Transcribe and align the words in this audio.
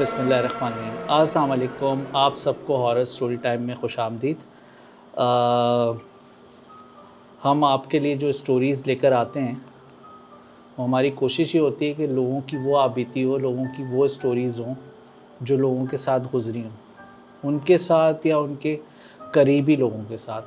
बसमीम 0.00 1.06
अस्सलाम 1.10 2.06
आप 2.16 2.36
सबको 2.36 2.76
हॉरर 2.76 3.04
स्टोरी 3.04 3.36
टाइम 3.36 3.62
में 3.62 3.80
खुश 3.80 3.98
आमदीद। 3.98 4.36
हम 7.42 7.64
आपके 7.64 7.98
लिए 7.98 8.16
जो 8.16 8.32
स्टोरीज़ 8.32 8.84
लेकर 8.86 9.12
आते 9.12 9.40
हैं 9.40 9.66
वो 10.78 10.84
हमारी 10.84 11.10
कोशिश 11.10 11.54
ये 11.54 11.60
होती 11.60 11.88
है 11.88 11.94
कि 11.94 12.06
लोगों 12.06 12.40
की 12.40 12.56
वो 12.56 12.76
आबीती 12.76 13.22
हो 13.22 13.38
लोगों 13.38 13.66
की 13.66 13.84
वो 13.92 14.08
स्टोरीज़ 14.08 14.60
हों 14.60 14.74
जो 15.42 15.56
लोगों 15.56 15.86
के 15.86 15.96
साथ 15.96 16.20
गुजरी 16.20 16.62
हों। 16.62 16.72
उनके 17.44 17.78
साथ 17.78 18.26
या 18.26 18.38
उनके 18.38 18.78
करीबी 19.34 19.76
लोगों 19.76 20.04
के 20.04 20.16
साथ। 20.16 20.42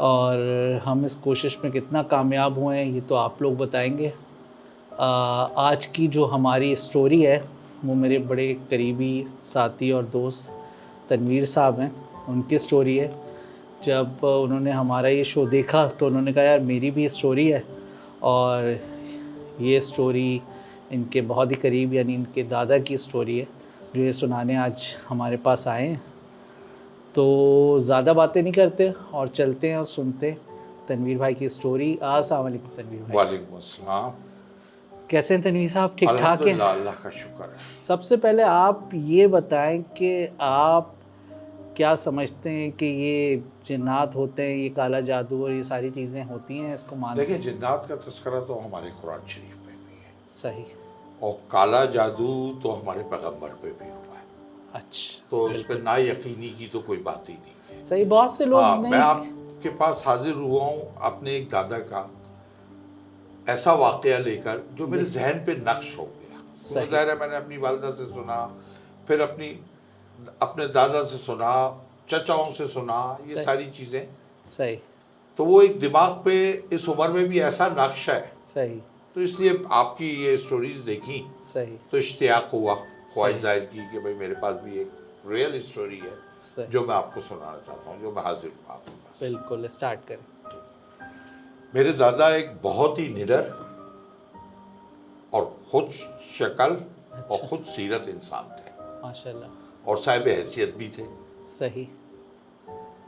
और 0.00 0.82
हम 0.84 1.04
इस 1.04 1.14
कोशिश 1.14 1.58
में 1.64 1.72
कितना 1.72 2.02
कामयाब 2.02 2.58
हुए 2.58 2.76
हैं 2.76 2.86
ये 2.86 3.00
तो 3.00 3.14
आप 3.14 3.42
लोग 3.42 3.56
बताएँगे। 3.56 4.12
आ, 5.00 5.06
आज 5.70 5.86
की 5.86 6.06
जो 6.08 6.24
हमारी 6.24 6.76
स्टोरी 6.76 7.22
है 7.22 7.53
वो 7.84 7.94
मेरे 7.94 8.18
बड़े 8.20 8.52
करीबी 8.70 9.24
साथी 9.44 9.90
और 9.92 10.04
दोस्त 10.06 10.52
तनवीर 11.10 11.44
साहब 11.44 11.80
हैं। 11.80 11.90
उनकी 12.28 12.58
स्टोरी 12.58 12.96
है। 12.96 13.12
जब 13.84 14.24
उन्होंने 14.24 14.70
हमारा 14.70 15.08
ये 15.08 15.24
शो 15.24 15.46
देखा 15.46 15.86
तो 15.88 16.06
उन्होंने 16.06 16.32
कहा, 16.32 16.44
यार, 16.44 16.60
मेरी 16.60 16.90
भी 16.90 17.08
स्टोरी 17.08 17.48
है। 17.48 17.62
और 18.22 18.78
ये 19.60 19.80
स्टोरी 19.80 20.40
इनके 20.92 21.20
बहुत 21.22 21.50
ही 21.50 21.56
करीब, 21.56 21.94
यानी 21.94 22.14
इनके 22.14 22.42
दादा 22.44 22.78
की 22.78 22.96
स्टोरी 22.98 23.38
है, 23.38 23.46
जो 23.94 24.02
ये 24.02 24.12
सुनाने 24.12 24.56
आज 24.56 24.94
हमारे 25.08 25.36
पास 25.36 25.68
आए 25.68 25.86
हैं। 25.86 26.02
तो 27.14 27.78
ज़्यादा 27.80 28.12
बातें 28.12 28.42
नहीं 28.42 28.52
करते 28.52 28.90
और 29.14 29.28
चलते 29.28 29.70
हैं 29.70 29.76
और 29.78 29.84
सुनते 29.86 30.36
तनवीर 30.88 31.18
भाई 31.18 31.34
की 31.34 31.48
स्टोरी 31.48 31.98
आसलम 32.02 32.56
तनवीर 32.76 33.02
भाई। 33.02 33.16
वालेकुम 33.16 33.58
कैसे 35.10 35.34
हैं 35.34 35.42
तनवीर 35.42 35.68
साहब? 35.70 35.96
ठीक 35.98 36.08
ठाक 36.10 36.42
हैं 36.42 36.58
अल्लाह 36.58 36.94
का 37.02 37.10
शुक्र 37.12 37.44
है। 37.44 37.82
सबसे 37.82 38.16
पहले 38.16 38.42
आप 38.42 38.90
ये 38.94 39.26
बताएँ 39.28 39.82
कि 39.96 40.12
आप 40.40 40.94
क्या 41.76 41.94
समझते 41.96 42.50
हैं 42.50 42.70
कि 42.72 42.86
ये 42.86 43.42
जिन्नात 43.66 44.14
होते 44.16 44.42
हैं 44.42 44.56
ये 44.56 44.68
काला 44.70 45.00
जादू 45.02 45.42
और 45.44 45.52
ये 45.52 45.62
सारी 45.64 45.90
चीज़ें 45.90 46.22
होती 46.24 46.58
हैं 46.58 46.74
इसको 46.74 46.96
मानते 46.96 47.20
देखिए 47.20 47.38
जिन्नात 47.44 47.86
का 47.88 47.96
तस्करा 48.04 48.40
तो 48.40 48.54
हमारे 48.56 48.90
कुरान 49.00 49.26
शरीफ 49.28 49.56
में 49.66 49.76
भी 49.76 49.96
है। 49.96 50.12
सही। 50.32 50.64
और 51.22 51.38
काला 51.50 51.84
जादू 51.92 52.28
तो 52.62 52.70
हमारे 52.72 53.02
पैगंबर 53.10 53.48
पे 53.62 53.68
भी 53.70 53.88
हुआ 53.88 54.16
है। 54.16 54.24
अच्छा। 54.74 55.28
तो 55.30 55.48
इस 55.50 55.62
पर 55.62 55.82
ना 55.82 55.96
यकीनी 55.98 56.48
की 56.58 56.66
तो 56.72 56.80
कोई 56.80 56.96
बात 57.02 57.28
ही 57.28 57.34
नहीं 57.34 57.78
है। 57.78 57.84
सही 57.84 58.04
बहुत 58.06 58.36
से 58.36 58.44
लोग 58.46 58.62
हाँ 58.62 58.76
मैं 58.78 58.98
आपके 59.00 59.68
पास 59.76 60.02
हाजिर 60.06 60.34
हुआ 60.36 60.64
हूँ 60.64 60.94
अपने 61.04 61.36
एक 61.36 61.48
दादा 61.50 61.78
का। 61.90 62.08
ऐसा 63.48 63.72
वाकया 63.74 64.18
लेकर 64.18 64.62
जो 64.72 64.86
मेरे 64.86 65.04
जहन 65.06 65.44
पे 65.46 65.54
नक्श 65.58 65.96
हो 65.98 66.04
गया। 66.04 66.40
ज़ाहिर 66.84 67.08
है 67.10 67.18
मैंने 67.20 67.36
अपनी 67.36 67.56
वालदा 67.58 67.90
से 67.90 68.06
सुना 68.08 68.38
फिर 69.08 69.20
अपनी 69.20 69.48
अपने 70.42 70.66
दादा 70.70 71.02
से 71.04 71.18
सुना 71.18 71.52
चचाओं 72.10 72.50
से 72.52 72.66
सुना 72.68 72.98
ये। 73.28 73.42
सारी 73.44 73.70
चीज़ें। 73.70 74.06
सही। 74.46 74.78
तो 75.38 75.44
वो 75.44 75.60
एक 75.62 75.78
दिमाग 75.80 76.12
पे 76.24 76.34
इस 76.72 76.88
उम्र 76.88 77.08
में 77.08 77.28
भी 77.28 77.40
ऐसा 77.42 77.68
नक्श 77.78 78.08
है। 78.08 78.32
सही। 78.46 78.80
तो 79.16 79.20
इसलिए 79.20 79.62
आपकी 79.72 80.10
ये 80.24 80.36
स्टोरीज 80.36 80.78
देखी। 80.82 81.24
सही। 81.44 81.78
तो 81.90 81.98
इश्तियाक 81.98 82.48
हुआ 82.52 82.74
ख्वाहिश 82.74 83.40
ज़ाहिर 83.40 83.64
की 83.64 83.90
कि 83.90 83.98
भाई 83.98 84.14
मेरे 84.14 84.34
पास 84.42 84.54
भी 84.64 84.80
एक 84.80 84.92
रियल 85.26 85.58
स्टोरी 85.60 85.98
है 85.98 86.68
जो 86.70 86.84
मैं 86.86 86.94
आपको 86.94 87.20
सुनाना 87.20 87.58
चाहता 87.66 87.90
हूँ 87.90 88.00
जो 88.00 88.12
मैं 88.12 88.22
हाजिर 88.22 88.50
हूँ 88.50 88.74
आपके 88.74 88.90
पास। 88.90 89.20
बिल्कुल 89.20 89.66
स्टार्ट 89.68 90.00
करें। 90.08 90.24
मेरे 91.74 91.92
दादा 91.92 92.28
एक 92.36 92.60
बहुत 92.62 92.98
ही 92.98 93.08
निडर 93.08 93.42
और 95.32 95.60
खुद 95.70 95.90
शक्ल 96.38 96.74
अच्छा। 97.12 97.36
और। 97.36 97.48
खुद 97.48 97.60
सीरत 97.60 98.08
इंसान 98.08 98.56
थे। 98.56 98.70
माशाल्लाह। 99.02 99.50
और 99.90 99.98
साहिब 99.98 100.28
हैसियत 100.28 100.74
भी 100.74 100.88
थे। 100.88 101.06
सही। 101.44 101.88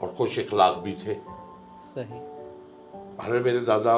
और 0.01 0.13
खुश 0.17 0.39
इखलाक 0.39 0.75
भी 0.75 0.93
थे। 0.93 1.15
सही। 1.79 2.19
अरे 3.25 3.39
मेरे 3.39 3.59
दादा 3.59 3.95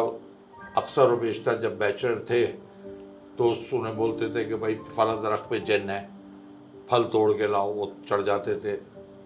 अक्सर 0.77 1.01
और 1.01 1.15
बेशतर 1.15 1.61
जब 1.61 1.79
बैचलर 1.79 2.19
थे 2.19 2.45
दोस्त 3.37 3.73
उन्हें 3.73 3.97
बोलते 3.97 4.29
थे 4.29 4.45
कि 4.45 4.55
भाई 4.55 4.75
फला 4.75 5.15
दरख्त 5.15 5.49
पे 5.49 5.59
जन 5.59 5.89
है 5.89 6.09
फल 6.89 7.03
तोड़ 7.03 7.33
के 7.33 7.47
लाओ 7.47 7.73
वो 7.73 7.93
चढ़ 8.09 8.21
जाते 8.21 8.55
थे। 8.55 8.77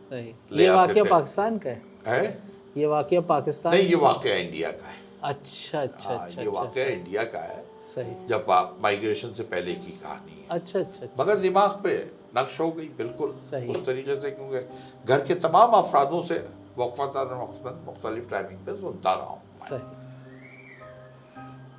सही। 0.09 0.35
ये 0.53 0.69
वाकया। 0.69 1.03
पाकिस्तान 1.03 1.57
का 1.57 1.69
है? 1.69 1.81
है? 2.07 2.43
ये 2.77 2.85
वाकया 2.85 3.21
पाकिस्तान 3.21 3.73
नहीं 3.73 3.87
ये 3.87 3.95
वाकया 3.95 4.35
इंडिया 4.35 4.71
का 4.71 4.87
है। 4.87 5.02
अच्छा 5.23 5.81
अच्छा 5.81 6.09
हाँ, 6.09 6.17
अच्छा 6.25 6.41
ये 6.41 6.47
अच्छा 6.47 6.61
वाकया 6.61 6.85
इंडिया 6.85 7.23
का 7.23 7.39
है। 7.39 7.63
सही। 7.83 8.27
जब 8.27 8.45
माइग्रेशन 8.81 9.33
से 9.33 9.43
पहले 9.43 9.73
की 9.75 9.91
कहानी 10.03 10.41
है। 10.41 10.47
अच्छा 10.49 10.79
अच्छा 10.79 11.05
अच्छा। 11.05 11.23
मगर 11.23 11.37
दिमाग 11.39 11.79
पे 11.83 11.95
नक्श 12.37 12.59
हो 12.59 12.71
गई 12.71 12.87
बिल्कुल। 12.97 13.29
सही। 13.29 13.67
उस 13.69 13.85
तरीके 13.85 14.21
से 14.21 14.31
क्योंकि 14.31 14.59
घर 15.07 15.25
के 15.27 15.35
तमाम 15.35 15.71
अफरादों 15.71 16.21
से 16.21 16.35
वक्फन 16.77 17.81
मुख्तलिफ़ 17.85 18.29
टाइमिंग 18.29 18.59
पे 18.65 18.77
सुनता 18.77 19.13
रहा 19.13 19.25
हूँ 19.25 19.41
सही। 19.69 20.01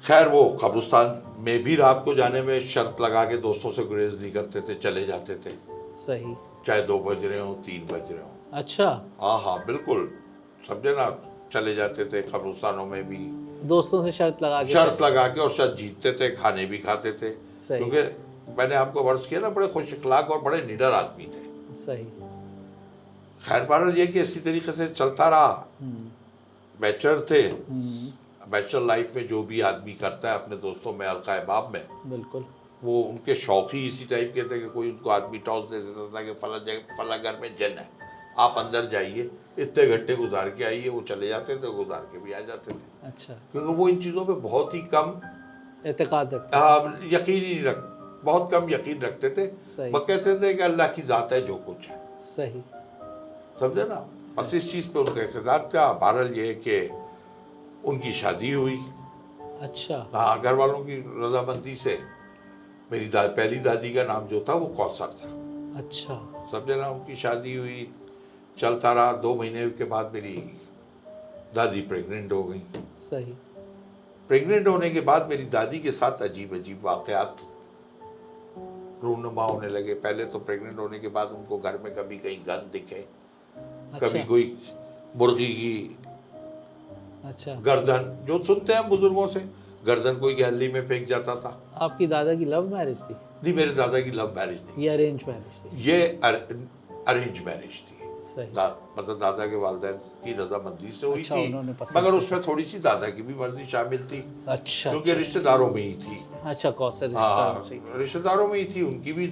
खैर 0.06 0.28
वो 0.28 0.43
कब्रिस्तान 0.62 1.22
में 1.38 1.62
भी 1.62 1.75
रात 1.76 2.03
को 2.05 2.15
जाने 2.15 2.43
में 2.43 2.66
शर्त 2.66 3.00
लगा 3.00 3.25
के 3.25 3.37
दोस्तों 3.37 3.71
से 3.72 3.84
गुरेज 3.84 4.21
नहीं 4.21 4.32
करते 4.32 4.61
थे 4.61 4.75
चले 4.75 5.05
जाते 5.06 5.34
थे। 5.34 5.55
सही। 5.97 6.34
चाहे 6.66 6.82
दो 6.82 6.99
बज 6.99 7.25
रहे 7.25 7.38
हो 7.41 7.55
तीन 7.66 7.87
बज 7.87 8.11
रहे 8.12 8.22
हो। 8.22 8.31
अच्छा। 8.53 8.88
हाँ 9.21 9.38
हाँ 9.41 9.59
बिल्कुल। 9.66 10.11
समझे 10.69 10.94
ना 10.97 11.06
चले 11.54 11.75
जाते 11.75 12.04
थे 12.04 12.22
कब्रिस्तानों 12.22 12.87
में 12.87 13.03
भी। 13.09 13.16
दोस्तों 13.69 14.03
से 14.03 14.12
शर्त 14.12 14.42
लगा 14.42 14.62
के 14.62 14.72
शर्त 14.72 15.03
लगा 15.03 15.26
के 15.28 15.41
और 15.41 15.50
शर्त 15.50 15.76
जीतते 15.76 16.12
थे 16.12 16.37
खाने 16.37 16.65
भी 16.66 16.78
खाते 16.78 17.12
थे। 17.12 17.31
क्योंकि 17.78 18.03
मैंने 18.59 18.75
आपको 18.75 19.03
वर्ष 19.03 19.26
किया 19.26 19.41
ना 19.41 19.48
बड़े 19.48 19.69
खुश 19.69 19.93
इखलाक 19.93 20.31
और 20.31 20.41
बड़े 20.41 20.66
निडर 20.66 20.93
आदमी 20.93 21.25
थे। 21.25 21.76
सही। 21.84 22.04
खैर 23.48 23.64
बहरहाल 23.64 23.98
ये 23.98 24.06
कि 24.06 24.20
इसी 24.20 24.41
तरीके 24.41 24.72
से 24.72 24.88
चलता 24.88 25.28
रहा। 25.28 25.69
हम्म, 25.81 26.09
बैचलर 26.81 27.26
थे। 27.31 27.41
हम्म, 27.41 28.50
बैचलर 28.50 28.81
लाइफ 28.81 29.16
में 29.16 29.28
जो 29.28 29.43
भी 29.43 29.60
आदमी 29.60 29.93
करता 29.93 30.28
है 30.28 30.34
अपने 30.34 30.56
दोस्तों 30.56 30.93
में 30.93 31.06
हल्का 31.09 31.44
बाब 31.44 31.72
में 31.72 32.10
बिल्कुल। 32.10 32.44
वो 32.84 33.03
उनके 33.03 33.34
शौक 33.34 33.69
ही 33.75 33.88
इसी 33.88 34.04
टाइप 34.04 34.32
के 34.34 34.43
थे 34.43 34.59
कि 34.59 34.66
कोई 34.66 34.91
उनको 34.91 35.10
आदमी 35.10 35.38
टॉस 35.38 35.64
दे 35.70 35.78
देता 35.78 36.19
था 36.19 36.25
कि 36.25 36.32
फला 36.32 36.59
जगह 36.59 36.97
फला 36.98 37.16
घर 37.16 37.38
में 37.41 37.56
जन 37.56 37.78
है। 37.78 38.03
आप 38.39 38.55
अंदर 38.59 38.87
जाइए 38.91 39.31
इतने 39.59 39.87
घंटे 39.87 40.15
गुजार 40.17 40.49
के 40.50 40.65
आइए 40.65 40.89
वो 40.89 41.00
चले 41.09 41.28
जाते 41.28 41.56
थे 41.56 41.71
गुजार 41.72 42.06
के 42.12 42.19
भी 42.19 42.33
आ 42.33 42.41
जाते 42.41 42.72
थे। 42.72 43.06
अच्छा। 43.06 43.34
क्योंकि 43.53 43.72
वो 43.72 43.89
इन 43.89 43.99
चीज़ों 44.00 44.25
पे 44.25 44.33
बहुत 44.43 44.75
ही 44.75 44.81
कम 44.95 45.21
एतकाद 45.87 46.34
यकीन 47.12 47.44
ही 47.44 47.61
रख 47.62 47.77
बहुत 48.25 48.50
कम 48.50 48.71
यकीन 48.71 49.00
रखते 49.00 49.31
थे। 49.31 49.47
वह 49.91 49.99
कहते 50.00 50.39
थे 50.41 50.53
कि 50.55 50.62
अल्लाह 50.62 50.87
की 50.89 51.03
ज़ात 51.03 51.33
है 51.33 51.41
जो 51.47 51.56
कुछ 51.67 51.89
है। 51.89 52.00
सही। 52.19 52.62
समझे 53.61 53.84
ना? 53.84 54.05
बस 54.37 54.55
इस 54.55 54.71
चीज़ 54.73 54.89
पे 54.91 54.99
उनका 54.99 55.23
इकदार 55.23 55.69
था। 55.75 55.93
बहरहाल 55.94 56.33
ये 56.34 56.55
कि 56.67 56.78
उनकी 57.84 58.12
शादी 58.12 58.50
हुई। 58.53 58.78
अच्छा। 59.61 60.06
हाँ 60.15 60.41
घर 60.41 60.55
वालों 60.55 60.78
की 60.84 60.97
रजामंदी 61.19 61.77
से 61.77 61.99
मेरी 62.93 63.09
दा, 63.09 63.27
पहली 63.28 63.59
दादी 63.59 63.93
का 63.94 64.05
नाम 64.05 64.27
जो 64.28 64.44
था 64.49 64.55
वो 64.55 64.67
कौसर 64.77 65.12
था। 65.21 65.28
अच्छा। 65.78 66.15
समझे 66.53 66.77
ना? 66.77 66.89
उनकी 66.89 67.17
शादी 67.17 67.55
हुई। 67.56 67.83
चलता 68.59 68.92
रहा 68.92 69.12
दो 69.22 69.34
महीने 69.34 69.69
के 69.70 69.84
बाद 69.84 70.10
मेरी 70.15 70.34
दादी 71.54 71.81
प्रेग्नेंट 71.82 72.32
हो 72.32 72.42
गई। 72.42 72.62
सही। 73.00 73.32
प्रेग्नेंट 74.31 74.69
होने 74.69 74.91
के 74.91 75.00
बाद 75.00 75.28
मेरी 75.31 75.44
दादी 75.50 75.78
के 75.78 75.92
साथ 75.92 76.22
अजीब 76.22 76.54
अजीब 76.54 76.81
वाकयात 76.84 77.37
रूनुमा 79.04 79.44
होने 79.44 79.69
लगे। 79.69 79.94
पहले 79.97 80.25
तो 80.25 80.38
प्रेग्नेंट 80.41 80.78
होने 80.78 80.98
के 80.98 81.09
बाद 81.09 81.31
उनको 81.31 81.59
घर 81.59 81.78
में 81.78 81.94
कभी 81.94 82.19
कहीं 82.19 82.38
गंद 82.47 82.70
दिखे 82.72 83.04
अच्छा। 83.56 84.06
कभी 84.06 84.22
कोई 84.25 84.56
मुर्गी 85.16 85.47
की 85.48 85.96
अच्छा। 87.25 87.55
गर्दन 87.61 88.17
जो 88.26 88.43
सुनते 88.44 88.73
हैं 88.73 88.88
बुज़ुर्गों 88.88 89.26
से 89.26 89.40
गर्दन 89.87 90.19
कोई 90.19 90.34
गैलरी 90.34 90.69
में 90.69 90.87
फेंक 90.88 91.06
जाता 91.08 91.34
था। 91.37 91.61
आपकी 91.76 92.06
दादा 92.06 92.34
की 92.34 92.44
लव 92.44 92.75
मैरिज 92.75 93.02
थी? 93.02 93.14
नहीं 93.14 93.55
मेरे 93.55 93.73
दादा 93.75 94.00
की 94.00 94.11
लव 94.11 94.32
मैरिज 94.37 94.61
नहीं। 94.61 94.84
ये 94.84 94.90
अरेंज 94.90 95.20
मैरिज 95.29 95.64
थी। 95.64 95.82
ये 95.82 96.02
अरेंज 97.08 97.43
मैरिज 97.46 97.81
थी। 97.82 98.04
दा, 98.55 98.67
मतलब 98.99 99.19
दादा 99.21 99.47
के 99.47 99.56
वालदेन 99.56 99.97
की 100.25 100.32
रजामंदी 100.32 100.91
से 100.93 101.06
हुई 101.06 101.21
अच्छा, 101.21 101.37
थी 101.37 101.97
मगर 101.97 102.12
उसमें 102.15 102.41
थोड़ी 102.43 102.65
सी 102.65 102.79
दादा 102.81 103.09
की 103.11 103.23
भी 103.23 103.35
मर्ज़ी 103.35 103.67
शामिल 103.67 104.06
थी 104.12 104.21
अच्छा 104.49 104.91
क्योंकि 104.91 105.11
अच्छा, 105.11 105.19
रिश्तेदारों 105.21 105.71
में 105.71 105.82
ही 105.82 105.94
थी। 105.94 106.19
अच्छा 106.44 106.71
कौशल 106.71 107.15
हाँ 107.17 107.61
रिश्तेदारों 107.97 108.49
में 108.49 108.59
ही 108.59 108.65
थी 108.75 108.82
उनकी 108.82 109.12
भी 109.12 109.29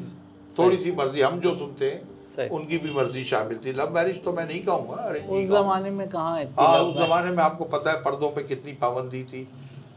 थोड़ी 0.58 0.78
सी 0.78 0.92
मर्ज़ी 0.92 1.20
हम 1.20 1.40
जो 1.40 1.54
सुनते 1.56 1.90
हैं 1.90 2.48
उनकी 2.50 2.78
भी 2.78 2.92
मर्ज़ी 2.94 3.24
शामिल 3.24 3.58
थी। 3.64 3.72
लव 3.72 3.94
मैरिज 3.94 4.22
तो 4.24 4.32
मैं 4.32 4.46
नहीं 4.46 4.62
कहूँगा 4.64 4.96
उस 5.38 5.46
जमाने 5.48 5.90
में 5.90 6.08
कहाँ 6.08 6.44
हाँ 6.58 6.78
उस 6.80 6.96
जमाने 6.96 7.30
में 7.30 7.42
आपको 7.44 7.64
पता 7.74 7.90
है 7.90 8.02
पर्दों 8.04 8.30
पे 8.30 8.42
कितनी 8.42 8.72
पाबंदी 8.82 9.22
थी 9.24 9.44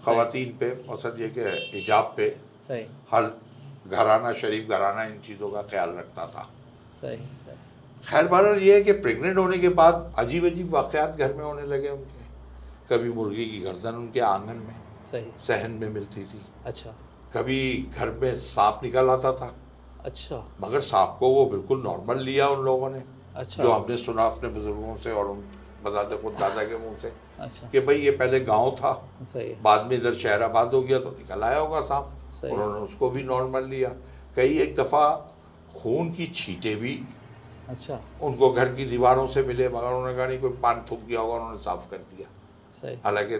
खातन 0.05 0.57
पे 0.59 0.73
मसद 0.89 1.17
ये 1.19 1.29
कि 1.37 1.43
हिजाब 1.73 2.13
पे। 2.17 2.29
सही। 2.67 2.85
हर 3.11 3.31
घराना 3.87 4.33
शरीफ 4.33 4.69
घराना 4.69 5.03
इन 5.03 5.19
चीज़ों 5.19 5.49
का 5.51 5.61
ख्याल 5.61 5.89
रखता 5.97 6.25
था। 6.27 6.49
सही 7.01 7.17
सही। 7.35 7.57
खैर 8.03 8.27
बहरहाल 8.27 8.59
ये 8.59 8.73
है 8.73 8.81
कि 8.81 8.91
प्रेग्नेंट 8.91 9.37
होने 9.37 9.57
के 9.57 9.69
बाद 9.69 10.13
अजीब 10.17 10.45
अजीब 10.45 10.69
वाकयात 10.69 11.17
घर 11.17 11.33
में 11.33 11.43
होने 11.43 11.61
लगे 11.61 11.89
उनके। 11.89 12.23
कभी 12.89 13.09
मुर्गी 13.09 13.45
की 13.45 13.59
गर्दन 13.59 13.95
उनके 13.95 14.19
आँगन 14.19 14.55
में 14.55 14.75
सही। 15.11 15.25
सहन 15.39 15.71
में 15.71 15.89
मिलती 15.89 16.23
थी। 16.23 16.41
अच्छा। 16.65 16.93
कभी 17.33 17.59
घर 17.97 18.09
में 18.09 18.35
सांप 18.35 18.79
निकल 18.83 19.09
आता 19.09 19.31
था। 19.31 19.53
अच्छा। 20.05 20.43
मगर 20.61 20.79
सांप 20.79 21.15
को 21.19 21.29
वो 21.29 21.45
बिल्कुल 21.45 21.81
नॉर्मल 21.81 22.19
लिया 22.19 22.47
उन 22.49 22.63
लोगों 22.65 22.89
ने। 22.89 23.03
अच्छा। 23.35 23.63
जो 23.63 23.71
हमने 23.71 23.97
सुना 23.97 24.25
अपने 24.25 24.49
बुज़ुर्गों 24.49 24.95
से 24.97 25.11
और 25.11 25.25
उन 25.25 25.43
बताते 25.83 26.17
खुद 26.17 26.33
दादा 26.33 26.63
के 26.63 26.77
मुँह 26.77 26.97
से 26.97 27.11
अच्छा। 27.39 27.67
कि 27.69 27.79
भाई 27.79 27.95
ये 27.95 28.11
पहले 28.11 28.39
गाँव 28.39 28.71
था। 28.71 28.93
सही 29.23 29.53
बाद 29.61 29.85
में 29.85 29.97
इधर 29.97 30.13
शहराबाद 30.13 30.73
हो 30.73 30.81
गया 30.81 30.99
तो 30.99 31.09
निकल 31.09 31.43
आया 31.43 31.59
होगा 31.59 31.81
सांप। 31.81 32.13
उन्होंने 32.45 32.79
उसको 32.79 33.09
भी 33.09 33.23
नॉर्मल 33.23 33.65
लिया। 33.65 33.89
कई 34.35 34.57
एक 34.59 34.75
दफ़ा 34.75 35.09
खून 35.75 36.11
की 36.11 36.27
छींटे 36.27 36.75
भी 36.75 36.99
अच्छा। 37.69 37.99
उनको 38.21 38.51
घर 38.51 38.75
की 38.75 38.85
दीवारों 38.85 39.27
से 39.27 39.43
मिले 39.43 39.69
मगर 39.69 39.87
उन्होंने 39.87 40.15
कहा 40.15 40.27
नहीं 40.27 40.39
कोई 40.39 40.49
पान 40.49 40.85
थूक 40.91 40.99
गया 41.01 41.19
होगा 41.19 41.33
उन्होंने 41.33 41.57
साफ़ 41.57 41.89
कर 41.91 41.97
दिया। 41.97 42.27
सही। 42.71 42.95
हालाँकि 42.95 43.37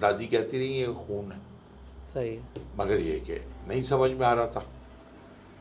दादी 0.00 0.26
कहती 0.26 0.58
रही 0.58 0.68
ये 0.68 0.86
खून 0.86 1.32
है। 1.32 1.38
सही। 2.04 2.40
मगर 2.76 3.00
ये 3.00 3.20
कि 3.20 3.46
नहीं 3.68 3.82
समझ 3.82 4.10
में 4.10 4.26
आ 4.26 4.32
रहा 4.32 4.46
था। 4.46 4.66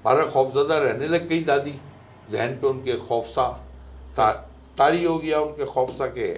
बारह 0.06 0.26
खौफजदा 0.26 0.78
रहने 0.78 1.08
लग 1.08 1.28
गई 1.28 1.44
दादी। 1.44 1.80
जहन 2.32 2.50
पे 2.50 2.68
उनके 2.68 2.96
खौफसा 2.96 3.48
ता, 4.18 4.32
तारी 4.78 5.04
हो 5.04 5.20
गया 5.20 5.40
उनके 5.40 5.66
खौफसा 5.66 6.08
के 6.08 6.34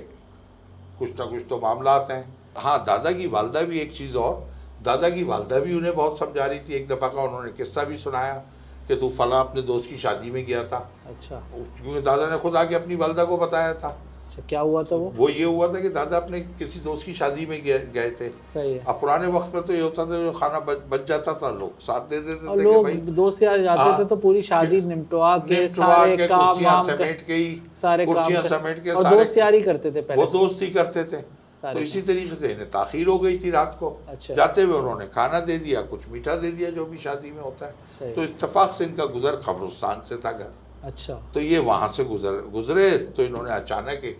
कुछ 0.99 1.19
ना 1.19 1.25
कुछ 1.25 1.43
तो 1.49 1.59
मामला 1.59 2.07
हैं। 2.11 2.37
हाँ 2.57 2.83
दादा 2.85 3.11
की 3.11 3.27
वालदा 3.27 3.61
भी 3.61 3.79
एक 3.79 3.93
चीज़ 3.93 4.17
और। 4.17 4.47
दादा 4.81 5.09
की 5.09 5.23
वालदा 5.23 5.59
भी 5.59 5.75
उन्हें 5.75 5.95
बहुत 5.95 6.19
समझा 6.19 6.45
रही 6.45 6.59
थी। 6.59 6.73
एक 6.73 6.87
दफ़ा 6.87 7.07
का 7.07 7.21
उन्होंने 7.21 7.51
किस्सा 7.51 7.83
भी 7.83 7.97
सुनाया। 7.97 8.43
कि 8.87 8.95
तू 8.95 9.09
फला 9.09 9.39
अपने 9.39 9.61
दोस्त 9.61 9.89
की 9.89 9.97
शादी 9.97 10.31
में 10.31 10.45
गया 10.45 10.63
था। 10.63 10.89
अच्छा। 11.07 11.35
क्योंकि 11.35 12.01
दादा 12.01 12.29
ने 12.29 12.37
खुद 12.37 12.55
आके 12.55 12.75
अपनी 12.75 12.95
वालदा 12.95 13.23
को 13.23 13.37
बताया 13.37 13.73
था। 13.73 13.97
अच्छा 14.25 14.41
क्या 14.49 14.59
हुआ 14.59 14.81
था 14.83 14.95
वो? 14.95 15.11
वो 15.15 15.27
ये 15.29 15.43
हुआ 15.43 15.67
था 15.73 15.79
कि 15.79 15.89
दादा 15.89 16.17
अपने 16.17 16.39
किसी 16.59 16.79
दोस्त 16.79 17.05
की 17.05 17.13
शादी 17.13 17.45
में 17.45 17.63
गए 17.63 17.79
गए 17.93 18.09
थे। 18.11 18.29
सही 18.53 18.73
है। 18.73 18.79
अब 18.79 18.95
पुराने 19.01 19.27
वक्त 19.27 19.55
में 19.55 19.63
तो 19.63 19.73
ये 19.73 19.81
होता 19.81 20.05
था 20.05 20.15
जो 20.15 20.31
खाना 20.31 20.59
बच, 20.59 20.77
बच 20.89 21.07
जाता 21.07 21.33
था 21.33 21.49
लोग 21.49 21.79
साथ 21.79 22.09
दे 22.09 22.19
देते 22.19 22.47
थे 22.47 22.55
कि 22.55 22.63
लोग 22.63 22.83
भाई 22.83 22.93
दोस्त 22.93 23.43
यार 23.43 23.61
जाते 23.63 23.81
हाँ। 23.81 23.99
थे 23.99 24.05
तो 24.05 24.15
पूरी 24.15 24.41
शादी 24.41 24.81
निपटवा 24.81 25.37
के 25.37 25.67
सारे 25.67 26.27
काम 26.27 26.83
समेट 26.83 27.25
के 27.27 27.33
ही 27.33 27.61
सारे 27.81 28.05
कुर्सियाँ 28.05 28.43
समेट 28.43 28.83
के 28.83 28.93
दोस्त 29.09 29.37
यार 29.37 29.53
ही 29.53 29.61
करते 29.61 29.91
थे 29.91 30.01
पहले 30.01 30.23
वो। 30.23 30.27
दोस्ती 30.31 30.67
करते 30.69 31.03
थे। 31.03 31.21
तो 31.63 31.79
इसी 31.79 32.01
तरीके 32.01 32.35
से 32.35 32.51
इन्हें 32.51 32.69
ताखीर 32.69 33.07
हो 33.07 33.17
गई 33.19 33.37
थी 33.39 33.49
रात 33.51 33.75
को। 33.79 33.89
अच्छा। 34.09 34.33
जाते 34.35 34.61
हुए 34.61 34.77
उन्होंने 34.77 35.05
खाना 35.07 35.39
दे 35.39 35.57
दिया 35.57 35.81
कुछ 35.81 36.07
मीठा 36.09 36.35
दे 36.35 36.51
दिया 36.51 36.69
जो 36.69 36.85
भी 36.85 36.97
शादी 36.97 37.31
में 37.31 37.41
होता 37.41 37.65
है। 37.65 38.13
तो 38.13 38.23
इत्तेफाक 38.23 38.71
से 38.71 38.83
इनका 38.85 39.05
गुजर 39.05 39.35
कब्रिस्तान 39.47 40.01
से 40.09 40.17
था 40.17 40.31
घर। 40.31 40.51
अच्छा। 40.83 41.13
तो 41.33 41.39
ये 41.39 41.59
वहाँ 41.59 41.87
से 41.87 42.03
गुजर 42.03 42.41
गुजरे 42.51 42.89
तो 43.15 43.23
इन्होंने 43.23 43.51
अचानक 43.51 44.03
एक 44.03 44.19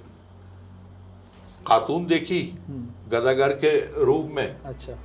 खातून 1.68 2.06
देखी 2.06 2.42
हम्म, 2.68 3.10
गदागर 3.10 3.54
के 3.56 4.04
रूप 4.04 4.30
में। 4.32 4.62
अच्छा। 4.62 4.98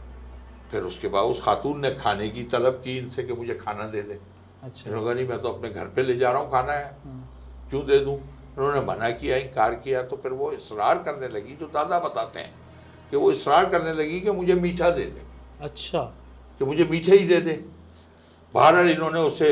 फिर 0.70 0.82
उसके 0.82 1.08
बाद 1.08 1.24
उस 1.24 1.42
खातून 1.42 1.80
ने 1.80 1.90
खाने 1.94 2.28
की 2.28 2.42
तलब 2.44 2.80
की 2.84 2.96
इनसे 2.98 3.22
कि 3.22 3.32
मुझे 3.32 3.54
खाना 3.54 3.86
दे 3.88 4.02
दे। 4.02 4.18
अच्छा। 4.62 4.90
इन्होंने 4.90 5.04
कहा 5.06 5.14
नहीं 5.14 5.28
मैं 5.28 5.38
तो 5.38 5.48
अपने 5.48 5.70
घर 5.70 5.86
पे 5.86 6.02
ले 6.02 6.16
जा 6.16 6.30
रहा 6.32 6.42
हूँ 6.42 6.50
खाना 6.50 6.72
है। 6.72 6.96
हम्म, 7.04 7.22
क्यों 7.70 7.86
दे 7.86 7.98
दूँ? 7.98 8.18
उन्होंने 8.58 8.80
मना 8.86 9.10
किया 9.10 9.36
इनकार 9.36 9.74
किया 9.74 10.02
तो 10.02 10.16
फिर 10.16 10.32
वो 10.32 10.50
इसरार 10.52 11.02
करने 11.02 11.28
लगी। 11.28 11.56
जो 11.56 11.66
दादा 11.66 11.98
बताते 11.98 12.40
हैं 12.40 12.54
कि 13.10 13.16
वो 13.16 13.30
इसरार 13.30 13.68
करने 13.70 13.92
लगी 13.92 14.20
कि 14.20 14.30
मुझे 14.30 14.54
मीठा 14.54 14.90
दे 14.90 15.04
दे। 15.04 15.22
अच्छा। 15.60 16.00
कि 16.58 16.64
मुझे 16.64 16.84
मीठे 16.84 17.16
ही 17.16 17.26
दे 17.26 17.40
दे। 17.40 17.52
बहरहाल 18.54 18.90
इन्होंने 18.90 19.20
उसे 19.20 19.50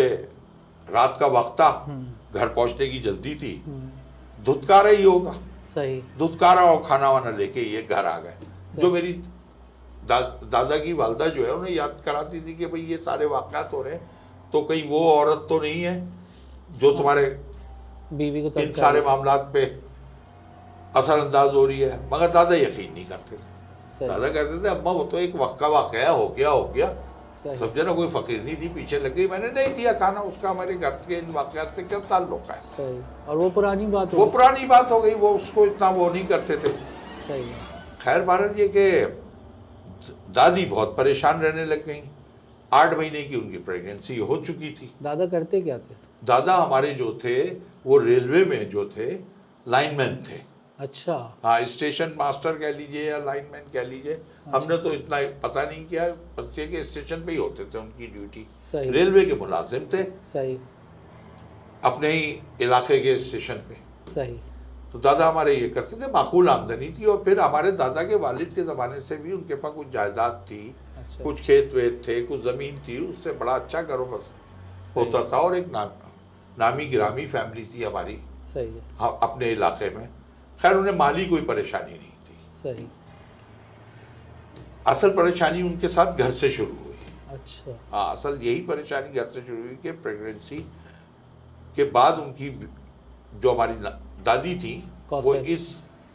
रात 0.88 1.16
का 1.20 1.26
वक्त 1.28 1.54
था 1.60 1.68
हम्म, 1.86 2.38
घर 2.38 2.48
पहुँचने 2.48 2.86
की 2.88 2.98
जल्दी 3.00 3.34
थी। 3.34 3.54
हम्म, 3.66 4.44
धुतकारा 4.44 4.90
ही 4.90 5.02
होगा। 5.02 5.34
सही। 5.74 6.00
धुतकारा 6.18 6.62
और 6.62 6.82
खाना 6.88 7.10
वाना 7.10 7.30
लेके 7.36 7.60
ये 7.62 7.82
घर 7.82 8.06
आ 8.06 8.18
गए। 8.18 8.34
जो 8.74 8.90
मेरी 8.90 9.12
दा, 9.12 10.20
दादा 10.20 10.76
की 10.76 10.92
वालदा 10.92 11.26
जो 11.26 11.44
है 11.46 11.52
उन्हें 11.52 11.74
याद 11.74 12.02
कराती 12.04 12.40
थी 12.40 12.54
कि 12.56 12.66
भाई 12.66 12.80
ये 12.80 12.96
सारे 12.98 13.26
वाक़ात 13.26 13.72
हो 13.72 13.82
रहे 13.82 13.94
हैं 13.94 14.10
तो 14.52 14.60
कहीं 14.62 14.88
वो 14.88 15.00
औरत 15.12 15.46
तो 15.48 15.58
नहीं 15.60 15.82
है 15.82 15.94
जो 16.78 16.90
तुम्हारे 16.96 17.24
बीवी 18.12 18.42
को 18.42 18.60
इन 18.60 18.72
सारे 18.72 19.00
मामलात 19.00 19.50
पे 19.54 19.64
असरअंदाज 20.96 21.54
हो 21.54 21.64
रही 21.66 21.80
है 21.80 21.98
मगर 22.10 22.30
दादा 22.30 22.54
यकीन 22.56 22.92
नहीं 22.92 23.06
करते 23.06 23.36
थे। 23.36 24.06
दादा 24.06 24.28
कहते 24.28 24.62
थे 24.64 24.68
अम्मा 24.68 24.90
वो 24.90 25.04
तो 25.04 25.18
एक 25.18 25.36
वक्त 25.36 25.60
का 25.60 25.68
वाकया 25.68 26.10
हो 26.10 26.28
गया 26.28 26.50
हो 26.50 26.64
गया। 26.76 26.94
समझे 27.36 27.82
ना 27.82 27.92
कोई 27.92 28.08
फकीर 28.08 28.42
नहीं 28.42 28.56
थी 28.56 28.68
पीछे 28.68 28.98
लग। 28.98 29.14
गई 29.14 29.26
मैंने 29.28 29.48
नहीं 29.50 29.74
दिया 29.76 29.92
खाना 29.92 30.20
उसका 30.22 30.50
हमारे 30.50 30.74
घर 30.74 30.90
के 31.08 31.14
इन 31.14 31.30
वाकयात 31.30 31.74
से 31.76 31.82
क्या 31.82 31.98
ताल्लुक 32.00 32.50
है? 32.50 32.56
सही। 32.58 33.00
और 33.28 33.36
वो 33.36 33.50
पुरानी 33.50 33.86
बात 33.86 34.14
वो 34.14 34.26
पुरानी 34.26 34.66
बात 34.66 34.90
हो 34.92 35.00
गई 35.00 35.14
वो 35.14 35.30
उसको 35.34 35.66
इतना 35.66 35.90
वो 35.90 36.08
नहीं 36.10 36.26
करते 36.26 36.56
थे। 36.56 36.72
सही। 37.28 37.42
खैर 38.02 38.24
भारत 38.24 38.58
ये 38.58 38.68
कि 38.76 38.90
दादी 40.34 40.64
बहुत 40.64 40.96
परेशान 40.96 41.40
रहने 41.40 41.64
लग 41.64 41.86
गई। 41.86 42.02
आठ 42.72 42.96
महीने 42.98 43.22
की 43.22 43.36
उनकी 43.36 43.58
प्रेगनेंसी 43.58 44.16
हो 44.18 44.36
चुकी 44.36 44.70
थी। 44.70 44.92
दादा 45.02 45.26
करते 45.26 45.60
क्या 45.60 45.78
थे? 45.78 45.94
दादा 46.26 46.54
हमारे 46.56 46.92
जो 46.94 47.18
थे 47.24 47.42
वो 47.86 47.98
रेलवे 47.98 48.44
में 48.44 48.68
जो 48.70 48.84
थे 48.96 49.10
लाइनमैन 49.66 50.16
थे। 50.28 50.40
अच्छा। 50.78 51.14
हाँ 51.44 51.60
स्टेशन 51.66 52.12
मास्टर 52.18 52.58
कह 52.58 52.72
लीजिए 52.78 53.04
या 53.10 53.18
लाइनमैन 53.18 53.70
कह 53.74 53.82
लीजिए 53.82 54.12
अच्छा। 54.14 54.58
हमने 54.58 54.76
तो 54.78 54.92
इतना 54.92 55.20
पता 55.42 55.62
नहीं 55.62 55.84
किया 55.86 56.04
ये 56.04 56.66
कि 56.66 56.82
स्टेशन 56.84 57.24
पे 57.26 57.32
ही 57.32 57.38
होते 57.38 57.64
थे 57.64 57.78
उनकी 57.78 58.06
ड्यूटी। 58.06 58.46
रेलवे 58.90 59.24
के 59.24 59.34
मुलाजिम 59.34 59.86
थे। 59.92 60.02
सही। 60.32 60.58
अपने 61.84 62.10
ही 62.10 62.38
इलाके 62.62 62.98
के 63.00 63.16
स्टेशन 63.18 63.62
पे। 63.68 63.76
सही। 64.14 64.38
तो 64.92 64.98
दादा 65.00 65.28
हमारे 65.28 65.54
ये 65.54 65.68
करते 65.68 65.96
थे 65.96 66.10
माकूल 66.12 66.48
आमदनी 66.48 66.88
थी 66.98 67.04
और 67.04 67.22
फिर 67.24 67.40
हमारे 67.40 67.72
दादा 67.74 68.02
के 68.08 68.16
वालिद 68.24 68.52
के 68.54 68.62
ज़माने 68.64 69.00
से 69.00 69.16
भी 69.16 69.32
उनके 69.32 69.54
पास 69.54 69.72
कुछ 69.74 69.88
जायदाद 69.92 70.44
थी 70.50 70.62
अच्छा। 70.98 71.22
कुछ 71.24 71.40
खेत 71.40 71.72
वेत 71.74 72.02
थे 72.08 72.20
कुछ 72.26 72.42
ज़मीन 72.44 72.82
थी 72.88 72.98
उससे 73.08 73.32
बड़ा 73.40 73.54
अच्छा 73.54 73.82
करो 73.82 74.06
बस 74.06 74.30
होता 74.96 75.22
था 75.32 75.38
और 75.38 75.56
एक 75.56 75.68
नाम 75.72 75.88
नामी 76.58 76.86
गिरामी 76.86 77.26
फैमिली 77.26 77.64
थी 77.74 77.82
हमारी। 77.84 78.18
सही 78.54 78.66
है। 78.66 78.82
हाँ 78.98 79.18
अपने 79.22 79.50
इलाके 79.52 79.90
में। 79.90 80.08
खैर 80.60 80.76
उन्हें 80.76 80.94
माली 80.94 81.26
कोई 81.26 81.40
परेशानी 81.42 81.92
नहीं 81.92 82.12
थी। 82.26 82.36
सही। 82.52 82.86
असल 84.86 85.10
परेशानी 85.10 85.62
उनके 85.62 85.88
साथ 85.88 86.12
घर 86.14 86.30
से 86.30 86.50
शुरू 86.50 86.74
हुई। 86.84 86.96
अच्छा। 87.30 87.78
हाँ 87.92 88.10
असल 88.12 88.38
यही 88.42 88.60
परेशानी 88.62 89.12
घर 89.12 89.30
से 89.34 89.40
शुरू 89.40 89.62
हुई 89.62 89.76
कि 89.82 89.92
प्रेगनेंसी 90.02 90.58
के 91.76 91.84
बाद 91.90 92.18
उनकी 92.18 92.50
जो 93.34 93.52
हमारी 93.52 93.74
दादी 94.24 94.54
थी 94.58 94.74
वो 95.12 95.34
इस 95.34 95.68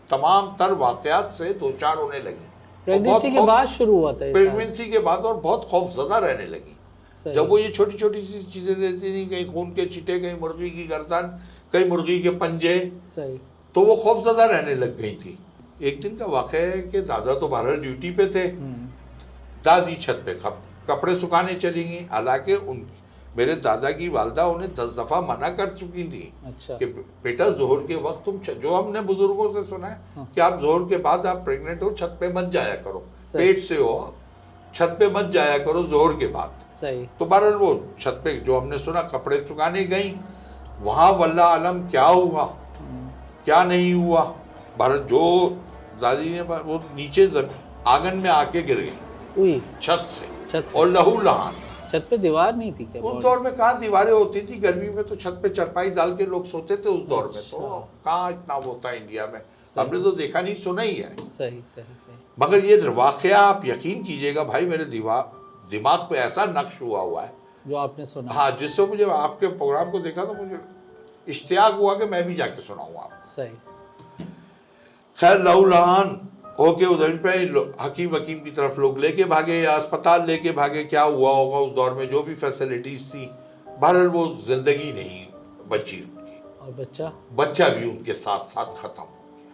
तमाम 0.09 0.55
तर 0.59 0.73
वाकयात 0.75 1.29
से 1.31 1.53
दो 1.53 1.71
चार 1.71 1.97
होने 1.97 2.19
लगी। 2.19 2.47
प्रेगनेंसी 2.85 3.31
के 3.31 3.41
बाद 3.41 3.67
शुरू 3.67 3.97
हुआ 3.97 4.11
था 4.13 4.31
प्रेगनेंसी 4.31 4.89
के 4.91 4.99
बाद 4.99 5.25
और 5.25 5.35
बहुत 5.37 5.67
खौफजदा 5.69 6.17
रहने 6.17 6.45
लगी। 6.45 6.75
जब 7.25 7.47
वो 7.49 7.57
ये 7.57 7.69
छोटी 7.69 7.97
छोटी 7.97 8.21
सी 8.21 8.41
चीज़ें 8.43 8.79
देती 8.79 9.13
थी 9.13 9.25
कहीं 9.25 9.45
खून 9.53 9.69
के 9.71 9.85
छींटे 9.85 10.19
कहीं 10.19 10.39
मुर्गी 10.39 10.69
की 10.69 10.83
गर्दन 10.87 11.27
कहीं 11.73 11.85
मुर्गी 11.85 12.19
के 12.19 12.29
पंजे 12.37 12.75
सही। 13.07 13.37
तो 13.75 13.81
वो 13.81 13.95
खौफजदा 13.95 14.45
रहने 14.45 14.75
लग 14.75 14.97
गई 14.97 15.15
थी। 15.15 15.37
एक 15.81 16.01
दिन 16.01 16.15
का 16.17 16.25
वाक़ 16.27 16.55
है 16.55 16.81
कि 16.81 17.01
दादा 17.03 17.33
तो 17.33 17.47
बहरहाल 17.47 17.77
ड्यूटी 17.81 18.11
पे 18.11 18.25
थे। 18.27 18.45
हम्म, 18.47 18.87
दादी 19.65 19.95
छत 19.97 20.23
पे 20.25 20.33
कप, 20.35 20.61
कपड़े 20.89 21.15
सुखाने 21.15 21.53
चली 21.55 21.83
गई। 21.83 22.05
हालाँकि 22.11 22.55
उन 22.55 22.85
मेरे 23.37 23.55
दादा 23.57 23.89
की 23.91 24.07
वालदा 24.09 24.45
उन्हें 24.47 24.69
दस 24.71 24.95
दफ़ा 24.97 25.19
मना 25.21 25.49
कर 25.49 25.69
चुकी 25.75 26.03
थी 26.03 26.31
अच्छा। 26.45 26.77
कि 26.77 26.85
बेटा 27.23 27.49
जोहर 27.51 27.85
के 27.87 27.95
वक्त 28.01 28.25
तुम 28.25 28.37
जो 28.37 28.73
हमने 28.73 29.01
बुज़ुर्गों 29.01 29.51
से 29.53 29.63
सुना 29.69 29.87
है 29.87 29.99
हाँ। 30.15 30.31
कि 30.35 30.41
आप 30.41 30.59
जोहर 30.61 30.87
के 30.89 30.97
बाद 30.99 31.25
आप 31.25 31.43
प्रेग्नेंट 31.45 31.83
हो 31.83 31.91
छत 31.91 32.17
पे 32.19 32.31
मत 32.33 32.49
जाया 32.53 32.75
करो। 32.77 33.03
पेट 33.33 33.59
से 33.59 33.77
हो 33.77 33.93
छत 34.75 34.95
पे 34.99 35.07
मत 35.11 35.31
जाया 35.33 35.57
करो 35.59 35.83
जोहर 35.85 36.17
के 36.19 36.27
बाद। 36.29 36.60
सही। 36.81 37.05
तो 37.19 37.25
बहरहाल 37.25 37.53
वो 37.53 37.73
छत 38.01 38.21
पे 38.23 38.33
जो 38.39 38.59
हमने 38.59 38.77
सुना 38.79 39.01
कपड़े 39.01 39.37
सुखाने 39.37 39.83
गई। 39.83 40.13
वहाँ 40.81 41.11
वल्ला 41.11 41.45
आलम 41.45 41.79
क्या 41.89 42.05
हुआ? 42.05 42.43
क्या 43.45 43.63
नहीं 43.63 43.93
हुआ? 43.93 44.21
बहरहाल 44.77 44.99
जो 44.99 45.49
दादी 46.01 46.29
ने 46.29 46.41
वो 46.41 46.81
नीचे 46.95 47.25
आँगन 47.87 48.17
में 48.17 48.29
आके 48.29 48.61
गिर 48.61 48.93
गई। 49.37 49.59
छत 49.81 50.05
से। 50.09 50.27
छत 50.51 50.67
से। 50.67 50.79
और 50.79 50.87
लहू 50.87 51.21
लहान। 51.21 51.53
छत 51.91 52.07
पे 52.09 52.17
दीवार 52.17 52.55
नहीं 52.55 52.71
थी 52.71 52.85
क्या? 52.85 53.01
उस 53.01 53.23
दौर 53.23 53.39
में 53.39 53.55
कहा 53.55 53.71
दीवारें 53.73 54.11
होती 54.11 54.41
थी? 54.41 54.57
गर्मी 54.59 54.89
में 54.89 55.03
तो 55.03 55.15
छत 55.15 55.39
पे 55.43 55.49
चरपाई 55.49 55.89
डाल 55.89 56.15
के 56.15 56.25
लोग 56.25 56.45
सोते 56.45 56.77
थे 56.77 56.89
उस 56.89 57.07
दौर 57.07 57.23
में। 57.23 57.31
तो 57.33 57.57
अच्छा। 57.57 57.77
कहाँ 58.05 58.31
इतना 58.31 58.53
होता 58.53 58.89
है 58.89 58.97
इंडिया 58.97 59.25
में? 59.27 59.41
हमने 59.79 60.03
तो 60.03 60.11
देखा 60.11 60.41
नहीं 60.41 60.55
सुना 60.55 60.81
ही 60.81 60.95
है। 60.95 61.15
सही 61.15 61.59
सही 61.75 61.83
सही। 61.83 62.15
मगर 62.39 62.65
ये 62.65 62.77
वाकया 62.89 63.39
आप 63.39 63.61
यकीन 63.65 64.03
कीजिएगा 64.03 64.43
भाई 64.43 64.65
मेरे 64.65 64.85
दीवार 64.85 65.40
दिमाग 65.71 66.07
पे 66.09 66.15
ऐसा 66.17 66.45
नक्श 66.57 66.81
हुआ 66.81 67.01
हुआ 67.01 67.21
है। 67.23 67.33
जो 67.67 67.75
आपने 67.77 68.05
सुना। 68.05 68.31
हाँ 68.33 68.49
जिससे 68.59 68.85
मुझे 68.85 69.09
आपके 69.11 69.47
प्रोग्राम 69.47 69.91
को 69.91 69.99
देखा 69.99 70.25
तो 70.25 70.33
मुझे 70.33 70.59
इश्तियाक 71.27 71.73
हुआ 71.73 71.93
कि 71.95 72.05
मैं 72.05 72.23
भी 72.23 72.35
जाके 72.35 72.61
सुनाऊँ 72.61 72.95
आप 72.95 73.19
सही। 73.25 74.25
खैर 75.19 75.39
लहूलहान 75.39 76.19
होके 76.59 76.85
उधर 76.85 77.15
पे 77.17 77.29
हकीम 77.83 78.09
वकीम 78.09 78.39
की 78.39 78.51
तरफ़ 78.51 78.79
लोग 78.79 78.97
लेके 78.99 79.23
भागे 79.25 79.61
या 79.61 79.71
अस्पताल 79.71 80.25
लेके 80.25 80.51
भागे 80.51 80.83
क्या 80.83 81.01
हुआ 81.03 81.31
होगा 81.31 81.57
उस 81.57 81.71
दौर 81.75 81.93
में 81.93 82.07
जो 82.09 82.23
भी 82.23 82.35
फैसिलिटीज़ 82.35 83.09
थी 83.09 83.25
बहरहाल 83.79 84.07
वो 84.07 84.25
ज़िंदगी 84.47 84.91
नहीं 84.93 85.25
बची 85.69 86.01
उनकी। 86.01 86.41
और 86.61 86.71
बच्चा? 86.71 87.11
बच्चा 87.33 87.69
भी 87.69 87.89
उनके 87.89 88.13
साथ 88.13 88.39
साथ 88.47 88.81
खत्म। 88.81 89.03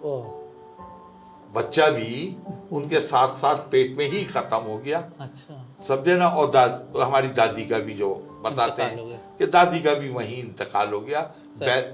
हो 0.03 0.09
ओ। 0.09 1.53
बच्चा 1.53 1.88
भी 1.89 2.36
उनके 2.71 3.00
साथ 3.01 3.27
साथ 3.36 3.55
पेट 3.71 3.97
में 3.97 4.05
ही 4.05 4.24
खत्म 4.25 4.57
हो 4.57 4.77
गया। 4.77 5.00
अच्छा। 5.19 5.65
समझे 5.79 6.15
ना? 6.15 6.27
और 6.29 6.50
दाद 6.51 6.93
हमारी 6.98 7.27
दादी 7.29 7.65
का 7.65 7.77
भी 7.79 7.93
जो 7.93 8.13
बताते 8.46 8.84
हैं 8.84 9.38
कि 9.38 9.46
दादी 9.48 9.79
का 9.79 9.93
भी 9.93 10.10
वहीं 10.10 10.38
इंतकाल 10.38 10.93
हो 10.93 11.00
गया। 11.01 11.19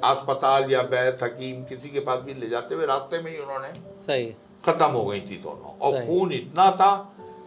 अस्पताल 0.04 0.72
या 0.72 0.82
बैत 0.84 1.24
हकीम 1.24 1.64
किसी 1.64 1.90
के 1.90 2.00
पास 2.00 2.20
भी 2.20 2.34
ले 2.34 2.50
जाते 2.50 2.76
हुए 2.76 2.86
रास्ते 2.86 3.22
में 3.22 3.32
ही 3.32 3.38
उन्होंने 3.38 3.72
सही। 4.02 4.26
खत्म 4.66 4.86
हो 4.88 5.06
गई 5.06 5.22
थी 5.22 5.38
दोनों। 5.38 5.78
और 5.80 6.06
खून 6.06 6.32
इतना 6.32 6.70
था 6.72 6.96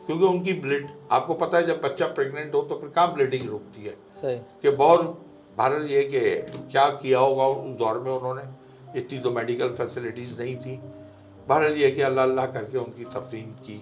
क्योंकि 0.07 0.25
उनकी 0.25 0.53
ब्लड 0.53 0.89
आपको 1.13 1.35
पता 1.35 1.59
है 1.59 1.67
जब 1.67 1.81
बच्चा 1.83 2.07
प्रेग्नेंट 2.09 2.55
हो 2.55 2.63
तो 2.63 2.79
फिर 2.79 2.89
कहाँ 2.89 3.13
ब्लीडिंग 3.15 3.49
रुकती 3.51 3.85
है? 3.85 3.97
सही। 4.13 4.39
कि 4.63 4.71
बहुत 4.77 5.01
भारत 5.59 5.87
ये 5.91 6.03
कि 6.05 6.21
क्या 6.71 6.89
किया 6.93 7.19
होगा 7.19 7.47
उस 7.47 7.77
दौर 7.79 7.99
में 7.99 8.11
उन्होंने? 8.11 8.43
इतनी 8.99 9.19
तो 9.19 9.31
मेडिकल 9.31 9.69
फैसिलिटीज़ 9.69 10.41
नहीं 10.43 10.57
थी। 10.57 10.77
भारत 11.49 11.77
ये 11.77 11.91
कि 11.91 12.03
अल्लाह 12.03 12.25
अल्लाह 12.25 12.47
करके 12.47 12.79
उनकी 12.79 13.05
तफसीम 13.05 13.51
की। 13.67 13.81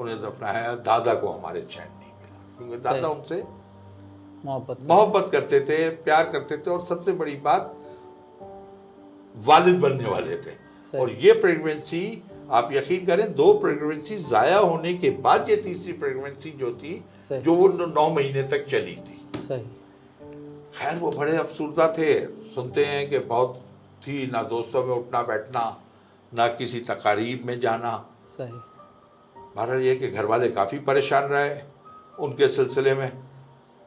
उन्हें 0.00 0.22
दफनाया 0.22 0.74
दादा 0.74 1.14
को 1.14 1.28
हमारे 1.28 1.62
चैन 1.62 1.88
नहीं 1.98 2.12
मिला 2.12 2.58
क्योंकि 2.58 2.76
दादा 2.76 3.08
उनसे 3.08 3.44
मोहब्बत 4.44 4.78
मोहब्बत 4.80 5.32
करते 5.32 5.60
थे 5.60 5.88
प्यार 5.90 6.32
करते 6.32 6.58
थे 6.58 6.70
और 6.70 6.86
सबसे 6.86 7.12
बड़ी 7.12 7.36
बात 7.36 7.76
वालिद 9.36 9.80
बनने 9.80 10.08
वाले 10.08 10.36
थे। 10.36 10.50
और 10.98 11.10
ये 11.10 11.32
प्रेगनेंसी 11.32 12.22
आप 12.50 12.68
यकीन 12.72 13.06
करें 13.06 13.34
दो 13.34 13.52
प्रेगनेंसी 13.52 14.18
ज़ाया 14.18 14.58
होने 14.58 14.94
के 14.94 15.10
बाद 15.10 15.50
ये 15.50 15.56
तीसरी 15.56 15.92
प्रेगनेंसी 15.92 16.50
जो 16.50 16.74
थी 16.74 17.04
जो 17.42 17.54
वो 17.54 17.68
नौ- 17.68 17.94
नौ 17.94 18.10
महीने 18.10 18.42
तक 18.42 18.66
चली 18.66 18.96
थी। 18.96 19.38
सही 19.38 19.64
खैर 20.78 20.98
वो 20.98 21.10
बड़े 21.10 21.36
अफसरदा 21.36 21.92
थे। 21.92 22.26
सुनते 22.26 22.84
हैं 22.84 23.10
कि 23.10 23.18
बहुत 23.18 23.54
थी 24.02 24.30
ना 24.30 24.42
दोस्तों 24.42 24.84
में 24.84 24.94
उठना 24.94 25.22
बैठना 25.22 25.80
ना 26.34 26.48
किसी 26.48 26.80
तकारीब 26.80 27.42
में 27.46 27.60
जाना। 27.60 28.06
सही 28.38 28.71
भारत 29.56 29.82
ये 29.82 29.94
कि 29.96 30.08
घर 30.08 30.24
वाले 30.24 30.48
काफ़ी 30.50 30.78
परेशान 30.80 31.24
रहे 31.24 31.50
उनके 32.18 32.48
सिलसिले 32.48 32.94
में 32.94 33.10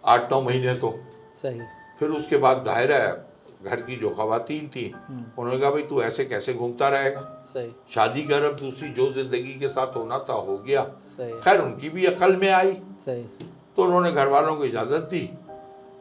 आठ 0.03 0.31
नौ 0.31 0.41
महीने 0.41 0.73
तो। 0.75 0.93
सही। 1.35 1.59
फिर 1.99 2.09
उसके 2.09 2.37
बाद 2.37 2.63
ज़ाहिर 2.65 2.91
है 2.91 3.07
घर 3.63 3.81
की 3.81 3.95
जो 3.95 4.09
खवातीन 4.09 4.67
थी 4.67 4.85
उन्होंने 4.89 5.57
कहा 5.59 5.69
भाई 5.71 5.81
तू 5.83 6.01
ऐसे 6.01 6.25
कैसे 6.25 6.53
घूमता 6.53 6.89
रहेगा? 6.89 7.21
सही। 7.45 7.69
शादी 7.93 8.23
कर 8.23 8.43
अब 8.43 8.55
दूसरी 8.55 8.89
जो 8.89 9.11
ज़िंदगी 9.13 9.53
के 9.59 9.67
साथ 9.67 9.95
होना 9.95 10.17
था 10.29 10.33
हो 10.33 10.57
गया। 10.57 10.83
सही। 11.17 11.31
खैर 11.43 11.61
उनकी 11.61 11.89
भी 11.89 12.05
अकल 12.05 12.35
में 12.35 12.49
आई। 12.49 12.73
सही। 13.05 13.23
तो 13.75 13.83
उन्होंने 13.83 14.11
घर 14.11 14.27
वालों 14.27 14.55
को 14.55 14.65
इजाज़त 14.65 15.07
दी। 15.11 15.29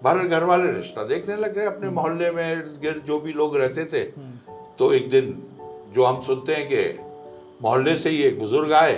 भारत 0.03 0.31
घर 0.31 0.45
वाले 0.45 0.71
रिश्ता 0.73 1.05
देखने 1.05 1.37
लग 1.37 1.55
गए 1.55 1.65
अपने 1.67 1.91
मोहल्ले 1.91 2.31
में 2.31 2.51
इर्द 2.53 2.79
गिर्द 2.83 3.03
जो 3.05 3.19
भी 3.21 3.33
लोग 3.33 3.57
रहते 3.57 3.85
थे। 3.85 4.05
तो 4.79 4.93
एक 4.93 5.09
दिन 5.11 5.33
जो 5.95 6.05
हम 6.05 6.21
सुनते 6.21 6.55
हैं 6.55 6.69
कि 6.69 6.83
मोहल्ले 7.63 7.97
से 7.97 8.11
ही 8.11 8.23
एक 8.23 8.39
बुज़ुर्ग 8.39 8.73
आए। 8.73 8.95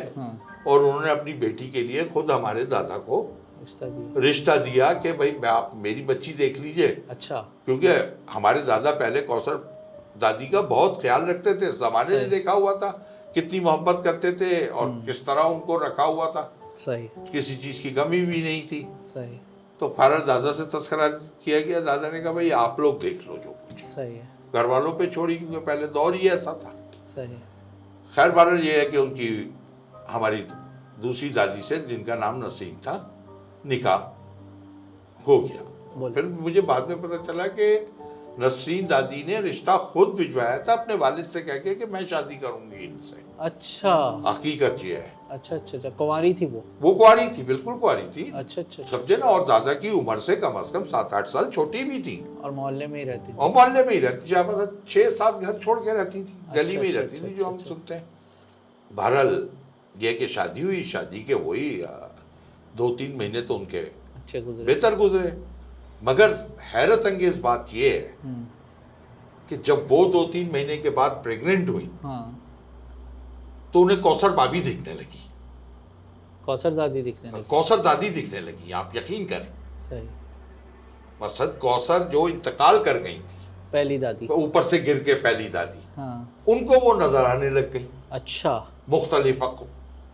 और 0.67 0.83
उन्होंने 0.83 1.11
अपनी 1.11 1.33
बेटी 1.33 1.69
के 1.71 1.83
लिए 1.83 2.05
खुद 2.05 2.31
हमारे 2.31 2.65
दादा 2.65 2.99
को 2.99 3.21
रिश्ता 3.61 3.87
दिया। 3.87 4.21
रिश्ता 4.21 4.57
दिया 4.57 4.93
कि 4.95 5.13
भाई 5.13 5.31
मैं 5.33 5.49
आप 5.49 5.73
मेरी 5.75 6.03
बच्ची 6.03 6.33
देख 6.33 6.59
लीजिए। 6.59 6.89
अच्छा। 7.11 7.37
क्योंकि 7.65 7.89
हमारे 8.33 8.63
दादा 8.63 8.91
पहले 8.91 9.21
कौसर 9.21 9.55
दादी 10.19 10.49
का 10.49 10.63
बहुत 10.63 11.01
ख्याल 11.03 11.27
रखते 11.27 11.55
थे। 11.55 11.73
जमाने 11.73 12.19
ने 12.19 12.25
देखा 12.25 12.53
हुआ 12.53 12.75
था 12.77 12.91
कितनी 13.35 13.61
मोहब्बत 13.61 14.05
करते 14.05 14.33
थे 14.33 14.67
और 14.67 15.03
किस 15.07 15.27
तरह 15.27 15.43
उनको 15.43 15.77
रखा 15.77 16.05
हुआ 16.05 16.31
था। 16.31 16.53
सही। 16.79 17.09
किसी 17.33 17.57
चीज़ 17.57 17.83
की 17.83 17.91
कमी 17.91 18.21
भी 18.21 18.43
नहीं 18.43 18.63
थी। 18.63 18.87
सही। 19.09 19.41
तो 19.81 19.95
फारत 19.99 20.25
दादा 20.25 20.53
से 20.53 20.67
तस्करा 20.67 21.09
किया 21.09 21.61
गया। 21.61 21.81
दादा 21.81 22.09
ने 22.09 22.21
कहा 22.21 22.33
भाई 22.33 22.51
आप 22.51 22.81
लोग 22.81 23.01
देख 23.01 23.25
लो 23.29 23.37
जो 23.37 23.51
कुछ 23.51 23.85
सही 23.85 24.17
है। 24.17 24.29
घर 24.55 24.67
वालों 24.67 24.93
पे 24.93 25.07
छोड़ी 25.07 25.37
क्योंकि 25.37 25.57
पहले 25.57 25.87
दौर 25.87 26.15
ही 26.15 26.29
ऐसा 26.29 26.53
था। 26.53 26.75
सही। 27.07 27.35
खैर 28.15 28.31
बार 28.31 28.55
ये 28.55 28.79
है 28.81 28.87
कि 28.87 28.97
उनकी 28.97 29.55
हमारी 30.11 30.47
दूसरी 31.03 31.29
दादी 31.31 31.63
से 31.63 31.77
जिनका 31.79 32.15
नाम 32.15 32.45
नसीम 32.45 32.77
था 32.77 32.95
निकाह 33.67 33.99
हो 35.27 35.39
गया। 35.41 36.11
फिर 36.11 36.25
मुझे 36.25 36.61
बाद 36.61 36.89
में 36.89 37.03
पता 37.03 37.17
चला 37.25 37.47
कि 37.59 37.69
नसरीन 38.41 38.87
दादी 38.87 39.25
ने 39.29 39.41
रिश्ता 39.41 39.77
खुद 39.93 40.09
भिजवाया 40.09 40.59
था 40.59 40.73
अपने 40.73 40.95
वालिद 40.95 41.27
से 41.27 41.41
कह 41.43 41.59
के 41.59 41.75
कि 41.75 41.87
मैं 41.87 42.07
शादी 42.07 42.35
करूँगी 42.35 42.85
इनसे। 42.85 43.25
अच्छा। 43.41 43.95
हकीकत 44.27 44.77
ये 44.85 44.97
है। 44.97 45.15
अच्छा 45.31 45.57
अच्छा 45.57 45.77
अच्छा 45.79 45.91
कुंवारी 45.91 46.33
थी 46.35 46.47
वो? 46.47 46.63
वो 46.81 46.93
कुआरी 46.95 47.29
थी 47.29 47.43
बिल्कुल 47.43 47.75
कुआरी 47.75 48.03
थी। 48.17 48.31
अच्छा 48.31 48.61
अच्छा 48.63 48.83
अच्छा। 48.83 48.97
समझे 48.97 49.17
ना 49.17 49.27
और 49.27 49.45
दादा 49.47 49.75
की 49.75 49.91
उम्र 49.91 50.19
से 50.21 50.37
कम 50.37 50.59
अज 50.59 50.71
कम 50.71 50.85
सात 50.85 51.15
आठ 51.15 51.27
साल 51.27 51.51
छोटी 51.51 51.85
भी 51.85 52.03
थी। 52.03 52.17
और 52.45 52.51
मोहल्ले 52.51 52.87
में 52.87 52.99
ही 52.99 53.05
रहती 53.05 53.33
थी? 53.33 53.37
और 53.37 53.51
मोहल्ले 53.51 53.83
में 53.85 53.93
ही 53.93 53.99
रहती 53.99 54.35
पर 54.35 54.83
छह 54.89 55.11
सात 55.11 55.35
घर 55.35 55.59
छोड़ 55.59 55.79
के 55.81 55.93
रहती 55.93 56.25
थी 56.25 56.39
गली 56.55 56.77
अच्छा, 56.77 56.81
में 56.81 56.89
ही 56.89 56.97
अच्छा, 56.97 57.01
रहती 57.01 57.29
थी 57.29 57.35
जो 57.39 57.45
हम 57.45 57.57
सुनते 57.59 57.95
हैं। 57.95 58.05
बहरहाल 58.91 59.49
ये 59.97 60.13
कि 60.13 60.27
शादी 60.29 60.61
हुई 60.61 60.83
शादी 60.85 61.23
के 61.25 61.35
वही 61.35 61.69
दो 62.77 62.89
तीन 62.97 63.17
महीने 63.17 63.41
तो 63.43 63.55
उनके 63.55 63.79
अच्छे 64.17 64.41
गुजरे। 64.41 64.65
बेहतर 64.65 64.95
गुजरे। 64.95 65.37
मगर 66.03 66.33
हैरत 66.65 67.07
अंगेज 67.07 67.39
बात 67.41 67.69
ये 67.75 67.91
है 67.91 68.17
हम्म, 68.23 68.47
कि 69.51 69.57
जब 69.67 69.87
वो 69.91 70.05
दो 70.07 70.25
तीन 70.25 70.51
महीने 70.53 70.77
के 70.77 70.91
बाद 70.91 71.21
प्रेग्नेंट 71.25 71.69
हुई 71.69 71.89
हाँ। 72.03 72.43
तो 73.75 73.81
उन्हें 73.81 74.01
कौसर 74.01 74.33
भाभी 74.33 74.61
दिखने 74.63 74.95
लगी। 74.95 75.23
कौसर 76.47 76.75
दादी 76.75 77.03
दिखने 77.03 77.31
लगी। 77.31 77.43
कौसर 77.43 77.81
दादी 77.83 78.11
दिखने 78.11 78.41
लगी 78.41 78.73
आप 78.73 78.93
यकीन 78.97 79.25
करें। 79.27 79.49
सही। 79.81 80.09
मकसद 81.23 81.59
कौसर 81.63 82.09
जो 82.09 82.29
इंतकाल 82.29 82.83
कर 82.85 82.99
गई 82.99 83.15
थी 83.15 83.45
पहली 83.73 83.99
दादी। 83.99 84.27
ऊपर 84.27 84.63
से 84.63 84.79
गिर 84.79 85.03
के 85.03 85.15
पहली 85.17 85.49
दादी। 85.49 85.83
हाँ। 85.97 86.45
उनको 86.49 86.79
वो 86.81 86.93
नज़र 86.97 87.25
आने 87.25 87.51
लग 87.51 87.73
गई। 87.73 87.87
अच्छा। 88.13 88.53
मुख्तलिफ़ 88.89 89.43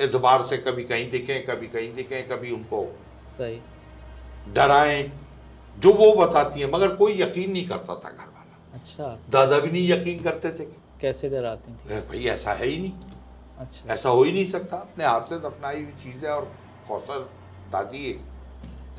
एतबार 0.02 0.42
से 0.42 0.56
कभी 0.59 0.85
कहीं 0.85 1.11
दिखें 1.11 1.44
कभी 1.47 1.66
कहीं 1.68 1.92
दिखें 1.94 2.28
कभी 2.28 2.50
उनको 2.50 2.85
सही। 3.38 3.61
डराएँ 4.54 5.02
जो 5.78 5.92
वो 5.94 6.12
बताती 6.14 6.61
हैं 6.61 6.71
मगर 6.73 6.94
कोई 6.97 7.21
यकीन 7.23 7.50
नहीं 7.52 7.66
करता 7.68 7.94
था 7.94 8.11
घर 8.11 8.25
वाला 8.26 8.75
अच्छा। 8.75 9.16
दादा 9.30 9.59
भी 9.59 9.71
नहीं 9.71 9.88
यकीन 9.88 10.23
करते 10.23 10.50
थे 10.59 10.64
कैसे 11.00 11.28
डराती 11.28 11.73
थी? 11.73 12.00
भाई 12.00 12.25
ऐसा 12.26 12.52
है 12.52 12.66
ही 12.66 12.78
नहीं। 12.78 12.92
अच्छा। 13.59 13.92
ऐसा 13.94 14.09
हो 14.09 14.23
ही 14.23 14.32
नहीं 14.32 14.47
सकता। 14.50 14.76
अपने 14.76 15.04
हाथ 15.04 15.28
से 15.28 15.38
दफनाई 15.38 15.82
हुई 15.82 15.92
चीज़ 16.02 16.25
है 16.26 16.32
और 16.32 16.44
कौशल 16.88 17.26
दादी 17.73 18.04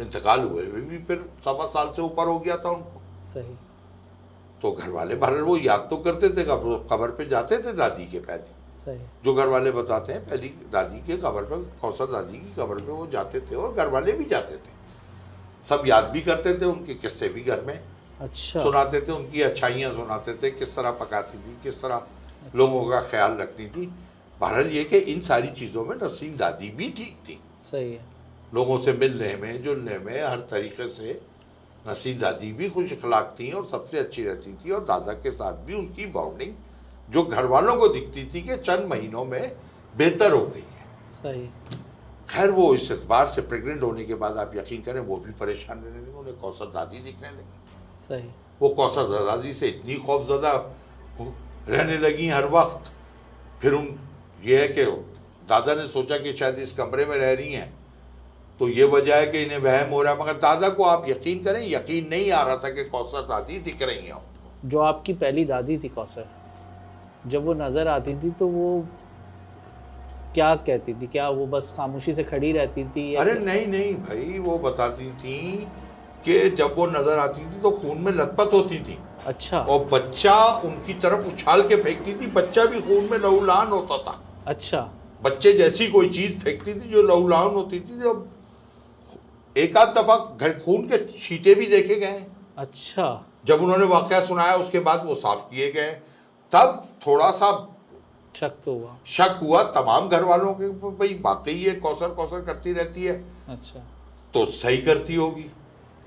इंतकाल 0.01 0.39
हुए 0.39 0.65
हुए 0.65 0.81
भी 0.81 0.97
फिर 1.03 1.25
सवा 1.45 1.65
साल 1.67 1.93
से 1.95 2.01
ऊपर 2.01 2.27
हो 2.27 2.39
गया 2.39 2.57
था 2.57 2.69
उनको। 2.69 3.01
सही। 3.33 3.55
तो 4.61 4.71
घर 4.71 4.89
वाले 4.89 5.15
बाहर 5.15 5.41
वो 5.41 5.57
याद 5.57 5.87
तो 5.89 5.97
करते 6.03 6.29
थे 6.29 6.43
कब्र 6.43 6.77
कब्र 6.91 7.07
पे 7.17 7.25
जाते 7.25 7.57
थे 7.57 7.73
दादी 7.73 8.05
के 8.05 8.19
पहले। 8.19 8.61
जो 9.25 9.33
घर 9.33 9.47
वाले 9.47 9.71
बताते 9.71 10.13
हैं 10.13 10.25
पहली 10.25 10.47
दादी 10.71 10.99
के 11.07 11.17
कबर 11.17 11.43
पे 11.43 11.55
कौसर 11.81 12.05
दादी 12.11 12.37
की 12.37 12.53
कबर 12.57 12.79
पे 12.79 12.91
वो 12.91 13.07
जाते 13.07 13.39
थे 13.41 13.55
और 13.55 13.73
घर 13.73 13.87
वाले 13.89 14.11
भी 14.11 14.25
जाते 14.25 14.55
थे। 14.55 14.71
सब 15.67 15.83
याद 15.87 16.09
भी 16.13 16.21
करते 16.21 16.53
थे 16.53 16.65
उनके 16.65 16.93
किस्से 16.95 17.29
भी 17.29 17.41
घर 17.43 17.61
में। 17.61 17.79
अच्छा। 18.21 18.63
सुनाते 18.63 19.01
थे 19.01 19.11
उनकी 19.11 19.41
अच्छाइयाँ 19.41 19.91
सुनाते 19.93 20.33
थे 20.33 20.51
किस 20.51 20.75
तरह 20.75 20.91
पकाती 20.99 21.37
थी 21.37 21.57
किस 21.63 21.81
तरह 21.81 21.95
अच्छा। 21.95 22.57
लोगों 22.57 22.83
का 22.89 23.01
ख्याल 23.01 23.37
रखती 23.37 23.67
थी। 23.67 23.85
बहरहाल 24.41 24.67
ये 24.69 24.83
कि 24.83 24.97
इन 24.97 25.21
सारी 25.21 25.47
चीज़ों 25.59 25.85
में 25.85 25.95
नसीम 26.03 26.35
दादी 26.37 26.69
भी 26.69 26.89
ठीक 26.97 27.17
थी। 27.29 27.39
सही 27.61 27.93
है। 27.93 28.05
लोगों 28.53 28.77
से 28.77 28.93
मिलने 28.93 29.35
में 29.35 29.63
जुलने 29.63 29.97
में 29.99 30.23
हर 30.23 30.39
तरीके 30.51 30.87
से 30.87 31.19
नसीम 31.87 32.19
दादी 32.19 32.51
भी 32.53 32.69
खुश 32.69 32.91
अखलाक 32.93 33.35
थी 33.39 33.51
और 33.51 33.65
सबसे 33.67 33.99
अच्छी 33.99 34.23
रहती 34.23 34.53
थी 34.55 34.71
और 34.71 34.83
दादा 34.85 35.13
के 35.13 35.31
साथ 35.31 35.65
भी 35.65 35.73
उनकी 35.73 36.05
बॉन्डिंग 36.11 36.53
जो 37.09 37.23
घर 37.23 37.45
वालों 37.45 37.75
को 37.75 37.87
दिखती 37.87 38.23
थी 38.25 38.41
कि 38.41 38.57
चंद 38.57 38.87
महीनों 38.89 39.25
में 39.25 39.55
बेहतर 39.95 40.31
हो 40.31 40.45
गई 40.45 40.59
है। 40.59 41.09
सही। 41.11 41.49
खैर 42.29 42.51
वो 42.51 42.73
इस 42.75 42.91
एतबार 42.91 43.27
से 43.27 43.41
प्रेग्नेंट 43.41 43.81
होने 43.83 44.03
के 44.03 44.15
बाद 44.15 44.37
आप 44.37 44.55
यकीन 44.55 44.81
करें 44.81 44.99
वो 44.99 45.17
भी 45.17 45.31
परेशान 45.31 45.83
रहने 45.83 45.99
लगे 45.99 46.17
उन्हें 46.19 46.35
कौसर 46.37 46.65
दादी 46.65 46.97
दिखने 46.97 47.29
लगी। 47.29 48.03
सही। 48.07 48.29
वो 48.61 48.69
कौसर 48.69 49.25
दादी 49.25 49.53
से 49.53 49.67
इतनी 49.67 49.95
खौफजदा 49.95 50.53
रहने 51.69 51.97
लगी 51.97 52.29
हर 52.29 52.45
वक्त। 52.45 52.91
फिर 53.61 53.73
उन 53.73 53.95
ये 54.43 54.61
है 54.61 54.67
कि 54.67 54.85
दादा 55.49 55.75
ने 55.75 55.87
सोचा 55.87 56.17
कि 56.17 56.33
शायद 56.33 56.59
इस 56.59 56.71
कमरे 56.71 57.05
में 57.05 57.17
रह 57.17 57.31
रही 57.31 57.53
हैं। 57.53 57.73
तो 58.59 58.67
ये 58.69 58.83
वजह 58.83 59.15
है 59.15 59.25
कि 59.27 59.41
इन्हें 59.41 59.57
वहम 59.57 59.89
हो 59.89 60.01
रहा 60.01 60.13
है 60.13 60.19
मगर 60.19 60.33
दादा 60.33 60.69
को 60.69 60.83
आप 60.83 61.05
यकीन 61.09 61.43
करें 61.43 61.67
यकीन 61.69 62.07
नहीं 62.09 62.31
आ 62.31 62.41
रहा 62.41 62.55
था 62.55 62.69
कि 62.69 62.83
कौसर 62.83 63.21
दादी 63.21 63.59
दिख 63.59 63.81
रही 63.83 64.07
हैं। 64.07 64.21
जो 64.65 64.79
आपकी 64.79 65.13
पहली 65.13 65.45
दादी 65.45 65.77
थी 65.77 65.89
कौसर। 65.89 66.27
जब 67.27 67.45
वो 67.45 67.53
नज़र 67.53 67.87
आती 67.87 68.13
थी 68.15 68.31
तो 68.31 68.47
वो 68.47 68.85
क्या 70.33 70.53
कहती 70.57 70.93
थी? 70.93 71.07
क्या 71.07 71.29
वो 71.29 71.45
बस 71.47 71.73
खामोशी 71.77 72.13
से 72.13 72.23
खड़ी 72.23 72.51
रहती 72.51 72.83
थी 72.85 73.13
अरे 73.15 73.33
क्या? 73.33 73.43
नहीं 73.43 73.65
नहीं 73.67 73.93
भाई 73.95 74.39
वो 74.39 74.57
बताती 74.59 75.11
थी 75.13 75.39
कि 76.25 76.49
जब 76.49 76.75
वो 76.77 76.85
नज़र 76.87 77.19
आती 77.19 77.41
थी 77.41 77.61
तो 77.61 77.71
खून 77.71 77.97
में 77.97 78.11
लथपथ 78.11 78.53
होती 78.53 78.79
थी। 78.79 78.97
अच्छा। 79.27 79.59
और 79.59 79.83
बच्चा 79.91 80.35
उनकी 80.65 80.93
तरफ़ 80.93 81.27
उछाल 81.27 81.61
के 81.67 81.75
फेंकती 81.75 82.13
थी 82.13 82.27
बच्चा 82.31 82.65
भी 82.65 82.81
खून 82.81 83.07
में 83.11 83.17
लहूलुहान 83.17 83.67
होता 83.67 83.97
था। 83.97 84.19
अच्छा। 84.47 84.79
बच्चे 85.23 85.53
जैसी 85.53 85.87
कोई 85.87 86.09
चीज़ 86.09 86.37
फेंकती 86.39 86.73
थी 86.73 86.89
जो 86.89 87.01
लहूलुहान 87.01 87.53
होती 87.53 87.79
थी 87.79 87.99
जब 87.99 88.27
एक 89.55 89.77
आध 89.77 89.93
दफ़ा 89.97 90.15
घर 90.37 90.53
खून 90.59 90.87
के 90.87 90.97
छीटे 91.19 91.55
भी 91.55 91.65
देखे 91.65 91.95
गए। 91.95 92.25
अच्छा। 92.57 93.05
जब 93.45 93.61
उन्होंने 93.61 93.85
वाकया 93.85 94.21
सुनाया 94.25 94.55
उसके 94.55 94.79
बाद 94.79 95.05
वो 95.05 95.15
साफ़ 95.15 95.41
किए 95.49 95.71
गए। 95.71 95.91
तब 96.53 96.81
थोड़ा 97.05 97.29
सा 97.31 97.51
शक 98.35 98.55
तो 98.65 98.73
हुआ। 98.73 98.95
शक 99.07 99.39
हुआ 99.41 99.61
तमाम 99.73 100.07
घर 100.09 100.23
वालों 100.25 100.53
के 100.59 100.67
भाई 100.99 101.13
वाकई 101.25 101.53
ये 101.53 101.71
कौसर 101.85 102.09
कौसर 102.15 102.41
करती 102.45 102.73
रहती 102.73 103.03
है। 103.03 103.13
अच्छा। 103.49 103.79
तो 104.33 104.45
सही 104.45 104.77
करती 104.87 105.15
होगी। 105.15 105.45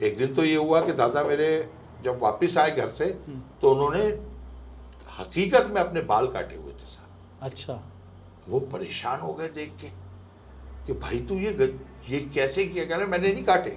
एक 0.06 0.16
दिन 0.18 0.34
तो 0.34 0.44
ये 0.44 0.54
हुआ 0.56 0.80
कि 0.86 0.92
दादा 0.92 1.22
मेरे 1.24 1.48
जब 2.04 2.18
वापस 2.22 2.56
आए 2.58 2.70
घर 2.70 2.88
से 2.98 3.04
हम्म। 3.04 3.40
तो 3.62 3.70
उन्होंने 3.74 4.04
हकीकत 5.18 5.70
में 5.74 5.80
अपने 5.80 6.00
बाल 6.10 6.26
काटे 6.32 6.56
हुए 6.56 6.72
थे 6.72 6.86
साहब 6.86 7.46
अच्छा। 7.46 7.80
वो 8.48 8.60
परेशान 8.72 9.20
हो 9.20 9.32
गए 9.34 9.48
देख 9.54 9.72
के 9.80 9.88
कि 10.86 10.92
भाई 11.00 11.20
तू 11.28 11.34
ये 11.38 11.74
ये 12.08 12.18
कैसे 12.34 12.64
किया? 12.66 12.84
कह 12.84 12.96
रहे 12.96 13.06
मैंने 13.06 13.32
नहीं 13.32 13.44
काटे 13.44 13.76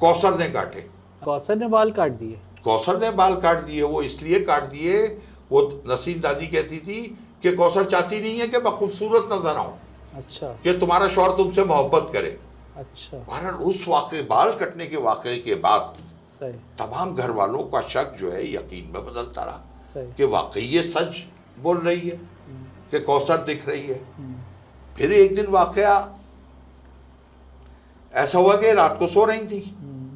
कौसर 0.00 0.38
ने 0.38 0.48
काटे। 0.50 0.80
कौसर 1.24 1.56
ने 1.56 1.68
बाल 1.68 1.90
काट 1.92 2.12
दिए? 2.12 2.40
कौसर 2.64 2.98
ने 3.00 3.10
बाल 3.20 3.36
काट 3.40 3.62
दिए 3.64 3.82
वो 3.82 4.02
इसलिए 4.02 4.40
काट 4.44 4.62
दिए 4.70 5.06
वो 5.50 5.60
नसीम 5.88 6.20
दादी 6.20 6.46
कहती 6.46 6.78
थी 6.80 7.02
कि 7.42 7.52
कौसर 7.56 7.84
चाहती 7.84 8.20
नहीं 8.20 8.38
है 8.40 8.46
कि 8.48 8.58
मैं 8.58 8.72
खूबसूरत 8.72 9.28
नज़र 9.32 9.56
आऊँ 9.56 9.78
अच्छा। 10.16 10.48
कि 10.64 10.72
तुम्हारा 10.78 11.08
शौहर 11.08 11.36
तुमसे 11.36 11.64
मोहब्बत 11.64 12.10
करे। 12.12 12.38
अच्छा। 12.76 13.18
बहरहाल 13.18 13.54
उस 13.64 13.84
वाक़े 13.88 14.22
बाल 14.30 14.52
कटने 14.58 14.86
के 14.86 14.96
वाक़े 15.02 15.36
के 15.38 15.54
बाद 15.64 15.94
सही। 16.32 16.52
तमाम 16.78 17.14
घर 17.14 17.30
वालों 17.32 17.62
का 17.64 17.80
शक 17.88 18.16
जो 18.18 18.30
है 18.30 18.42
यकीन 18.54 18.90
में 18.94 19.04
बदलता 19.04 19.44
रहा 19.44 20.02
कि 20.16 20.24
वाकई 20.26 20.60
ये 20.62 20.82
सच 20.82 21.22
बोल 21.62 21.78
रही 21.78 22.08
है 22.08 22.18
कि 22.90 23.00
कौसर 23.00 23.42
दिख 23.44 23.68
रही 23.68 23.82
है। 23.82 24.00
हम्म, 24.16 24.34
फिर 24.96 25.12
एक 25.12 25.34
दिन 25.34 25.46
वाकया 25.50 25.92
ऐसा 28.14 28.38
हुआ 28.38 28.56
कि 28.56 28.72
रात 28.72 28.98
को 28.98 29.06
सो 29.06 29.24
रही 29.24 29.46
थी। 29.46 29.60
हम्म, 29.70 30.08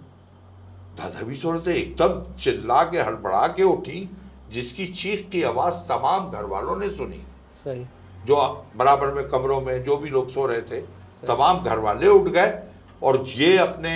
दादा 0.98 1.22
भी 1.26 1.36
सो 1.36 1.50
रहे 1.52 1.66
थे 1.66 1.78
एकदम 1.78 2.22
चिल्ला 2.36 2.82
के 2.90 2.98
हड़बड़ा 3.00 3.46
के 3.48 3.62
उठी 3.64 4.08
जिसकी 4.52 4.86
चीख 4.92 5.28
की 5.30 5.42
आवाज़ 5.42 5.74
तमाम 5.88 6.30
घर 6.30 6.44
वालों 6.44 6.76
ने 6.76 6.88
सुनी। 6.90 7.22
सही। 7.54 7.84
जो 8.26 8.36
बराबर 8.76 9.10
में 9.10 9.28
कमरों 9.28 9.60
में 9.60 9.82
जो 9.84 9.96
भी 9.96 10.10
लोग 10.10 10.28
सो 10.28 10.46
रहे 10.46 10.62
थे 10.62 10.80
तमाम 11.26 11.60
घर 11.60 11.78
वाले 11.78 12.08
उठ 12.08 12.28
गए 12.28 12.52
और 13.02 13.24
ये 13.28 13.56
अपने 13.58 13.94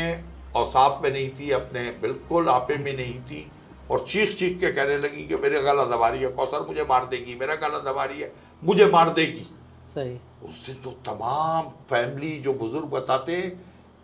औसाफ 0.56 1.02
में 1.02 1.10
नहीं 1.10 1.28
थी 1.30 1.50
अपने 1.50 1.82
बिल्कुल 2.02 2.48
आपे 2.48 2.76
में 2.76 2.92
नहीं 2.92 3.20
थी 3.22 3.50
और 3.90 4.04
चीख 4.08 4.36
चीख 4.38 4.58
के 4.60 4.70
कहने 4.72 4.96
लगी 4.98 5.26
कि 5.28 5.36
मेरे 5.36 5.60
गला 5.62 5.84
दबा 5.86 6.08
रही 6.08 6.22
है 6.22 6.28
कौसर 6.30 6.66
मुझे 6.66 6.82
मार 6.82 7.04
देगी 7.04 7.34
मेरा 7.34 7.54
गला 7.54 7.78
दबा 7.90 8.04
रही 8.04 8.20
है 8.20 8.32
मुझे 8.62 8.86
मार 8.86 9.10
देगी। 9.10 9.46
सही। 9.94 10.16
उस 10.42 10.64
दिन 10.66 10.76
तो 10.84 10.90
तमाम 11.06 11.68
फैमिली 11.90 12.38
जो 12.40 12.54
बुज़ुर्ग 12.54 12.86
बताते 12.88 13.36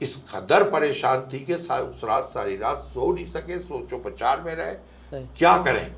इस 0.01 0.17
कदर 0.35 0.63
परेशान 0.71 1.29
थी 1.33 1.39
कि 1.41 1.55
उस 1.55 2.01
रात 2.05 2.25
सारी 2.25 2.57
रात 2.57 2.87
सो 2.95 3.13
नहीं 3.13 3.27
सके 3.27 3.59
सोचो 3.59 3.99
पचार 4.01 4.41
में 4.41 4.55
रहे। 4.55 4.75
सही। 5.11 5.25
क्या 5.39 5.57
करें? 5.63 5.95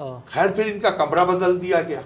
खैर 0.00 0.50
फिर 0.52 0.68
इनका 0.68 0.90
कमरा 0.96 1.24
बदल 1.24 1.56
दिया 1.58 1.80
गया। 1.82 2.02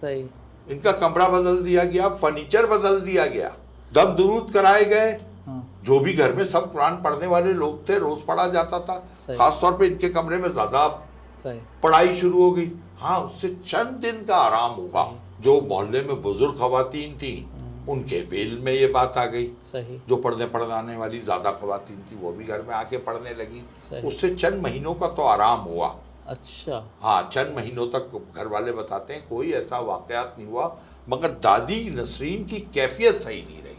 सही। 0.00 0.24
इनका 0.68 0.92
कमरा 0.94 1.28
बदल 1.28 1.62
दिया 1.62 1.84
गया 1.84 2.08
फर्नीचर 2.10 2.66
बदल 2.66 3.00
दिया 3.00 3.26
गया। 3.26 3.52
दम 3.92 4.14
दुरूद 4.14 4.50
कराए 4.50 4.84
गए। 4.84 5.10
हाँ। 5.46 5.80
जो 5.84 5.98
भी 6.00 6.12
घर 6.12 6.32
में 6.32 6.44
सब 6.44 6.70
कुरान 6.72 7.02
पढ़ने 7.02 7.26
वाले 7.26 7.52
लोग 7.54 7.88
थे 7.88 7.98
रोज 7.98 8.20
पढ़ा 8.22 8.46
जाता 8.48 8.78
था। 8.80 8.96
खासतौर 9.30 9.72
पे 9.72 9.86
इनके 9.86 10.08
कमरे 10.10 10.36
में 10.36 10.48
ज़्यादा 10.50 10.86
पढ़ाई 11.82 12.14
शुरू 12.16 12.42
हो 12.42 12.50
गई। 12.52 12.70
हाँ 12.98 13.18
उससे 13.20 13.48
चंद 13.66 13.98
दिन 14.02 14.24
का 14.24 14.36
आराम 14.36 14.70
हुआ। 14.72 15.12
जो 15.40 15.60
मोहल्ले 15.60 16.02
में 16.02 16.22
बुज़ुर्ग 16.22 16.54
खातन 16.58 17.16
थी 17.22 17.34
हम्म। 17.52 17.92
उनके 17.92 18.20
बेल 18.26 18.56
में 18.58 18.72
ये 18.72 18.86
बात 18.86 19.16
आ 19.18 19.24
गई। 19.26 19.46
सही। 19.62 19.98
जो 20.08 20.16
पढ़ने 20.16 20.46
पढ़ाने 20.46 20.96
वाली 20.96 21.20
ज़्यादा 21.20 21.50
खवातीन 21.52 22.04
थी 22.10 22.16
वो 22.16 22.32
भी 22.32 22.44
घर 22.44 22.62
में 22.62 22.74
आके 22.74 22.98
पढ़ने 23.00 23.34
लगी। 23.34 23.62
उससे 24.02 24.34
चंद 24.34 24.62
महीनों 24.62 24.94
का 24.94 25.08
तो 25.08 25.22
आराम 25.24 25.60
हुआ। 25.62 25.94
अच्छा। 26.26 26.76
हाँ 27.00 27.30
चंद 27.34 27.54
महीनों 27.56 27.86
तक 27.88 28.10
घर 28.36 28.46
वाले 28.46 28.72
बताते 28.72 29.14
हैं 29.14 29.26
कोई 29.28 29.52
ऐसा 29.52 29.78
वाकयात 29.78 30.34
नहीं 30.38 30.48
हुआ 30.48 30.76
मगर 31.08 31.32
दादी 31.42 31.78
नसरीन 31.90 32.44
की 32.44 32.60
कैफियत 32.74 33.14
सही 33.14 33.42
नहीं 33.42 33.62
रही। 33.62 33.76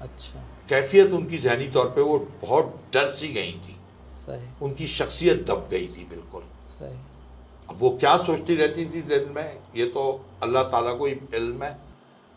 अच्छा। 0.00 0.42
कैफियत 0.68 1.12
उनकी 1.12 1.38
जहनी 1.38 1.68
तौर 1.68 1.88
पे 1.90 2.00
वो 2.00 2.18
बहुत 2.42 2.74
डर 2.92 3.06
सी 3.12 3.28
गई 3.28 3.52
थी। 3.64 3.76
सही। 4.16 4.46
उनकी 4.62 4.86
शख्सियत 4.88 5.44
दब 5.48 5.66
गई 5.70 5.86
थी 5.88 6.06
बिल्कुल। 6.10 6.42
सही। 6.68 6.94
अब 7.70 7.76
वो 7.78 7.90
क्या 7.90 8.16
सोचती 8.18 8.54
रहती 8.56 8.84
थी 8.86 9.00
दिन 9.02 9.32
में? 9.36 9.58
ये 9.76 9.86
तो 9.86 10.24
अल्लाह 10.42 10.62
ताला 10.68 10.92
को 10.92 11.08
इल्म 11.08 11.62
है। 11.62 11.76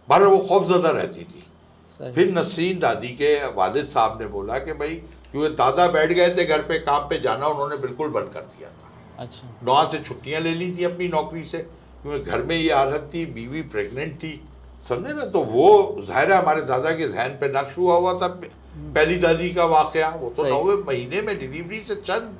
बहर 0.07 0.23
वो 0.23 0.37
खौफजदा 0.39 0.89
रहती 0.91 1.23
थी। 1.23 1.43
सही। 1.91 2.11
फिर 2.13 2.31
नसरीन 2.33 2.79
दादी 2.79 3.09
के 3.15 3.33
वालिद 3.53 3.85
साहब 3.87 4.21
ने 4.21 4.27
बोला 4.27 4.59
कि 4.59 4.73
भाई 4.73 4.95
क्योंकि 5.31 5.55
दादा 5.55 5.87
बैठ 5.87 6.11
गए 6.11 6.35
थे 6.35 6.45
घर 6.45 6.61
पे 6.61 6.79
काम 6.79 7.07
पे 7.09 7.19
जाना 7.19 7.47
उन्होंने 7.47 7.77
बिल्कुल 7.77 8.09
बंद 8.09 8.29
कर 8.33 8.41
दिया 8.41 8.69
था। 8.69 8.89
अच्छा। 9.19 9.47
नौ 9.63 9.87
से 9.91 9.99
छुट्टियाँ 9.99 10.41
ले 10.41 10.53
ली 10.53 10.73
थी 10.77 10.83
अपनी 10.83 11.07
नौकरी 11.09 11.43
से 11.45 11.57
क्योंकि 12.01 12.31
घर 12.31 12.43
में 12.43 12.55
ये 12.55 12.73
हालत 12.73 13.09
थी 13.13 13.25
बीवी 13.27 13.61
प्रेग्नेंट 13.69 14.15
थी। 14.15 14.39
समझे 14.89 15.13
ना? 15.13 15.25
तो 15.25 15.41
वो 15.43 16.01
ज़ाहिर 16.07 16.31
है 16.31 16.37
हमारे 16.37 16.61
दादा 16.63 16.91
के 16.91 17.07
जहन 17.07 17.37
पे 17.39 17.47
नक्श 17.51 17.77
हुआ 17.77 17.95
हुआ 17.95 18.13
था 18.21 18.27
पहली 18.27 19.15
दादी 19.17 19.49
का 19.53 19.65
वाकया। 19.67 20.09
वो 20.11 20.29
तो। 20.37 20.43
नौवे 20.45 20.75
महीने 20.83 21.21
में 21.21 21.37
डिलीवरी 21.39 21.81
से 21.87 21.95
चंद 21.97 22.37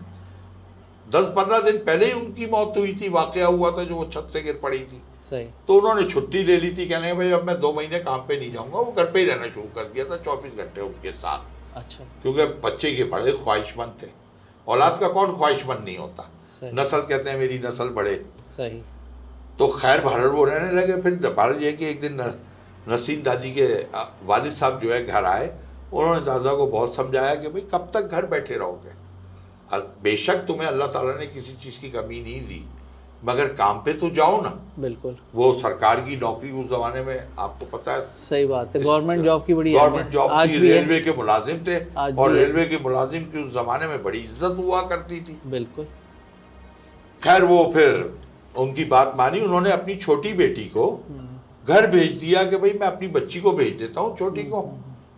दस 1.08 1.26
पंद्रह 1.36 1.60
दिन 1.62 1.78
पहले 1.86 2.06
ही 2.06 2.12
उनकी 2.13 2.46
मौत 2.46 2.78
हुई 2.78 2.96
थी। 3.02 3.10
वाक़ 3.10 3.38
हुआ 3.40 3.72
था 3.72 3.84
जो 3.84 3.96
वो 3.96 4.06
छत 4.13 4.30
से 4.34 4.42
गिर 4.42 4.60
पड़ी 4.63 4.80
थी। 4.80 5.02
सही। 5.24 5.46
तो 5.68 5.78
उन्होंने 5.78 6.04
छुट्टी 6.06 6.44
ले 6.44 6.58
ली 6.58 6.72
थी। 6.78 6.86
कहने 6.86 7.13
भाई 7.13 7.32
अब 7.32 7.44
मैं 7.44 7.60
दो 7.60 7.72
महीने 7.74 8.00
काम 8.00 8.20
पे 8.28 8.40
नहीं 8.40 8.52
जाऊँगा। 8.54 8.80
वो 8.80 8.92
घर 8.92 9.12
पे 9.12 9.20
ही 9.20 9.26
रहना 9.26 9.48
शुरू 9.48 9.68
कर 9.76 9.92
दिया 9.94 10.06
था 10.06 10.18
चौबीस 10.24 10.54
घंटे 10.56 10.82
उनके 10.82 11.12
साथ। 11.13 11.78
अच्छा। 11.78 12.04
क्योंकि 12.22 12.46
बच्चे 12.63 12.94
के 12.96 13.04
बड़े 13.06 13.32
ख्वाहिशमंद 13.34 13.98
थे। 14.04 14.08
औलाद 14.68 15.00
का 15.00 15.08
कौन 15.10 15.36
ख्वाहिशमंद 15.36 15.84
नहीं 15.86 15.98
होता? 15.98 16.30
नस्ल 16.63 17.00
कहते 17.00 17.30
हैं 17.30 17.38
मेरी 17.39 17.60
नस्ल 17.60 17.89
बढ़े 17.91 18.15
सही। 18.52 18.82
तो 19.60 19.67
खैर 19.70 20.02
भारत 20.02 20.32
वो 20.32 20.43
रहने 20.46 20.72
लगे 20.74 21.02
फिर 21.02 21.34
भारत 21.34 21.62
ये 21.62 21.72
कि 21.74 21.86
एक 21.88 22.00
दिन 22.02 22.22
नसीम 22.89 23.22
दादी 23.24 23.52
के 23.54 23.67
वालिद 24.26 24.54
साहब 24.54 24.80
जो 24.80 24.93
है 24.93 25.06
घर 25.06 25.26
आए 25.26 25.48
उन्होंने 25.93 26.22
दादा 26.24 26.54
को 26.56 26.67
बहुत 26.70 26.96
समझाया 26.96 27.36
कि 27.36 27.50
भाई 27.50 27.62
कब 27.74 27.89
तक 27.93 28.08
घर 28.10 28.26
बैठे 28.28 28.56
रहोगे? 28.56 28.96
बेशक 30.04 30.43
तुम्हें 30.48 30.67
अल्लाह 30.67 30.88
ताला 30.89 31.13
ने 31.15 31.26
किसी 31.28 31.54
चीज़ 31.56 31.80
की 31.82 31.89
कमी 31.91 32.22
नहीं 32.22 32.41
दी 32.48 32.63
मगर 33.26 33.48
काम 33.56 33.78
पे 33.86 33.93
तो 33.96 34.10
जाओ 34.15 34.41
ना। 34.41 34.50
बिल्कुल। 34.80 35.15
वो 35.36 35.52
सरकार 35.60 36.02
की 36.02 36.15
नौकरी 36.17 36.52
उस 36.54 36.67
जमाने 36.70 37.02
में 37.04 37.28
आपको 37.39 37.65
पता 37.67 37.93
है 37.93 38.02
सही 38.20 38.46
बात 38.48 38.76
है। 38.76 38.82
गवर्नमेंट 38.84 39.24
जॉब 39.26 39.46
की 39.46 39.54
बड़ी 39.54 39.74
गवर्नमेंट 39.74 40.10
जॉब 40.12 40.32
आज 40.32 40.50
थी 40.50 40.60
रेलवे 40.60 41.00
के 41.02 41.13
मुलाजिम 41.13 41.63
थे 41.67 41.78
और 41.98 42.32
रेलवे 42.32 42.65
के 42.65 42.78
मुलाजिम 42.80 43.24
की 43.32 43.43
उस 43.43 43.54
जमाने 43.54 43.88
में 43.88 44.04
बड़ी 44.04 44.20
इज़्ज़त 44.20 44.58
हुआ 44.60 44.82
करती 44.89 45.22
थी। 45.22 45.39
बिल्कुल। 45.48 45.88
खैर 47.23 47.43
वो 47.45 47.63
फिर 47.73 47.89
उनकी 48.56 48.84
बात 48.86 49.13
मानी 49.17 49.39
उन्होंने 49.39 49.71
अपनी 49.71 49.95
छोटी 49.95 50.34
बेटी 50.34 50.63
को 50.75 50.86
घर 51.67 51.88
भेज 51.88 52.12
दिया 52.19 52.43
कि 52.43 52.58
भाई 52.58 52.71
मैं 52.71 52.88
अपनी 52.88 53.08
बच्ची 53.08 53.39
को 53.41 53.51
भेज 53.51 53.77
देता 53.77 54.01
हूँ 54.01 54.17
छोटी 54.17 54.43
को। 54.43 54.62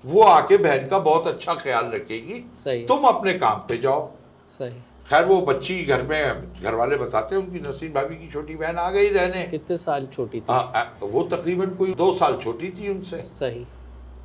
वो 0.06 0.22
आके 0.22 0.58
बहन 0.58 0.88
का 0.88 1.00
बहुत 1.00 1.28
अच्छा 1.28 1.54
ख्याल 1.54 1.86
रखेगी। 1.86 2.86
तुम 2.88 3.04
अपने 3.08 3.34
काम 3.34 3.66
पे 3.70 3.78
जाओ। 3.78 4.08
सही। 4.60 4.80
खैर 5.10 5.26
वो 5.26 5.40
बच्ची 5.42 5.84
घर 5.86 6.02
में 6.02 6.62
घर 6.64 6.76
वाले 6.76 6.98
बताते 6.98 7.36
हैं 7.36 7.42
उनकी 7.44 7.60
नसीम 7.60 7.94
भाभी 7.94 8.16
की 8.16 8.30
छोटी 8.32 8.56
बहन 8.56 8.78
आ 8.78 8.90
गई 8.92 9.10
रहने। 9.10 9.44
कितने 9.44 9.78
साल 9.78 10.06
छोटी 10.08 10.40
थी? 10.40 10.46
हाँ, 10.50 10.72
आ, 10.76 10.84
वो 11.02 11.24
तकरीबन 11.32 11.76
कोई 11.76 11.94
दो 11.94 12.12
साल 12.14 12.38
छोटी 12.38 12.70
थी 12.72 12.90
उनसे। 12.90 13.18
सही। 13.18 13.64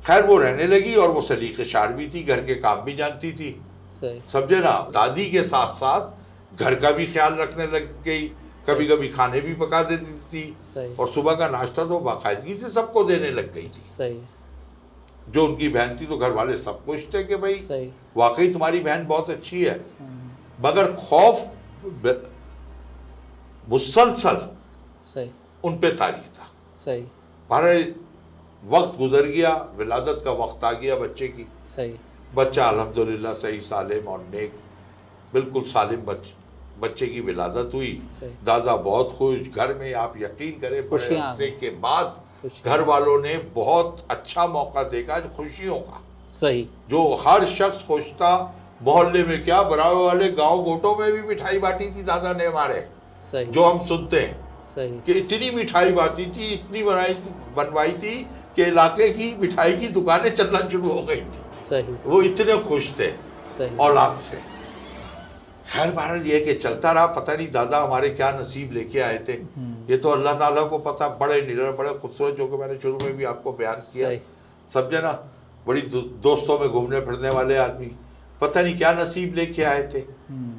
खैर 0.05 0.25
वो 0.25 0.37
रहने 0.37 0.67
लगी 0.67 0.95
और 0.95 1.09
वो 1.09 1.21
सलीके 1.21 1.65
शार 1.65 1.93
भी 1.93 2.09
थी 2.09 2.23
घर 2.23 2.43
के 2.45 2.55
काम 2.55 2.81
भी 2.81 2.95
जानती 2.95 3.31
थी। 3.31 3.59
समझे 4.03 4.59
ना? 4.59 4.71
दादी 4.93 5.29
के 5.31 5.43
साथ 5.43 5.73
साथ 5.73 6.24
घर 6.53 6.75
का 6.75 6.91
भी 6.91 7.05
ख्याल 7.07 7.33
रखने 7.33 7.65
लग 7.67 8.03
गई। 8.03 8.27
कभी 8.69 8.85
कभी 8.87 9.07
खाने 9.09 9.41
भी 9.41 9.53
पका 9.55 9.81
देती 9.83 10.13
थी 10.31 10.95
और 10.95 11.07
सुबह 11.07 11.33
का 11.35 11.47
नाश्ता 11.47 11.85
तो 11.85 11.99
बाकायदगी 11.99 12.55
से 12.57 12.69
सबको 12.69 13.03
देने 13.03 13.29
लग 13.31 13.53
गई 13.53 13.67
थी। 13.67 13.83
सही। 13.87 14.21
जो 15.29 15.45
उनकी 15.45 15.69
बहन 15.69 15.97
थी 15.97 16.05
तो 16.05 16.17
घर 16.17 16.31
वाले 16.31 16.57
सब 16.57 16.83
खुश 16.85 17.05
थे 17.13 17.23
कि 17.23 17.35
भाई 17.35 17.89
वाकई 18.17 18.51
तुम्हारी 18.53 18.79
बहन 18.79 19.05
बहुत 19.05 19.29
अच्छी 19.29 19.63
है। 19.63 19.75
हम्म, 19.99 20.67
मगर 20.67 20.91
खौफ 20.95 21.37
मुसलसल 23.67 24.37
सही। 25.03 25.29
उन 25.63 25.77
पे 25.79 25.91
तारी 25.91 26.29
था। 26.37 26.49
सही। 26.85 27.01
हमारे 27.01 27.79
वक्त 28.63 28.97
गुजर 28.97 29.25
गया 29.27 29.53
विलादत 29.77 30.21
का 30.25 30.31
वक्त 30.35 30.63
आ 30.63 30.71
गया 30.73 30.95
बच्चे 30.95 31.27
की। 31.27 31.47
सही। 31.67 31.93
बच्चा 32.35 32.65
अल्हम्दुलिल्लाह 32.65 33.33
सही 33.35 33.61
सालिम 33.61 34.07
और 34.07 34.19
नेक। 34.31 34.53
बिल्कुल 35.35 35.63
सालिम 35.63 36.01
बच, 36.01 36.27
बच्चे 36.79 37.07
की 37.07 37.21
विलादत 37.21 37.71
हुई। 37.73 37.91
दादा 38.43 38.75
बहुत 38.75 39.15
खुश 39.17 39.39
घर 39.55 39.73
में 39.73 39.93
आप 39.93 40.13
यकीन 40.17 40.59
करें 40.61 40.89
बड़े 40.89 41.15
अरसे 41.17 41.47
के 41.61 41.69
बाद 41.85 42.23
घर 42.65 42.81
वालों 42.81 43.21
ने 43.21 43.37
बहुत 43.55 44.05
अच्छा 44.09 44.45
मौका 44.47 44.83
देखा 44.89 45.19
खुशियों 45.37 45.79
का। 45.79 46.01
सही। 46.31 46.61
जो 46.89 47.01
हर 47.27 47.45
शख्स 47.45 47.83
खुश 47.87 48.11
था 48.21 48.31
मोहल्ले 48.83 49.23
में 49.23 49.43
क्या 49.43 49.61
बराबर 49.63 50.01
वाले 50.01 50.31
गाँव 50.31 50.63
गोटों 50.63 50.95
में 50.95 51.11
भी 51.11 51.21
मिठाई 51.21 51.59
बांटी 51.59 51.85
थी 51.85 52.03
दादा 52.03 52.33
ने 52.33 52.45
हमारे। 52.45 52.79
सही। 53.31 53.45
जो 53.45 53.63
हम 53.63 53.79
सुनते 53.79 54.19
हैं 54.19 54.33
सही। 54.75 54.99
कि 55.05 55.19
इतनी 55.19 55.49
मिठाई 55.51 55.91
बांटी 55.91 56.25
थी 56.25 56.51
इतनी 56.53 56.83
बनाई 56.83 57.13
बनवाई 57.57 57.93
थी 58.03 58.15
कि 58.55 58.63
इलाके 58.63 59.09
की 59.09 59.35
मिठाई 59.41 59.77
की 59.77 59.87
दुकानें 59.87 60.33
चलना 60.35 60.59
शुरू 60.69 60.89
हो 60.89 61.01
गई 61.01 61.21
थी। 61.21 61.63
सही। 61.69 61.95
वो 62.05 62.21
इतने 62.21 62.57
खुश 62.63 62.91
थे 62.99 63.11
सही। 63.57 63.77
औलाद 63.77 64.17
से। 64.19 64.54
खैर 65.65 65.91
बहरहाल 65.91 66.25
ये 66.27 66.39
कि 66.39 66.53
चलता 66.53 66.91
रहा 66.91 67.05
पता 67.05 67.33
नहीं 67.33 67.49
दादा 67.51 67.79
हमारे 67.79 68.09
क्या 68.09 68.31
नसीब 68.31 68.71
लेके 68.71 68.99
आए 68.99 69.17
थे। 69.27 69.33
हम्म, 69.33 69.91
ये 69.91 69.97
तो 69.97 70.09
अल्लाह 70.09 70.39
ताला 70.39 70.63
को 70.63 70.77
पता 70.79 71.07
बड़े 71.21 71.41
निडर 71.41 71.71
बड़े 71.71 71.93
खूबसूरत 71.93 72.35
जो 72.35 72.47
कि 72.47 72.57
मैंने 72.57 72.77
शुरू 72.77 72.99
में 72.99 73.17
भी 73.17 73.23
आपको 73.23 73.51
बयान 73.53 73.75
किया। 73.75 74.09
सही। 74.09 74.19
समझे 74.73 75.01
ना 75.01 75.11
बड़ी 75.67 75.81
दो, 75.81 76.01
दोस्तों 76.01 76.59
में 76.59 76.69
घूमने 76.69 76.99
फिरने 77.01 77.29
वाले 77.29 77.57
आदमी। 77.57 77.91
पता 78.41 78.61
नहीं 78.61 78.77
क्या 78.77 78.93
नसीब 78.93 79.35
लेके 79.35 79.63
आए 79.63 79.83
थे। 79.93 79.99
हम्म, 80.29 80.53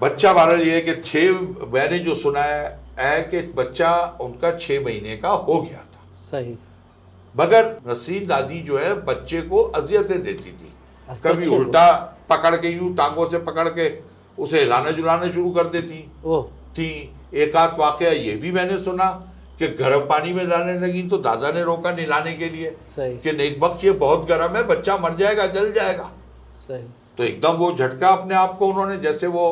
बच्चा 0.00 0.32
बहरहाल 0.32 0.60
ये 0.60 0.80
कि 0.80 0.94
छः 1.02 1.32
मैंने 1.72 1.98
जो 1.98 2.14
सुना 2.14 2.42
है, 2.42 2.78
है 2.98 3.22
कि 3.22 3.40
बच्चा 3.52 4.18
उनका 4.20 4.56
छः 4.58 4.84
महीने 4.84 5.16
का 5.16 5.28
हो 5.28 5.60
गया 5.62 5.78
था। 5.78 6.14
सही। 6.16 6.56
मगर 7.34 7.76
नसीन 7.86 8.26
दादी 8.26 8.60
जो 8.62 8.78
है 8.78 8.94
बच्चे 9.04 9.40
को 9.42 9.62
अजियतें 9.62 10.22
देती 10.22 10.52
थी। 10.52 10.72
कभी 11.24 11.48
उल्टा 11.48 12.12
पकड़ 12.30 12.54
के 12.56 12.68
यूँ 12.68 12.94
टांगों 12.96 13.28
से 13.28 13.38
पकड़ 13.40 13.68
के 13.70 13.88
उसे 14.38 14.60
हिलाने 14.60 14.92
जुलाने 14.92 15.32
शुरू 15.32 15.50
कर 15.50 15.66
देती। 15.68 16.02
थी 16.74 16.88
एक 17.34 17.56
आध 17.56 17.78
वाकया 17.78 18.10
ये 18.10 18.34
भी 18.36 18.50
मैंने 18.52 18.78
सुना 18.78 19.06
कि 19.58 19.68
गर्म 19.76 20.00
पानी 20.06 20.32
में 20.32 20.48
डालने 20.48 20.78
लगी 20.80 21.02
तो 21.02 21.18
दादा 21.18 21.50
ने 21.52 21.62
रोका 21.64 21.90
नहलाने 21.90 22.32
के 22.34 22.48
लिए 22.48 22.76
कि 22.98 23.32
नेक 23.32 23.58
बख्श 23.60 23.84
ये 23.84 23.90
बहुत 24.02 24.26
गर्म 24.28 24.56
है 24.56 24.62
बच्चा 24.66 24.96
मर 24.96 25.14
जाएगा 25.16 25.46
जल 25.48 25.72
जाएगा। 25.72 26.10
सही। 26.58 26.82
तो 27.18 27.24
एकदम 27.24 27.52
वो 27.54 27.72
झटका 27.72 28.08
अपने 28.08 28.34
आप 28.34 28.56
को 28.58 28.66
उन्होंने 28.66 28.96
जैसे 28.98 29.26
वो 29.28 29.44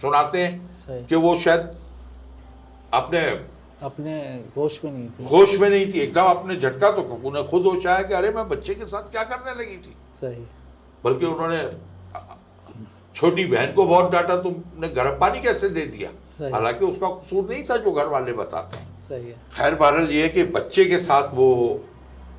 सुनाते 0.00 0.42
हैं 0.42 1.06
कि 1.06 1.16
वो 1.16 1.34
शायद 1.36 1.74
अपने 2.94 3.20
अपने 3.82 4.12
होश 4.56 4.78
में 4.84 4.90
नहीं 4.92 5.08
थी। 5.08 5.24
होश 5.28 5.58
में 5.60 5.68
नहीं 5.70 5.86
थी 5.92 6.00
एकदम 6.00 6.24
अपने 6.26 6.56
झटका 6.56 6.90
तो 6.90 7.02
उन्हें 7.24 7.46
खुद 7.48 7.66
होश 7.66 7.86
आया 7.86 8.02
कि 8.02 8.14
अरे 8.14 8.30
मैं 8.30 8.48
बच्चे 8.48 8.74
के 8.74 8.84
साथ 8.86 9.10
क्या 9.10 9.22
करने 9.24 9.60
लगी 9.62 9.76
थी? 9.78 9.94
सही। 10.14 10.44
बल्कि 11.04 11.26
उन्होंने 11.26 11.58
छोटी 13.16 13.44
बहन 13.46 13.72
को 13.72 13.84
बहुत 13.86 14.10
डांटा 14.12 14.36
तुमने 14.42 14.88
गर्म 14.94 15.18
पानी 15.18 15.40
कैसे 15.40 15.68
दे 15.68 15.84
दिया? 15.86 16.10
हालाँकि 16.52 16.84
उसका 16.84 17.08
कसूर 17.10 17.48
नहीं 17.50 17.62
था 17.64 17.76
जो 17.76 17.92
घर 17.92 18.06
वाले 18.06 18.32
बताते 18.32 18.78
हैं। 18.78 19.00
सही 19.02 19.28
है। 19.28 19.36
खैर 19.56 19.74
बहरहाल 19.74 20.10
ये 20.10 20.22
है 20.22 20.28
कि 20.28 20.42
बच्चे 20.56 20.84
के 20.84 20.98
साथ 20.98 21.34
वो 21.34 21.48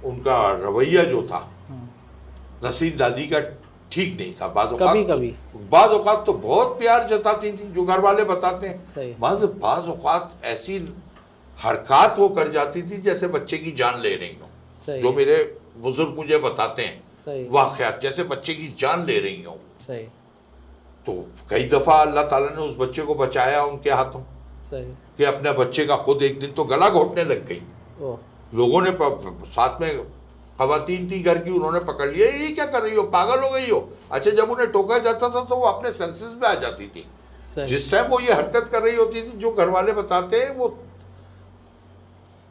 उनका 0.05 0.37
रवैया 0.63 1.03
जो 1.03 1.21
था 1.31 1.37
हम्म, 1.69 1.87
नसीर 2.67 2.95
दादी 2.95 3.25
का 3.27 3.39
ठीक 3.91 4.17
नहीं 4.19 4.33
था। 4.41 4.47
बाज 4.49 4.77
कभी 4.81 5.03
कभी। 5.05 5.33
बाज 5.71 5.89
औकात 5.91 6.23
तो 6.25 6.33
बहुत 6.35 6.77
प्यार 6.79 7.07
जताती 7.07 7.51
थी 7.51 7.71
जो 7.73 7.85
घर 7.85 7.99
वाले 7.99 8.23
बताते 8.25 8.67
हैं। 8.67 9.19
बाज 9.19 9.43
बाज 9.61 9.89
औकात 9.89 10.39
ऐसी 10.45 10.77
हरकत 11.57 12.19
वो 12.19 12.27
कर 12.29 12.51
जाती 12.51 12.81
थी 12.91 13.01
जैसे 13.01 13.27
बच्चे 13.35 13.57
की 13.57 13.71
जान 13.71 13.99
ले 14.01 14.15
रही 14.15 14.37
हूँ। 14.41 14.99
जो 15.01 15.13
मेरे 15.13 15.37
बुज़ुर्ग 15.77 16.15
मुझे 16.17 16.37
बताते 16.39 16.81
हैं 16.81 17.01
सही 17.25 17.47
वाकयात 17.51 17.99
जैसे 18.01 18.23
बच्चे 18.25 18.53
की 18.53 18.67
जान 18.79 19.05
ले 19.05 19.19
रही 19.19 19.41
हूँ। 19.43 19.59
सही 19.79 20.05
तो 21.07 21.13
कई 21.49 21.67
दफ़ा 21.69 21.95
अल्लाह 22.01 22.23
ताला 22.31 22.49
ने 22.49 22.61
उस 22.61 22.75
बच्चे 22.79 23.01
को 23.01 23.15
बचाया 23.15 23.63
उनके 23.65 23.91
हाथों 23.91 24.21
सही। 24.63 24.85
कि 25.17 25.23
अपने 25.25 25.51
बच्चे 25.53 25.85
का 25.85 25.95
खुद 26.05 26.23
एक 26.23 26.39
दिन 26.39 26.51
तो 26.53 26.63
गला 26.65 26.89
घोटने 26.91 27.23
लग 27.25 27.45
गई। 27.47 27.61
लोगों 28.53 28.81
ने 28.81 28.91
साथ 29.47 29.81
में 29.81 29.89
खवातीन 30.59 31.09
थी 31.11 31.19
घर 31.21 31.37
की 31.37 31.51
उन्होंने 31.51 31.79
पकड़ 31.87 32.09
लिया 32.09 32.27
ये 32.37 32.47
क्या 32.49 32.65
कर 32.65 32.81
रही 32.83 32.95
हो? 32.95 33.03
पागल 33.05 33.43
हो 33.43 33.49
गई 33.51 33.69
हो? 33.69 33.79
अच्छा 34.11 34.31
जब 34.31 34.51
उन्हें 34.51 34.71
टोका 34.71 34.97
जाता 34.99 35.29
था 35.29 35.43
तो 35.43 35.55
वो 35.55 35.65
अपने 35.67 35.91
सेंसेस 35.91 36.33
में 36.41 36.47
आ 36.49 36.53
जाती 36.61 36.87
थी। 36.87 37.05
जिस 37.67 37.89
टाइम 37.91 38.05
वो 38.11 38.19
ये 38.19 38.33
हरकत 38.33 38.69
कर 38.71 38.81
रही 38.83 38.95
होती 38.95 39.21
थी 39.21 39.37
जो 39.39 39.51
घर 39.51 39.69
वाले 39.69 39.91
बताते 39.93 40.39
हैं 40.39 40.55
वो 40.55 40.67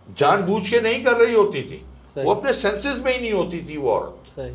जानबूझ 0.08 0.68
के 0.68 0.80
नहीं 0.80 1.02
कर 1.04 1.16
रही 1.16 1.34
होती 1.34 1.62
थी। 1.62 1.84
वो 2.16 2.34
अपने 2.34 2.52
सेंसेस 2.54 3.02
में 3.04 3.12
ही 3.12 3.18
नहीं 3.20 3.32
होती 3.32 3.60
थी 3.68 3.76
वो 3.76 3.90
औरत। 3.90 4.30
सही। 4.30 4.54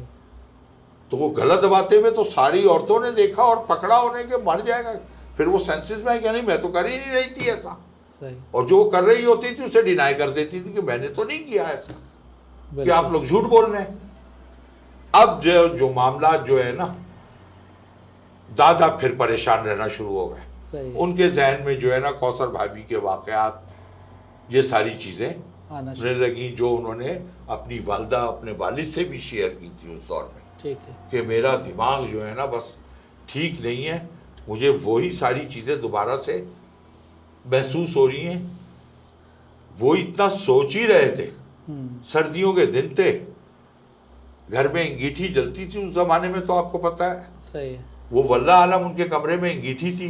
तो 1.12 1.18
वो 1.18 1.30
गलत 1.32 1.66
बातें 1.70 2.02
में 2.02 2.14
तो 2.14 2.24
सारी 2.26 2.64
औरतों 2.66 3.00
ने 3.02 3.12
देखा 3.14 3.44
और 3.44 3.66
पकड़ा 3.70 3.96
होने 3.96 4.24
के 4.24 4.38
मर 4.44 4.62
जाएगा। 4.62 4.94
फिर 5.38 5.48
वो 5.48 5.60
सेंसेस 5.60 6.04
में 6.06 6.22
क्या 6.22 6.32
नहीं 6.32 6.44
मैं 6.44 6.60
तो 6.62 6.68
कर 6.70 6.88
ही 6.88 6.98
नहीं 6.98 7.12
रही 7.12 7.30
थी 7.32 7.50
ऐसा। 7.50 7.78
सही। 8.12 8.36
और 8.56 8.68
जो 8.68 8.78
वो 8.78 8.84
कर 8.90 9.04
रही 9.04 9.24
होती 9.24 9.56
थी 9.56 9.64
उसे 9.64 9.82
डिनाई 9.84 10.14
कर 10.14 10.30
देती 10.30 10.62
थी 10.62 10.74
कि 10.74 10.82
मैंने 10.82 11.08
तो 11.10 11.24
नहीं 11.24 11.40
किया 11.40 11.64
ऐसा। 11.70 12.84
कि 12.84 12.90
आप 12.90 13.12
लोग 13.12 13.26
झूठ 13.26 13.44
बोल 13.46 13.66
रहे 13.66 13.82
हैं। 13.82 14.00
अब 15.14 15.40
जो 15.42 15.68
जो 15.70 15.90
मामला 15.94 16.36
जो 16.40 16.60
है 16.60 16.72
ना 16.74 16.86
दादा 18.50 18.88
फिर 18.98 19.16
परेशान 19.18 19.66
रहना 19.66 19.88
शुरू 19.90 20.18
हो 20.18 20.28
गए। 20.28 20.92
उनके 20.98 21.30
जहन 21.30 21.64
में 21.64 21.80
जो 21.80 21.92
है 21.92 22.00
ना 22.00 22.12
कौसर 22.20 22.48
भाभी 22.50 22.84
के 22.84 22.98
वाकयात 23.02 23.68
ये 24.50 24.62
सारी 24.64 24.94
चीज़ें 24.96 25.32
लगी 26.18 26.50
जो 26.52 26.70
उन्होंने 26.70 27.10
अपनी 27.50 27.80
वालदा 27.80 28.22
अपने 28.28 28.52
वालिद 28.60 28.88
से 28.88 29.04
भी 29.04 29.20
शेयर 29.22 29.50
की 29.52 29.70
थी 29.80 29.96
उस 29.98 30.08
दौर 30.08 30.24
में। 30.26 30.41
कि 31.12 31.22
मेरा 31.22 31.56
दिमाग 31.56 32.08
जो 32.08 32.22
है 32.22 32.36
ना 32.36 32.46
बस 32.46 32.78
ठीक 33.30 33.62
नहीं 33.66 33.86
है 33.86 34.10
मुझे 34.50 34.70
वही 34.70 35.12
सारी 35.12 35.46
चीज़ें 35.46 35.82
दोबारा 35.82 36.18
से 36.18 36.48
महसूस 37.48 37.96
हो 37.96 38.08
रही 38.08 38.22
हैं। 38.22 38.60
वो 39.80 39.96
इतना 39.96 40.30
सोच 40.30 40.76
ही 40.76 40.86
रहे 40.86 41.16
थे। 41.18 41.32
हम्म। 41.68 42.02
सर्दियों 42.04 42.54
के 42.54 42.66
दिन 42.66 42.96
थे। 43.00 43.12
घर 44.52 44.68
में 44.68 44.94
अंगीठी 44.94 45.30
जलती 45.30 45.68
थी 45.68 45.88
उस 45.88 45.96
जमाने 45.96 46.28
में 46.28 46.46
तो 46.46 46.54
आपको 46.54 46.78
पता 46.78 47.06
है। 47.06 47.28
सही 47.42 47.74
है। 47.74 47.86
वो 48.12 48.24
वल्ला 48.24 48.56
आलम 48.56 48.86
उनके 48.86 49.04
कमरे 49.04 49.38
में 49.38 49.56
अंगीठी 49.56 49.92
थी। 49.92 50.10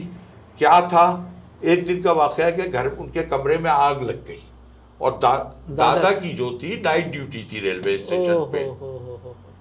क्या 0.57 0.81
था? 0.81 1.31
एक 1.63 1.85
दिन 1.85 2.01
का 2.01 2.11
वाकया 2.11 2.45
है 2.45 2.51
कि 2.51 2.61
घर 2.61 2.87
उनके 2.87 3.23
कमरे 3.23 3.57
में 3.57 3.71
आग 3.71 4.03
लग 4.03 4.27
गई 4.27 4.49
और 5.01 5.11
दा, 5.11 5.37
दादा- 5.37 5.77
दादा 5.77 6.11
की 6.19 6.33
जो 6.33 6.59
थी 6.63 6.81
नाइट 6.81 7.07
ड्यूटी 7.07 7.47
थी 7.51 7.59
रेलवे 7.59 7.97
स्टेशन 7.97 8.33
पे। 8.51 8.63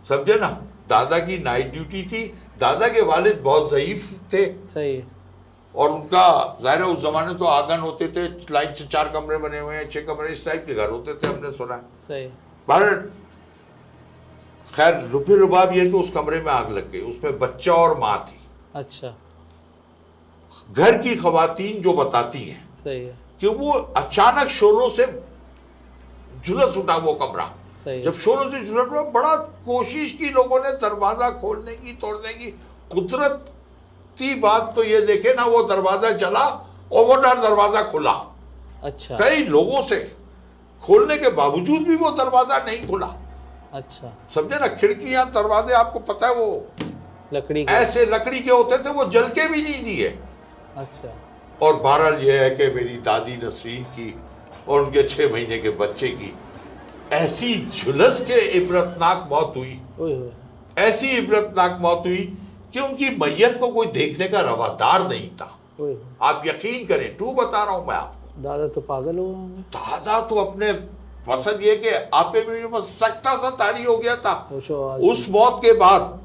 समझे 0.08 0.34
ना? 0.34 0.62
दादा 0.90 1.18
की 1.20 1.38
नाइट 1.40 1.72
ड्यूटी 1.72 2.02
थी 2.02 2.22
दादा 2.60 2.88
के 2.88 3.02
वालिद 3.04 3.40
बहुत 3.44 3.70
ज़यीफ 3.70 4.10
थे। 4.32 4.44
सही। 4.68 5.02
और 5.74 5.90
उनका 5.90 6.58
ज़ाहिर 6.62 6.82
है 6.82 6.86
उस 6.86 7.00
जमाने 7.02 7.34
तो 7.34 7.44
आँगन 7.46 7.80
होते 7.80 8.08
थे 8.08 8.26
लाइन 8.52 8.74
से 8.74 8.86
चार 8.86 9.08
कमरे 9.08 9.36
बने 9.38 9.58
हुए 9.58 9.74
हैं 9.74 9.88
छह 9.90 10.00
कमरे 10.06 10.32
इस 10.32 10.44
टाइप 10.44 10.64
के 10.66 10.74
घर 10.74 10.90
होते 10.90 11.14
थे 11.14 11.26
हमने 11.26 11.52
सुना 11.52 11.74
है। 11.74 11.82
सही। 12.00 12.26
पर 12.68 12.94
खैर 14.72 15.00
रुपये 15.08 15.36
रुबाब 15.36 15.72
ये 15.74 15.84
कि 15.86 15.96
उस 15.96 16.10
कमरे 16.10 16.40
में 16.40 16.50
आग 16.52 16.70
लग 16.72 16.90
गई 16.90 17.00
उसमें 17.04 17.38
बच्चा 17.38 17.74
और 17.74 17.98
माँ 17.98 18.18
थी। 18.28 18.38
अच्छा। 18.74 19.14
घर 20.68 20.98
की 21.02 21.14
खवातीन 21.16 21.80
जो 21.82 21.92
बताती 21.94 22.38
हैं 22.40 22.62
सही 22.78 22.98
है। 22.98 23.18
कि 23.40 23.46
वो 23.48 23.72
अचानक 23.72 24.48
शोरों 24.50 24.88
से 24.90 25.06
झुलस 26.46 26.76
उठा 26.76 26.96
वो 26.98 27.14
कमरा। 27.14 27.50
जब 27.80 28.16
शोरों 28.18 28.50
से 28.50 28.64
झुलस 28.64 28.88
उठा 28.88 29.02
बड़ा 29.10 29.34
कोशिश 29.66 30.12
की 30.12 30.30
लोगों 30.30 30.58
ने 30.60 30.70
दरवाज़ा 30.78 31.30
खोलने 31.40 31.74
की 31.74 31.92
तोड़ने 32.00 32.32
की। 32.34 32.50
कुदरती 32.92 34.34
बात 34.40 34.72
तो 34.76 34.82
ये 34.84 35.00
देखे 35.02 35.34
ना 35.34 35.44
वो 35.46 35.62
दरवाज़ा 35.64 36.10
चला 36.18 36.44
और 36.92 37.04
वो 37.06 37.14
डर 37.16 37.38
दरवाज़ा 37.40 37.82
खुला। 37.90 38.12
अच्छा। 38.84 39.16
कई 39.18 39.44
लोगों 39.46 39.82
से 39.86 39.96
खोलने 40.82 41.16
के 41.18 41.30
बावजूद 41.32 41.82
भी 41.88 41.96
वो 41.96 42.10
दरवाज़ा 42.18 42.58
नहीं 42.58 42.86
खुला। 42.86 43.14
अच्छा। 43.74 44.12
समझे 44.34 44.58
ना 44.58 44.68
खिड़कियाँ 44.76 45.24
दरवाजे 45.30 45.74
आपको 45.74 45.98
पता 46.10 46.26
है 46.26 46.34
वो 46.34 46.66
लकड़ी 47.32 47.64
के। 47.64 47.72
ऐसे 47.72 48.04
लकड़ी 48.06 48.40
के 48.40 48.50
होते 48.50 48.78
थे 48.78 48.90
वो 48.90 49.04
जल 49.10 49.28
के 49.30 49.46
भी 49.48 49.62
नहीं 49.62 49.82
दिए। 49.84 50.08
अच्छा। 50.76 51.14
और 51.62 51.76
बहरहाल 51.76 52.22
ये 52.22 52.38
है 52.38 52.50
कि 52.50 52.66
मेरी 52.74 52.96
दादी 53.06 53.36
नसरीन 53.36 53.84
की 53.96 54.14
और 54.68 54.80
उनके 54.80 55.02
छः 55.04 55.32
महीने 55.32 55.58
के 55.58 55.70
बच्चे 55.78 56.08
की 56.10 56.32
ऐसी 57.12 57.54
झुलस 57.66 58.20
के 58.20 58.40
इबरतनाक 58.58 59.28
मौत 59.30 59.56
हुई। 59.56 60.30
ऐसी 60.78 61.08
इबरतनाक 61.08 61.78
मौत 61.80 62.02
हुई 62.06 62.22
कि 62.72 62.80
उनकी 62.80 63.10
मैयत 63.16 63.58
को 63.60 63.68
कोई 63.68 63.86
देखने 63.88 64.28
का 64.28 64.40
रवादार 64.40 65.08
नहीं 65.08 65.28
था। 65.30 65.56
आप 66.22 66.42
यकीन 66.46 66.86
करें 66.86 67.16
टू 67.16 67.32
बता 67.32 67.64
रहा 67.64 67.74
हूँ 67.74 67.86
मैं 67.88 67.94
आपको। 67.96 68.42
दादा 68.42 68.68
तो 68.68 68.80
पागल 68.80 69.18
हो 69.18 69.24
गए 69.26 69.62
दादा 69.72 70.20
तो 70.20 70.36
अपने 70.36 70.72
पसंद 71.26 71.62
ये 71.62 71.76
कि 71.76 71.90
आपे 72.14 72.44
में 72.48 72.70
बस 72.70 72.96
सकता 73.00 73.36
सा 73.36 73.50
तारी 73.56 73.84
हो 73.84 73.96
गया 73.98 74.16
था। 74.16 74.34
उस 75.10 75.26
मौत 75.30 75.60
के 75.62 75.72
बाद 75.78 76.18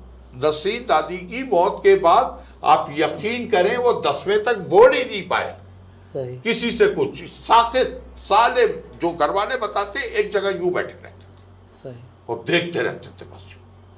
नसरीन 0.45 0.85
दादी 0.85 1.17
की 1.17 1.43
मौत 1.49 1.79
के 1.83 1.95
बाद 1.99 2.43
आप 2.63 2.93
यकीन 2.97 3.47
करें 3.49 3.75
वो 3.77 3.93
दसवें 4.05 4.43
तक 4.43 4.57
बोल 4.69 4.93
ही 4.93 5.03
नहीं 5.03 5.27
पाए। 5.29 5.55
सही। 6.03 6.35
किसी 6.39 6.71
से 6.71 6.87
कुछ 6.87 7.23
साके 7.23 7.83
साले 8.25 8.67
जो 9.01 9.11
घरवाले 9.11 9.57
बताते 9.57 9.99
एक 10.19 10.31
जगह 10.31 10.59
यूँ 10.59 10.71
बैठे 10.73 10.93
रहते। 10.93 11.25
थे 11.25 11.77
सही। 11.79 11.99
और 12.29 12.43
देखते 12.47 12.81
रहते 12.81 13.09
थे 13.21 13.29
बस। 13.31 13.43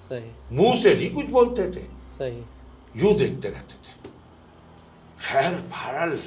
सही। 0.10 0.56
मुँह 0.58 0.82
से 0.82 0.96
नहीं 0.96 1.14
कुछ 1.14 1.30
बोलते 1.30 1.70
थे। 1.72 1.84
सही। 2.18 2.44
यूँ 2.96 3.14
देखते 3.14 3.50
रहते 3.50 3.74
थे। 3.74 3.96
खैर 5.22 5.54
बहरहाल 5.54 6.20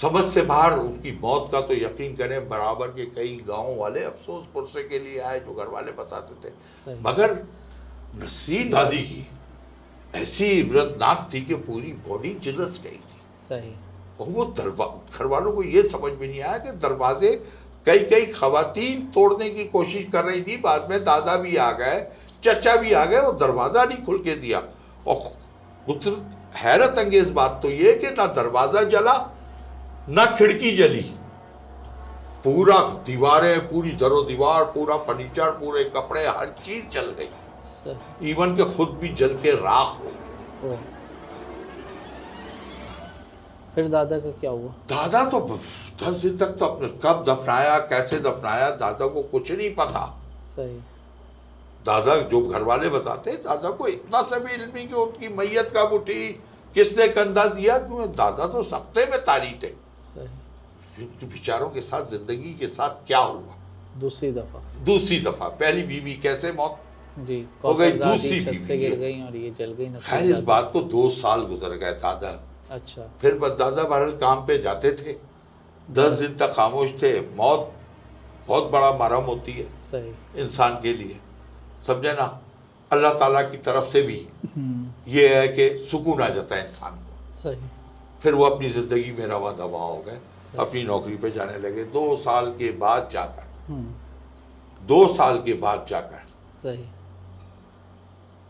समझ 0.00 0.24
से 0.24 0.42
बाहर 0.42 0.78
उनकी 0.78 1.12
मौत 1.20 1.48
का 1.52 1.60
तो 1.60 1.74
यकीन 1.74 2.14
करें 2.16 2.48
बराबर 2.48 2.88
के 2.88 3.04
कई 3.06 3.36
गाँव 3.48 3.74
वाले 3.76 4.04
अफसोस 4.04 4.44
पुरसे 4.54 4.82
के 4.82 4.98
लिए 4.98 5.18
आए 5.20 5.40
जो 5.40 5.54
घर 5.54 5.68
वाले 5.68 5.92
बताते 5.92 6.34
थे। 6.44 6.94
मगर 7.02 7.32
नसी 8.16 8.62
दादी 8.64 9.02
की 9.04 9.26
ऐसी 10.14 10.46
इबरतनाक 10.50 11.28
थी 11.34 11.40
कि 11.40 11.54
पूरी 11.54 11.92
बॉडी 12.06 12.34
झुलस 12.34 12.80
गई 12.82 12.90
थी। 12.90 13.20
सही। 13.48 13.74
और 14.20 14.28
वो 14.28 14.44
दरवा 14.58 14.86
घर 15.14 15.26
वालों 15.26 15.52
को 15.52 15.62
ये 15.64 15.82
समझ 15.84 16.12
में 16.12 16.26
नहीं 16.28 16.40
आया 16.40 16.58
कि 16.58 16.70
दरवाजे 16.78 17.30
कई 17.86 17.98
कई 18.04 18.26
खातन 18.28 19.10
तोड़ने 19.14 19.48
की 19.50 19.64
कोशिश 19.66 20.06
कर 20.12 20.24
रही 20.24 20.42
थी 20.42 20.56
बाद 20.62 20.88
में 20.90 21.02
दादा 21.04 21.36
भी 21.36 21.56
आ 21.56 21.70
गए 21.74 22.06
चचा 22.44 22.74
भी 22.76 22.92
आ 22.92 23.04
गए 23.04 23.20
वो 23.20 23.32
दरवाज़ा 23.34 23.84
नहीं 23.84 24.04
खुल 24.04 24.18
के 24.24 24.34
दिया। 24.36 24.62
और 25.06 26.16
हैरत 26.56 26.98
अंगेज 26.98 27.30
बात 27.32 27.58
तो 27.62 27.70
ये 27.70 27.92
कि 27.94 28.10
ना 28.12 28.26
दरवाज़ा 28.34 28.82
जला 28.90 29.14
ना 30.10 30.24
खिड़की 30.36 30.70
जली। 30.76 31.00
पूरा 32.44 32.78
दीवारें 33.06 33.68
पूरी 33.68 33.90
दरो 34.00 34.20
दीवार 34.22 34.64
पूरा 34.74 34.96
फर्नीचर 34.98 35.50
पूरे 35.60 35.84
कपड़े 35.96 36.26
हर 36.26 36.54
चीज़ 36.58 36.84
जल 36.94 37.14
गई। 37.18 38.30
इवन 38.30 38.54
के 38.56 38.64
खुद 38.74 38.98
भी 39.00 39.08
जल 39.14 39.34
के 39.42 39.52
राख 39.56 39.98
हो 40.62 40.68
ओ। 40.68 40.76
फिर 43.78 43.88
दादा 43.88 44.18
का 44.18 44.30
क्या 44.40 44.50
हुआ? 44.50 44.70
दादा 44.90 45.24
तो 45.30 45.38
दस 46.00 46.14
दिन 46.22 46.36
तक 46.36 46.56
तो 46.58 46.64
अपने 46.66 46.88
कब 47.02 47.22
दफनाया 47.28 47.78
कैसे 47.90 48.18
दफनाया 48.20 48.70
दादा 48.76 49.06
को 49.06 49.22
कुछ 49.24 49.50
नहीं 49.52 49.68
पता। 49.74 50.02
सही। 50.56 50.74
दादा 51.86 52.16
जो 52.32 52.40
घर 52.42 52.62
वाले 52.62 52.88
बताते 52.90 53.32
दादा 53.44 53.70
को 53.72 53.86
इतना 53.88 54.22
सा 54.22 54.38
भी 54.38 54.54
इल्म 54.54 54.86
कि 54.86 54.94
उनकी 54.94 55.28
मैयत 55.34 55.70
कब 55.76 55.92
उठी 55.92 56.26
किसने 56.74 57.06
कंधा 57.08 57.44
दिया 57.50 57.78
क्यों? 57.78 58.10
दादा 58.14 58.46
तो 58.46 58.62
सप्ते 58.64 59.06
में 59.06 59.18
तारी 59.20 59.52
थे। 59.62 59.70
सही। 60.08 61.04
उनके 61.04 61.26
विचारों 61.28 61.70
के 61.70 61.82
साथ 61.82 62.10
ज़िंदगी 62.10 62.54
के 62.60 62.68
साथ 62.68 63.06
क्या 63.06 63.20
हुआ? 63.20 63.56
दूसरी 64.00 64.32
दफ़ा। 64.32 64.64
दूसरी 64.84 65.20
दफ़ा। 65.20 65.48
पहली 65.62 65.82
बीवी 65.84 66.14
कैसे 66.22 66.52
मौत? 66.52 66.82
जी 67.20 67.40
हो 67.64 67.74
गई 67.74 67.90
दूसरी 67.94 68.40
से 68.40 68.50
बीवी। 68.50 68.78
गिर 68.78 68.98
गई 68.98 69.22
और 69.22 69.36
ये 69.36 69.54
जल 69.58 69.72
गई 69.78 69.88
खैर 70.00 70.24
इस 70.26 70.40
बात 70.44 70.70
को 70.72 70.80
दो 70.90 71.08
साल 71.12 71.46
गुजर 71.46 71.76
गए 71.76 71.92
दादा। 72.02 72.38
अच्छा। 72.70 73.02
फिर 73.22 73.34
दादा 73.34 73.82
बहरहाल 73.82 74.10
काम 74.10 74.46
पे 74.46 74.58
जाते 74.58 74.92
थे। 74.92 75.16
दस 75.88 76.18
दिन 76.18 76.36
तक 76.36 76.52
खामोश 76.52 76.90
थे। 77.02 77.20
मौत 77.20 77.72
बहुत 78.48 78.70
बड़ा 78.70 78.92
मरम 78.92 79.22
होती 79.22 79.52
है 79.52 79.64
सही। 79.64 80.40
इंसान 80.40 80.74
के 80.74 80.92
लिए। 80.92 81.20
समझे 81.86 82.12
ना? 82.12 82.40
अल्लाह 82.92 83.14
ताला 83.14 83.42
की 83.42 83.56
तरफ़ 83.56 83.84
से 83.84 84.02
भी 84.02 84.28
हम्म। 84.56 85.10
ये 85.10 85.36
है 85.36 85.48
कि 85.48 85.86
सुकून 85.90 86.22
आ 86.22 86.28
जाता 86.28 86.56
है 86.56 86.68
इंसान 86.68 86.90
को। 86.90 87.34
सही। 87.34 87.68
फिर 88.22 88.34
वो 88.34 88.44
अपनी 88.44 88.68
ज़िंदगी 88.68 89.12
में 89.12 89.26
रवा 89.26 89.52
दवा 89.52 89.80
हो 89.80 90.02
गए। 90.06 90.18
अपनी 90.58 90.82
नौकरी 90.82 91.16
पे 91.16 91.30
जाने 91.30 91.58
लगे। 91.58 91.84
दो 91.84 92.16
साल 92.16 92.46
के 92.46 92.70
बाद 92.72 93.10
जाकर। 93.12 93.72
हम्म। 93.72 94.86
दो 94.86 95.06
साल 95.14 95.42
के 95.42 95.54
बाद 95.54 95.86
जाकर। 95.90 96.22
सही। 96.62 96.84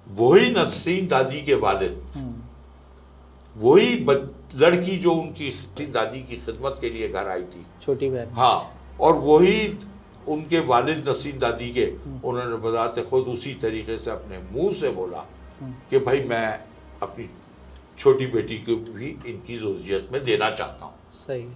वही 0.08 0.50
नसरीन 0.50 1.08
दादी 1.08 1.42
के 1.42 1.54
वालिद। 1.54 2.06
हम्म। 2.16 2.47
वही 3.58 3.94
लड़की 4.56 4.96
जो 4.98 5.12
उनकी 5.12 5.50
थी 5.78 5.86
दादी 5.92 6.20
की 6.22 6.36
खिदमत 6.36 6.76
के 6.80 6.90
लिए 6.90 7.08
घर 7.08 7.28
आई 7.28 7.42
थी। 7.44 7.64
छोटी 7.82 8.10
बहन। 8.10 8.30
हाँ 8.34 8.58
और 9.00 9.14
वही 9.18 9.56
उनके 10.28 10.58
वालिद 10.66 11.08
नसीम 11.08 11.38
दादी 11.38 11.68
के 11.70 11.86
उन्होंने 12.28 12.56
बताते 12.62 13.02
खुद 13.02 13.28
उसी 13.28 13.54
तरीके 13.62 13.98
से 13.98 14.10
अपने 14.10 14.38
मुँह 14.52 14.72
से 14.80 14.90
बोला 14.90 15.24
हम्म। 15.60 15.72
कि 15.90 15.98
भाई 15.98 16.20
मैं 16.22 16.48
अपनी 17.02 17.28
छोटी 17.98 18.26
बेटी 18.26 18.58
को 18.58 18.76
भी 18.92 19.06
इनकी 19.26 19.58
जोजियत 19.58 20.08
में 20.12 20.22
देना 20.24 20.50
चाहता 20.50 20.84
हूँ। 20.84 20.94
सही। 21.12 21.48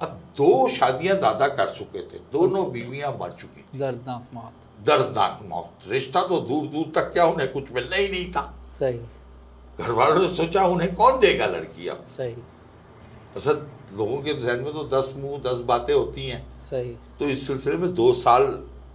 अब 0.00 0.20
दो 0.36 0.68
शादियाँ 0.68 1.16
दादा 1.20 1.46
कर 1.48 1.68
चुके 1.68 2.02
थे 2.02 2.18
दोनों 2.32 2.70
बीवियाँ 2.72 3.12
मर 3.20 3.30
चुकी 3.40 3.60
थी। 3.62 3.78
दर्दनाक 3.78 4.28
मौत। 4.34 4.86
दर्दनाक 4.86 5.40
मौत। 5.48 5.88
रिश्ता 5.88 6.26
तो 6.28 6.40
दूर 6.40 6.66
दूर 6.66 6.92
तक 6.94 7.12
क्या 7.12 7.26
उन्हें 7.26 7.52
कुछ 7.52 7.72
मिलना 7.72 7.96
ही 7.96 8.08
नहीं 8.08 8.30
था। 8.32 8.42
सही। 8.78 9.00
घर 9.80 9.90
वालों 9.90 10.22
ने 10.22 10.34
सोचा 10.34 10.64
उन्हें 10.66 10.94
कौन 10.94 11.18
देगा 11.20 11.46
लड़की 11.46 11.88
अब? 11.88 12.02
सही। 12.02 12.34
असल 13.36 13.66
लोगों 13.92 14.18
के 14.22 14.34
जहन 14.34 14.60
में 14.60 14.72
तो 14.72 14.84
दस 14.88 15.12
मुँह 15.16 15.38
दस 15.42 15.60
बातें 15.62 15.94
होती 15.94 16.26
हैं। 16.28 16.60
सही। 16.62 16.90
तो 17.18 17.28
इस 17.28 17.46
सिलसिले 17.46 17.76
में 17.76 17.92
दो 17.94 18.12
साल 18.12 18.44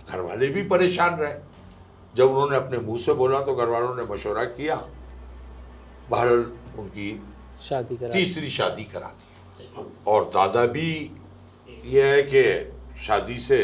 घर 0.09 0.19
वाले 0.19 0.47
भी 0.47 0.63
परेशान 0.67 1.15
रहे। 1.15 1.33
जब 2.15 2.29
उन्होंने 2.29 2.55
अपने 2.55 2.77
मुँह 2.77 2.97
से 2.97 3.13
बोला 3.13 3.39
तो 3.39 3.55
घर 3.55 3.69
वालों 3.69 3.95
ने 3.95 4.03
मशवरा 4.03 4.43
किया। 4.43 4.75
बहरहाल 6.09 6.45
उनकी 6.79 7.09
शादी 7.63 7.95
करा 7.97 8.13
तीसरी 8.13 8.49
शादी 8.49 8.83
करा 8.83 9.07
दी। 9.07 9.85
और 10.07 10.23
दादा 10.33 10.65
भी 10.65 10.89
यह 11.85 12.05
है 12.05 12.21
कि 12.23 13.01
शादी 13.05 13.39
से 13.39 13.59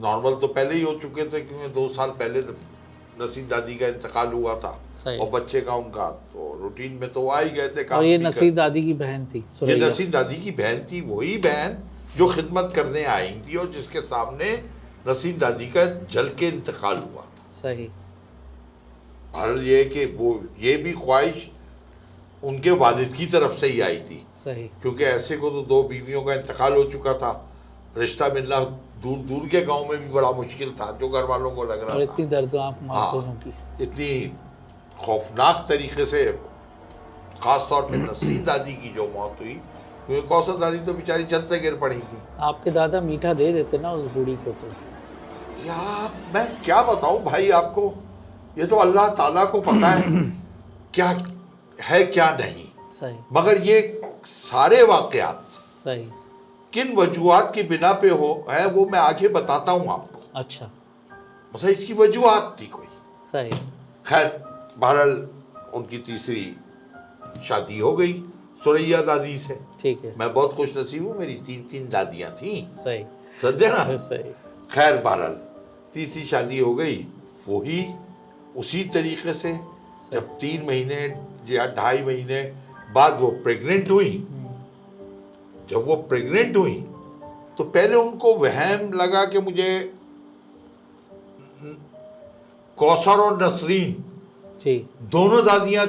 नॉर्मल 0.00 0.34
तो 0.34 0.46
पहले 0.48 0.74
ही 0.74 0.82
हो 0.82 0.94
चुके 0.94 1.24
थे 1.24 1.40
क्योंकि 1.40 1.68
दो 1.74 1.86
साल 1.88 2.10
पहले 2.10 2.42
नसीम 3.20 3.46
दादी 3.48 3.74
का 3.74 3.86
इंतकाल 3.86 4.32
हुआ 4.32 4.54
था 4.60 4.70
और 5.10 5.28
बच्चे 5.30 5.60
का 5.60 5.74
उनका 5.74 6.08
तो 6.32 6.52
रूटीन 6.62 6.92
में 6.92 7.10
तो 7.12 7.26
आ 7.28 7.40
ही 7.40 7.50
गए 7.50 7.68
थे 7.68 7.84
काम 7.84 7.98
और 7.98 8.04
ये 8.04 8.18
नसीब 8.18 8.54
दादी 8.54 8.82
की 8.84 8.92
बहन 8.94 9.26
थी 9.26 9.44
ये 9.62 9.76
नसीम 9.76 10.10
दादी 10.10 10.36
की 10.36 10.50
बहन 10.50 10.84
थी 10.92 11.00
वही 11.00 11.36
बहन 11.38 11.76
जो 12.16 12.28
खिदमत 12.28 12.72
करने 12.76 13.04
आई 13.04 13.30
थी 13.48 13.56
और 13.56 13.70
जिसके 13.70 14.00
सामने 14.00 14.52
नसीम 15.08 15.38
दादी 15.38 15.66
का 15.66 15.84
जल 16.12 16.28
के 16.28 16.48
इंतकाल 16.48 16.96
हुआ 16.96 17.22
था। 17.22 17.50
सही। 17.52 17.84
बहरहाल 19.32 19.62
ये 19.62 19.84
कि 19.84 20.04
वो 20.06 20.32
ये 20.60 20.76
भी 20.76 20.92
ख्वाहिश 20.92 21.48
उनके 22.42 22.70
वालिद 22.80 23.12
की 23.14 23.26
तरफ़ 23.26 23.52
से 23.52 23.66
ही 23.66 23.80
आई 23.80 23.96
थी। 24.00 24.26
सही। 24.44 24.62
क्योंकि 24.82 25.04
ऐसे 25.04 25.36
को 25.36 25.50
तो 25.50 25.62
दो 25.62 25.82
बीवियों 25.82 26.22
का 26.22 26.34
इंतकाल 26.34 26.72
हो 26.72 26.84
चुका 26.84 27.14
था। 27.14 27.32
रिश्ता 27.96 28.28
मिलना 28.34 28.58
दूर 29.02 29.18
दूर 29.28 29.48
के 29.48 29.60
गाँव 29.64 29.88
में 29.90 29.98
भी 30.00 30.08
बड़ा 30.12 30.30
मुश्किल 30.32 30.74
था 30.80 30.90
जो 31.00 31.08
घर 31.08 31.24
वालों 31.24 31.50
को 31.50 31.64
लग 31.64 31.82
रहा 31.84 31.94
और 31.94 32.02
इतनी 32.02 32.24
था 32.26 32.30
दर्दनाक 32.30 32.78
मौत 32.82 33.24
हाँ। 33.24 33.34
की 33.44 33.52
इतनी 33.84 34.10
खौफनाक 35.04 35.64
तरीके 35.68 36.06
से 36.06 36.24
खास 37.42 37.66
तौर 37.70 37.82
पे 37.90 37.96
नसीम 37.96 38.44
दादी 38.44 38.72
की 38.72 38.88
जो 38.94 39.08
मौत 39.14 39.36
हुई 39.40 39.54
क्योंकि 40.06 40.26
कौसर 40.28 40.56
दादी 40.58 40.78
तो 40.86 40.92
बेचारी 40.94 41.24
छत 41.24 41.46
से 41.48 41.58
गिर 41.60 41.74
पड़ी 41.76 41.98
थी। 41.98 42.16
आपके 42.40 42.70
दादा 42.70 43.00
मीठा 43.00 43.32
दे 43.40 43.52
देते 43.52 43.78
ना 43.78 43.92
उस 43.92 44.12
बूढ़ी 44.12 44.34
को 44.44 44.50
तो। 44.62 44.68
यार 45.66 46.10
मैं 46.34 46.46
क्या 46.64 46.80
बताऊँ 46.82 47.22
भाई 47.24 47.50
आपको? 47.60 47.92
ये 48.58 48.66
तो 48.66 48.76
अल्लाह 48.76 49.08
ताला 49.14 49.44
को 49.54 49.60
पता 49.60 49.88
है 49.88 50.22
क्या 50.94 51.08
है 51.78 52.02
क्या 52.04 52.30
नहीं। 52.40 52.64
सही। 52.92 53.16
मगर 53.32 53.62
ये 53.62 53.80
सारे 54.26 54.82
वाकयात 54.82 55.44
सही। 55.84 56.08
किन 56.72 56.94
वजूहत 56.96 57.52
की 57.54 57.62
बिना 57.62 57.92
पे 57.92 58.08
हो 58.10 58.46
है 58.50 58.66
वो 58.66 58.84
मैं 58.86 58.98
आगे 58.98 59.28
बताता 59.28 59.72
हूँ 59.72 59.90
आपको। 59.92 60.20
अच्छा। 60.34 60.70
मतलब 61.54 61.70
इसकी 61.70 61.92
वजूहत 61.92 62.56
थी 62.60 62.66
कोई। 62.66 62.86
सही। 63.32 63.50
खैर 64.06 64.26
बहरहाल 64.78 65.28
उनकी 65.74 65.98
तीसरी 65.98 66.44
शादी 67.44 67.78
हो 67.78 67.92
गई 67.96 68.12
सुरैया 68.64 69.00
दादी 69.02 69.38
से। 69.38 69.58
ठीक 69.80 70.04
है। 70.04 70.14
मैं 70.18 70.32
बहुत 70.34 70.52
खुश 70.52 70.76
नसीब 70.76 71.06
हूँ 71.06 71.18
मेरी 71.18 71.34
तीन 71.46 71.62
तीन 71.62 71.88
दादियाँ 71.88 72.30
थी। 72.32 72.62
सही। 72.76 73.04
समझे 73.42 73.68
ना? 73.68 73.96
सही। 74.08 74.32
खैर 74.72 74.96
बहरहाल 75.02 75.40
तीसरी 75.94 76.24
शादी 76.24 76.58
हो 76.58 76.74
गई 76.74 76.96
वही 77.48 77.86
उसी 78.56 78.84
तरीके 78.84 79.34
से 79.34 79.52
जब 80.12 80.36
तीन 80.38 80.66
महीने 80.66 80.96
या 81.54 81.66
ढाई 81.66 82.02
महीने 82.02 82.42
बाद 82.92 83.18
वो 83.20 83.30
प्रेग्नेंट 83.44 83.90
हुई 83.90 84.10
जब 85.70 85.86
वो 85.86 85.96
प्रेग्नेंट 86.10 86.56
हुई 86.56 86.74
तो 87.58 87.64
पहले 87.66 87.96
उनको 87.96 88.34
वहम 88.36 88.92
लगा 88.92 89.24
कि 89.24 89.38
मुझे 89.40 89.70
कौसर 92.78 93.20
और 93.20 93.42
नसरीन 93.42 94.04
जी। 94.60 94.74
दोनों 95.12 95.44
दादियाँ 95.46 95.86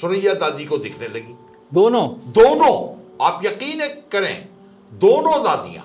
सुरैया 0.00 0.34
दादी 0.34 0.64
को 0.64 0.76
दिखने 0.78 1.08
लगी। 1.08 1.34
दोनों? 1.72 2.06
दोनों। 2.32 2.74
आप 3.20 3.40
यकीन 3.44 3.80
करें 4.12 4.48
दोनों 4.92 5.42
दादियाँ 5.44 5.84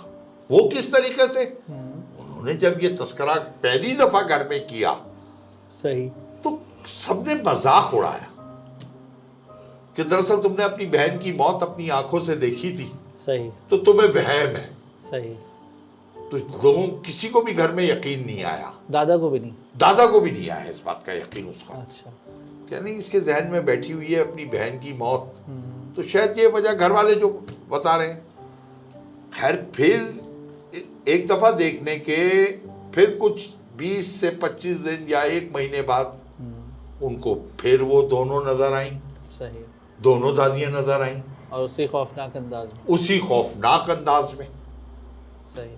वो 0.49 0.67
किस 0.69 0.91
तरीके 0.93 1.27
से? 1.27 1.45
उन्होंने 1.69 2.53
जब 2.55 2.79
ये 2.81 2.89
तस्करा 2.95 3.35
पहली 3.63 3.93
दफ़ा 3.95 4.21
घर 4.21 4.47
में 4.49 4.59
किया 4.67 4.93
सही। 5.73 6.07
तो 6.43 6.59
सबने 6.87 7.35
मज़ाक 7.43 7.93
उड़ाया। 7.93 8.29
कि 9.97 10.03
दरअसल 10.03 10.41
तुमने 10.41 10.63
अपनी 10.63 10.85
बहन 10.85 11.17
की 11.17 11.31
मौत 11.31 11.63
अपनी 11.63 11.89
आँखों 11.89 12.19
से 12.19 12.35
देखी 12.35 12.71
थी। 12.77 12.91
सही। 13.17 13.49
तो 13.69 13.77
तुम्हें 13.77 14.07
वहम 14.07 14.55
है। 14.55 14.69
सही। 15.01 15.35
तो 16.15 16.37
लोगों 16.37 16.87
किसी 17.01 17.27
को 17.29 17.41
भी 17.41 17.53
घर 17.53 17.71
में 17.71 17.83
यकीन 17.83 18.25
नहीं 18.25 18.43
आया। 18.43 18.73
दादा 18.91 19.17
को 19.17 19.29
भी 19.29 19.39
नहीं। 19.39 19.53
दादा 19.77 20.05
को 20.05 20.19
भी 20.19 20.31
नहीं 20.31 20.49
आया 20.49 20.69
इस 20.69 20.81
बात 20.85 21.03
का 21.03 21.13
यकीन 21.13 21.47
उसका 21.47 21.73
अच्छा। 21.73 22.13
क्या 22.69 22.79
नहीं 22.79 22.95
इसके 22.95 23.19
जहन 23.19 23.47
में 23.47 23.65
बैठी 23.65 23.93
हुई 23.93 24.07
है 24.07 24.19
अपनी 24.19 24.45
बहन 24.45 24.79
की 24.79 24.93
मौत। 24.93 25.33
हम्म, 25.47 25.93
तो 25.93 26.03
शायद 26.03 26.37
ये 26.37 26.47
वजह 26.47 26.73
घर 26.73 26.91
वाले 26.91 27.15
जो 27.15 27.29
बता 27.69 27.95
रहे 27.95 28.07
हैं। 28.07 28.25
खैर 29.33 29.65
फिर 29.75 30.81
एक 31.07 31.27
दफ़ा 31.27 31.51
देखने 31.51 31.95
के 31.99 32.45
फिर 32.91 33.17
कुछ 33.21 33.47
20 33.77 34.19
से 34.21 34.29
25 34.43 34.77
दिन 34.77 35.07
या 35.09 35.23
एक 35.23 35.51
महीने 35.55 35.81
बाद 35.81 36.19
हम्म, 36.39 37.05
उनको 37.05 37.35
फिर 37.59 37.81
वो 37.83 38.01
दोनों 38.01 38.43
नज़र 38.45 38.73
आई। 38.73 38.97
सही 39.29 39.63
दोनों 39.99 40.35
दादियाँ 40.35 40.71
नज़र 40.71 41.01
आई। 41.01 41.15
और 41.51 41.61
उसी 41.61 41.87
खौफनाक 41.87 42.35
अंदाज 42.37 42.67
में। 42.67 42.85
उसी 42.89 43.17
खौफनाक 43.19 43.89
अंदाज 43.89 44.33
में। 44.39 44.47
सही। 45.45 45.69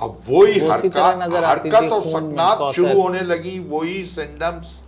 अब 0.00 0.16
वही 0.28 0.58
हरकत 0.60 1.92
और 1.92 2.02
सकनात 2.02 2.72
शुरू 2.74 3.00
होने 3.00 3.20
लगी 3.22 3.58
वही 3.68 4.04
सिम्टम्स 4.06 4.80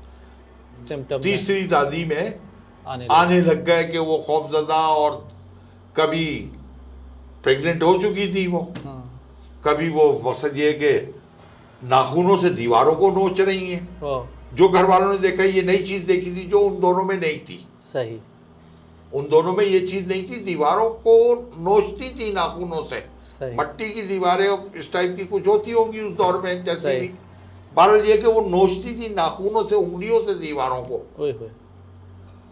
तीसरी 1.22 1.62
दादी 1.66 2.04
में 2.04 2.38
आने 2.86 3.06
आने 3.12 3.40
लग 3.40 3.64
गए 3.64 3.84
कि 3.84 3.98
वो 4.00 4.16
खौफजदा 4.26 4.80
और 4.88 5.10
कभी 5.96 6.26
प्रेग्नेंट 7.44 7.82
हो 7.82 7.92
चुकी 7.98 8.26
थी 8.34 8.46
वो। 8.46 8.60
हाँ, 8.84 9.02
कभी 9.64 9.88
वो 9.90 10.10
मकसद 10.24 10.56
ये 10.56 10.72
कि 10.72 10.92
नाखूनों 11.82 12.36
से 12.36 12.50
दीवारों 12.52 12.94
को 12.94 13.10
नोच 13.12 13.40
रही 13.40 13.70
हैं। 13.70 13.84
जो 14.54 14.68
घर 14.68 14.84
वालों 14.84 15.12
ने 15.12 15.18
देखा 15.18 15.44
ये 15.44 15.62
नई 15.62 15.78
चीज़ 15.84 16.04
देखी 16.06 16.34
थी 16.36 16.44
जो 16.48 16.60
उन 16.60 16.80
दोनों 16.80 17.04
में 17.04 17.16
नहीं 17.16 17.38
थी। 17.40 17.66
सही। 17.94 18.18
उन 19.12 19.28
दोनों 19.30 19.52
में 19.52 19.64
ये 19.64 19.80
चीज़ 19.80 20.06
नहीं 20.08 20.22
थी 20.28 20.36
दीवारों 20.44 20.88
को 21.06 21.16
नोचती 21.64 22.08
थी 22.10 22.32
नाखूनों 22.32 22.82
से। 22.84 23.54
मट्टी 23.56 23.90
की 23.90 24.02
दीवारें 24.02 24.46
इस 24.78 24.92
टाइप 24.92 25.16
की 25.16 25.24
कुछ 25.24 25.46
होती 25.46 25.72
होंगी 25.72 26.00
उस 26.00 26.16
दौर 26.16 26.40
में 26.42 26.64
जैसे 26.64 27.00
भी। 27.00 27.10
बहरहाल 27.76 28.06
ये 28.06 28.16
कि 28.16 28.26
वो 28.26 28.40
नोचती 28.48 28.94
थी 29.00 29.14
नाखूनों 29.14 29.62
से 29.62 29.76
उंगलियों 29.76 30.20
से 30.22 30.34
दीवारों 30.40 30.82
को। 30.82 30.96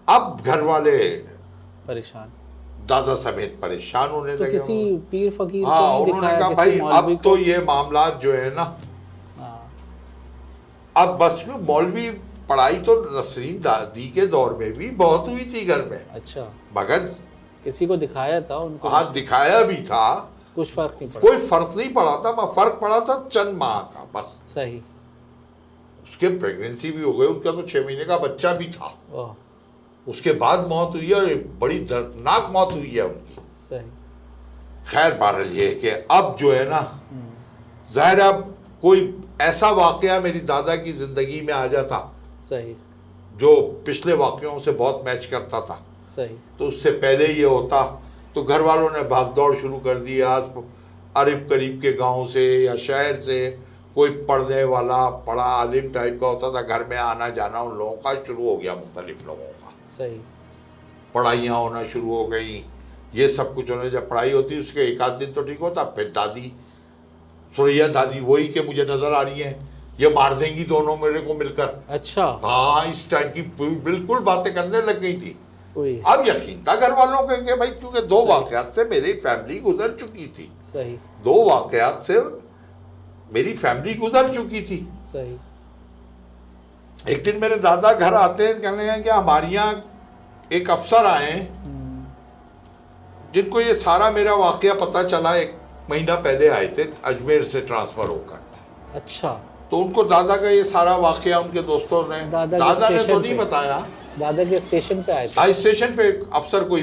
अब 0.09 0.41
घर 0.45 0.61
वाले 0.63 0.99
परेशान। 1.87 2.33
दादा 2.89 3.15
समेत 3.15 3.59
परेशान 3.63 4.11
होने 4.11 4.37
तो 4.37 4.45
लगे 4.45 4.53
किसी 4.53 4.97
पीर 5.11 5.31
फकीर 5.33 5.67
हाँ 5.67 5.99
उन्होंने 5.99 6.39
कहा 6.39 6.49
भाई 6.51 6.79
अब 6.93 7.19
तो 7.25 7.37
ये 7.39 7.59
मामला 7.65 8.09
जो 8.23 8.33
है 8.33 8.55
ना 8.55 8.63
हाँ, 9.39 9.73
अब 10.97 11.17
बस 11.19 11.45
में 11.49 11.57
मौलवी 11.67 12.09
पढ़ाई 12.53 12.79
तो 12.81 13.01
नसरीन 13.19 13.61
दादी 13.62 14.09
के 14.11 14.27
दौर 14.29 14.57
में 14.61 14.73
भी 14.75 14.91
बहुत 14.99 15.29
हुई 15.29 15.51
थी 15.55 15.65
घर 15.67 15.85
में। 15.91 15.99
अच्छा। 16.11 16.47
मगर 16.77 17.11
किसी 17.65 17.87
को 17.87 17.97
दिखाया 17.99 18.41
था 18.43 18.57
उनको? 18.61 18.88
हाथ 18.88 19.12
दिखाया 19.15 19.62
भी 19.65 19.77
था। 19.85 20.07
कुछ 20.57 20.73
फ़र्क 20.73 20.97
नहीं 21.01 21.11
पड़ा? 21.11 21.21
कोई 21.21 21.47
फ़र्क 21.49 21.75
नहीं 21.77 21.93
पड़ा 21.95 22.17
था 22.25 22.33
मैं 22.33 22.47
फ़र्क 22.55 22.79
पड़ा 22.81 22.99
था 23.01 23.17
चंद 23.29 23.57
माह 23.59 23.79
का 23.93 24.07
बस। 24.15 24.37
सही। 24.49 24.81
उसके 26.03 26.29
प्रेगनेंसी 26.38 26.91
भी 26.91 27.03
हो 27.03 27.12
गई 27.12 27.27
उनका 27.27 27.53
तो 27.53 27.62
छह 27.65 27.85
महीने 27.85 28.05
का 28.05 28.19
बच्चा 28.19 28.53
भी 28.55 28.67
था। 28.73 28.95
उसके 30.07 30.33
बाद 30.37 30.67
मौत 30.69 30.95
हुई 30.95 31.09
है 31.09 31.15
और 31.17 31.35
बड़ी 31.61 31.79
दर्दनाक 31.87 32.51
मौत 32.53 32.73
हुई 32.73 32.91
है 32.91 33.05
उनकी। 33.05 33.37
सही। 33.69 33.88
खैर 34.88 35.15
बहरहाल 35.15 35.53
ये 35.57 35.71
कि 35.75 35.88
अब 35.88 36.37
जो 36.41 36.53
है 36.53 36.69
ना 36.71 36.79
हम्म, 36.79 37.29
ज़ाहिर 37.91 38.21
अब 38.21 38.43
कोई 38.83 39.15
ऐसा 39.41 39.71
वाकया 39.73 40.21
मेरी 40.21 40.41
दादा 40.49 40.77
की 40.77 40.93
ज़िंदगी 40.95 41.41
में 41.41 41.53
आ 41.55 41.67
जाता 41.69 41.97
सही। 42.45 42.75
जो 43.35 43.61
पिछले 43.87 44.13
वाक्यों 44.15 44.59
से 44.59 44.73
बहुत 44.73 45.03
मैच 45.07 45.27
करता 45.27 45.61
था। 45.61 45.81
सही। 46.17 46.37
तो 46.59 46.67
उससे 46.67 46.91
पहले 46.93 47.27
ये 47.27 47.45
होता 47.45 47.83
तो 48.35 48.43
घर 48.43 48.61
वालों 48.63 48.91
ने 48.91 49.03
भागदौड़ 49.09 49.55
शुरू 49.57 49.79
कर 49.81 49.99
दी 50.01 50.21
आस 50.27 50.51
अरीब 51.17 51.47
करीब 51.49 51.81
के 51.81 51.93
गाँव 51.95 52.27
से 52.27 52.45
या 52.65 52.77
शहर 52.79 53.21
से। 53.21 53.39
कोई 53.95 54.11
पढ़ने 54.29 54.63
वाला 54.65 55.09
पढ़ा 55.27 55.45
आलिम 55.45 55.93
टाइप 55.93 56.19
का 56.21 56.27
होता 56.27 56.53
था 56.53 56.63
घर 56.63 56.85
में 56.87 56.97
आना 56.99 57.29
जाना 57.31 57.61
उन 57.63 57.77
लोगों 57.79 57.97
का 57.97 58.15
शुरू 58.17 58.49
हो 58.49 58.57
गया 58.57 58.75
मुख्तलिफ़ 58.75 59.27
लोगों 59.27 59.49
का। 59.55 59.73
सही। 59.97 60.21
पढ़ाइयाँ 61.15 61.59
होना 61.59 61.85
शुरू 61.87 62.15
हो 62.15 62.25
गई। 62.27 62.65
ये 63.15 63.29
सब 63.29 63.55
कुछ 63.55 63.71
होने 63.71 63.91
जब 63.91 64.09
पढ़ाई 64.09 64.31
होती 64.33 64.59
उसके 64.61 64.81
एक 64.83 65.03
आध 65.03 65.19
दिन 65.19 65.33
तो 65.33 65.43
ठीक 65.43 65.59
होता 65.61 65.85
फिर 65.97 66.11
दादी 66.15 66.53
सुरैया 67.55 67.89
दादी 67.91 68.21
वही 68.23 68.49
के 68.49 68.63
मुझे 68.63 68.83
नज़र 68.85 69.13
आ 69.13 69.21
रही 69.23 69.41
है। 69.41 69.53
ये 70.03 70.09
मार 70.15 70.35
देंगी 70.35 70.65
दोनों 70.65 70.97
मेरे 70.97 71.21
को 71.21 71.35
मिलकर। 71.35 71.83
अच्छा। 71.88 72.25
हाँ 72.45 72.85
इस 72.87 73.09
टाइप 73.11 73.33
की 73.35 73.43
बिल्कुल 73.85 74.19
बातें 74.25 74.53
करने 74.55 74.83
लग 74.83 75.01
गई 75.01 75.12
थी। 75.15 75.38
अब 76.07 76.25
यकीन 76.27 76.65
था 76.69 76.75
घर 76.77 76.93
वालों 76.93 77.23
के 77.23 77.37
कि 77.45 77.55
भाई 77.57 77.69
क्योंकि 77.71 78.01
दो 78.09 78.25
वाकयात 78.27 78.69
से 78.69 78.85
मेरी 78.85 79.12
फैमिली 79.21 79.59
गुजर 79.61 79.97
चुकी 80.01 80.27
थी। 80.38 80.51
सही। 80.73 80.93
दो 81.25 81.43
वाकयात 81.45 82.01
से 82.03 82.19
मेरी 83.31 83.55
फैमिली 83.55 83.95
गुजर 83.95 84.29
चुकी 84.35 84.61
थी। 84.62 84.87
सही। 85.12 85.37
एक 87.12 87.23
दिन 87.25 87.41
मेरे 87.41 87.57
दादा 87.59 87.93
घर 87.93 88.15
आते 88.15 88.47
हैं 88.47 88.61
कहने 88.61 88.87
लगे 88.87 89.03
कि 89.03 89.11
हमारे 89.11 89.49
यहाँ 89.49 89.83
एक 90.51 90.71
अफसर 90.71 91.07
आए 91.07 91.33
हम्म, 91.33 92.05
जिनको 93.35 93.61
ये 93.61 93.75
सारा 93.77 94.11
मेरा 94.11 94.35
वाकया 94.35 94.75
पता 94.75 95.03
चला 95.09 95.35
एक 95.37 95.57
महीना 95.91 96.15
पहले 96.27 96.49
आए 96.49 96.69
थे 96.79 96.85
अजमेर 97.05 97.43
से 97.45 97.61
ट्रांसफ़र 97.62 98.09
होकर। 98.09 98.95
अच्छा। 98.95 99.31
तो 99.73 99.79
उनको 99.79 100.03
दादा 100.05 100.37
का 100.37 100.49
ये 100.51 100.65
सारा 100.67 100.95
वाकया 100.99 101.39
उनके 101.41 101.61
दोस्तों 101.65 102.03
ने 102.09 102.21
दादा 102.31 102.59
दादा 102.59 102.89
ने 102.89 103.05
तो 103.05 103.19
नहीं 103.19 103.37
बताया। 103.37 103.77
दादा 104.19 104.45
के 104.45 104.59
स्टेशन 104.61 105.03
पे 105.03 105.13
आए 105.13 105.27
थे। 105.27 105.33
हाई 105.37 105.53
स्टेशन 105.55 105.95
पे 105.97 106.09
अफसर 106.33 106.65
कोई 106.65 106.83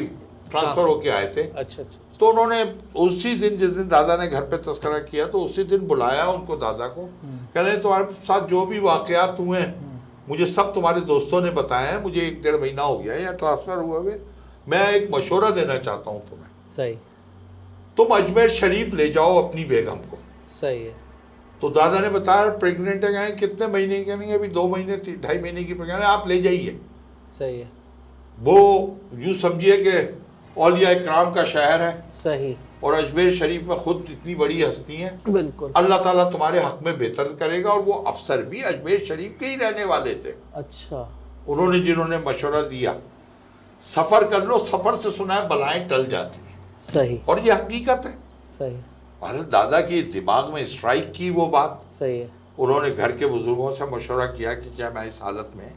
ट्रांसफ़र 0.50 0.86
होके 0.86 1.10
आए 1.12 1.28
थे। 1.36 1.42
अच्छा 1.56 1.82
अच्छा 1.82 2.00
तो 2.20 2.30
उन्होंने 2.30 2.64
उसी 3.00 3.34
दिन 3.40 3.58
जिस 3.58 3.70
दिन 3.72 3.88
दादा 3.88 4.16
ने 4.18 4.28
घर 4.28 4.42
पे 4.44 4.58
तस्करा 4.60 4.98
किया 5.02 5.26
तो 5.28 5.42
उसी 5.42 5.64
दिन 5.66 5.86
बुलाया 5.88 6.26
उनको 6.30 6.56
दादा 6.58 6.88
को। 6.88 7.04
कह 7.54 7.62
रहे 7.62 7.76
तुम्हारे 7.78 8.06
साथ 8.22 8.48
जो 8.48 8.66
भी 8.66 8.80
वाकयात 8.82 9.36
हुए 9.40 9.60
हैं 9.60 10.02
मुझे 10.30 10.46
सब 10.48 10.74
तुम्हारे 10.74 11.02
दोस्तों 11.08 11.42
ने 11.42 11.52
बताया 11.54 11.92
है। 11.92 12.02
मुझे 12.04 12.22
एक 12.22 12.42
डेढ़ 12.44 12.56
महीना 12.56 12.84
हो 12.84 12.98
गया 12.98 13.14
है 13.14 13.24
या 13.24 13.32
ट्रांसफ़र 13.34 13.78
हुए 13.80 14.00
हुए 14.00 14.16
मैं 14.68 14.82
एक 14.94 15.10
मशवरा 15.14 15.50
देना 15.52 15.78
चाहता 15.80 16.12
हूँ 16.12 16.22
तुम्हें। 16.30 16.50
सही। 16.76 16.94
तुम 17.98 18.16
अजमेर 18.16 18.50
शरीफ 18.56 18.94
ले 18.94 19.10
जाओ 19.12 19.38
अपनी 19.44 19.64
बेगम 19.66 20.02
को। 20.10 20.20
सही 20.52 20.84
है। 20.84 20.99
तो 21.62 21.70
दादा 21.70 22.00
ने 22.00 22.10
बताया 22.10 22.50
प्रेग्नेंट 22.58 23.04
है 23.06 23.12
कहें 23.14 23.36
कितने 23.36 23.68
महीने 23.68 24.04
की 24.04 24.16
नहीं 24.16 24.34
अभी 24.34 24.48
दो 24.50 24.68
महीने 24.68 24.98
ढाई 25.18 25.40
महीने 25.40 25.64
की 25.64 25.74
प्रेग्नेंट 25.74 26.02
है 26.02 26.08
आप 26.08 26.28
ले 26.28 26.40
जाइए। 26.42 26.80
सही 27.34 27.60
है। 27.60 27.70
वो 28.38 28.56
यूँ 29.18 29.34
समझिए 29.38 29.78
कि 29.78 29.98
औलिया 30.58 30.92
इकराम 30.92 31.34
का 31.34 31.44
शहर 31.46 31.82
है। 31.82 31.92
सही। 32.14 32.56
और 32.84 32.94
अजमेर 32.94 33.34
शरीफ 33.36 33.68
में 33.68 33.78
खुद 33.78 34.06
इतनी 34.12 34.36
बड़ी 34.36 34.62
हस्ती 34.62 34.96
हैं। 34.96 35.12
बिल्कुल। 35.30 35.72
अल्लाह 35.76 36.04
ताला 36.04 36.30
तुम्हारे 36.30 36.60
हक 36.64 36.80
में 36.86 36.98
बेहतर 37.00 37.34
करेगा 37.40 37.70
और 37.70 37.82
वो 37.82 37.94
अफसर 38.08 38.44
भी 38.44 38.62
अजमेर 38.64 39.04
शरीफ 39.06 39.36
के 39.40 39.46
ही 39.46 39.56
रहने 39.56 39.86
वाले 39.86 40.14
थे। 40.16 40.34
अच्छा। 40.56 41.08
उन्होंने 41.48 41.80
जिन्होंने 41.80 42.18
मशवरा 42.18 42.62
दिया 42.68 42.96
सफ़र 43.86 44.28
कर 44.30 44.46
लो 44.46 44.58
सफ़र 44.66 44.96
से 44.96 45.12
सुना 45.12 45.34
है 45.34 45.48
बलाएँ 45.48 45.88
टल 45.88 46.06
जाती 46.06 46.40
हैं। 46.40 46.58
सही। 46.84 47.20
और 47.30 47.40
ये 47.40 47.52
हकीकत 47.52 48.06
है। 48.06 48.14
सही। 48.60 48.76
भारत 49.22 49.46
दादा 49.46 49.80
की 49.82 50.02
दिमाग 50.02 50.54
में 50.54 50.66
स्ट्राइक 50.66 51.12
की 51.12 51.30
वो 51.30 51.46
बात। 51.48 51.82
सही 52.00 52.20
है। 52.20 52.30
उन्होंने 52.60 52.92
घर 52.92 53.12
के 53.12 53.26
बुज़ुर्गों 53.26 53.72
से 53.72 53.86
मशवरा 53.86 54.26
किया 54.26 54.54
कि 54.54 54.70
क्या 54.76 54.90
मैं 54.90 55.08
इस 55.08 55.20
हालत 55.24 55.52
में 55.56 55.72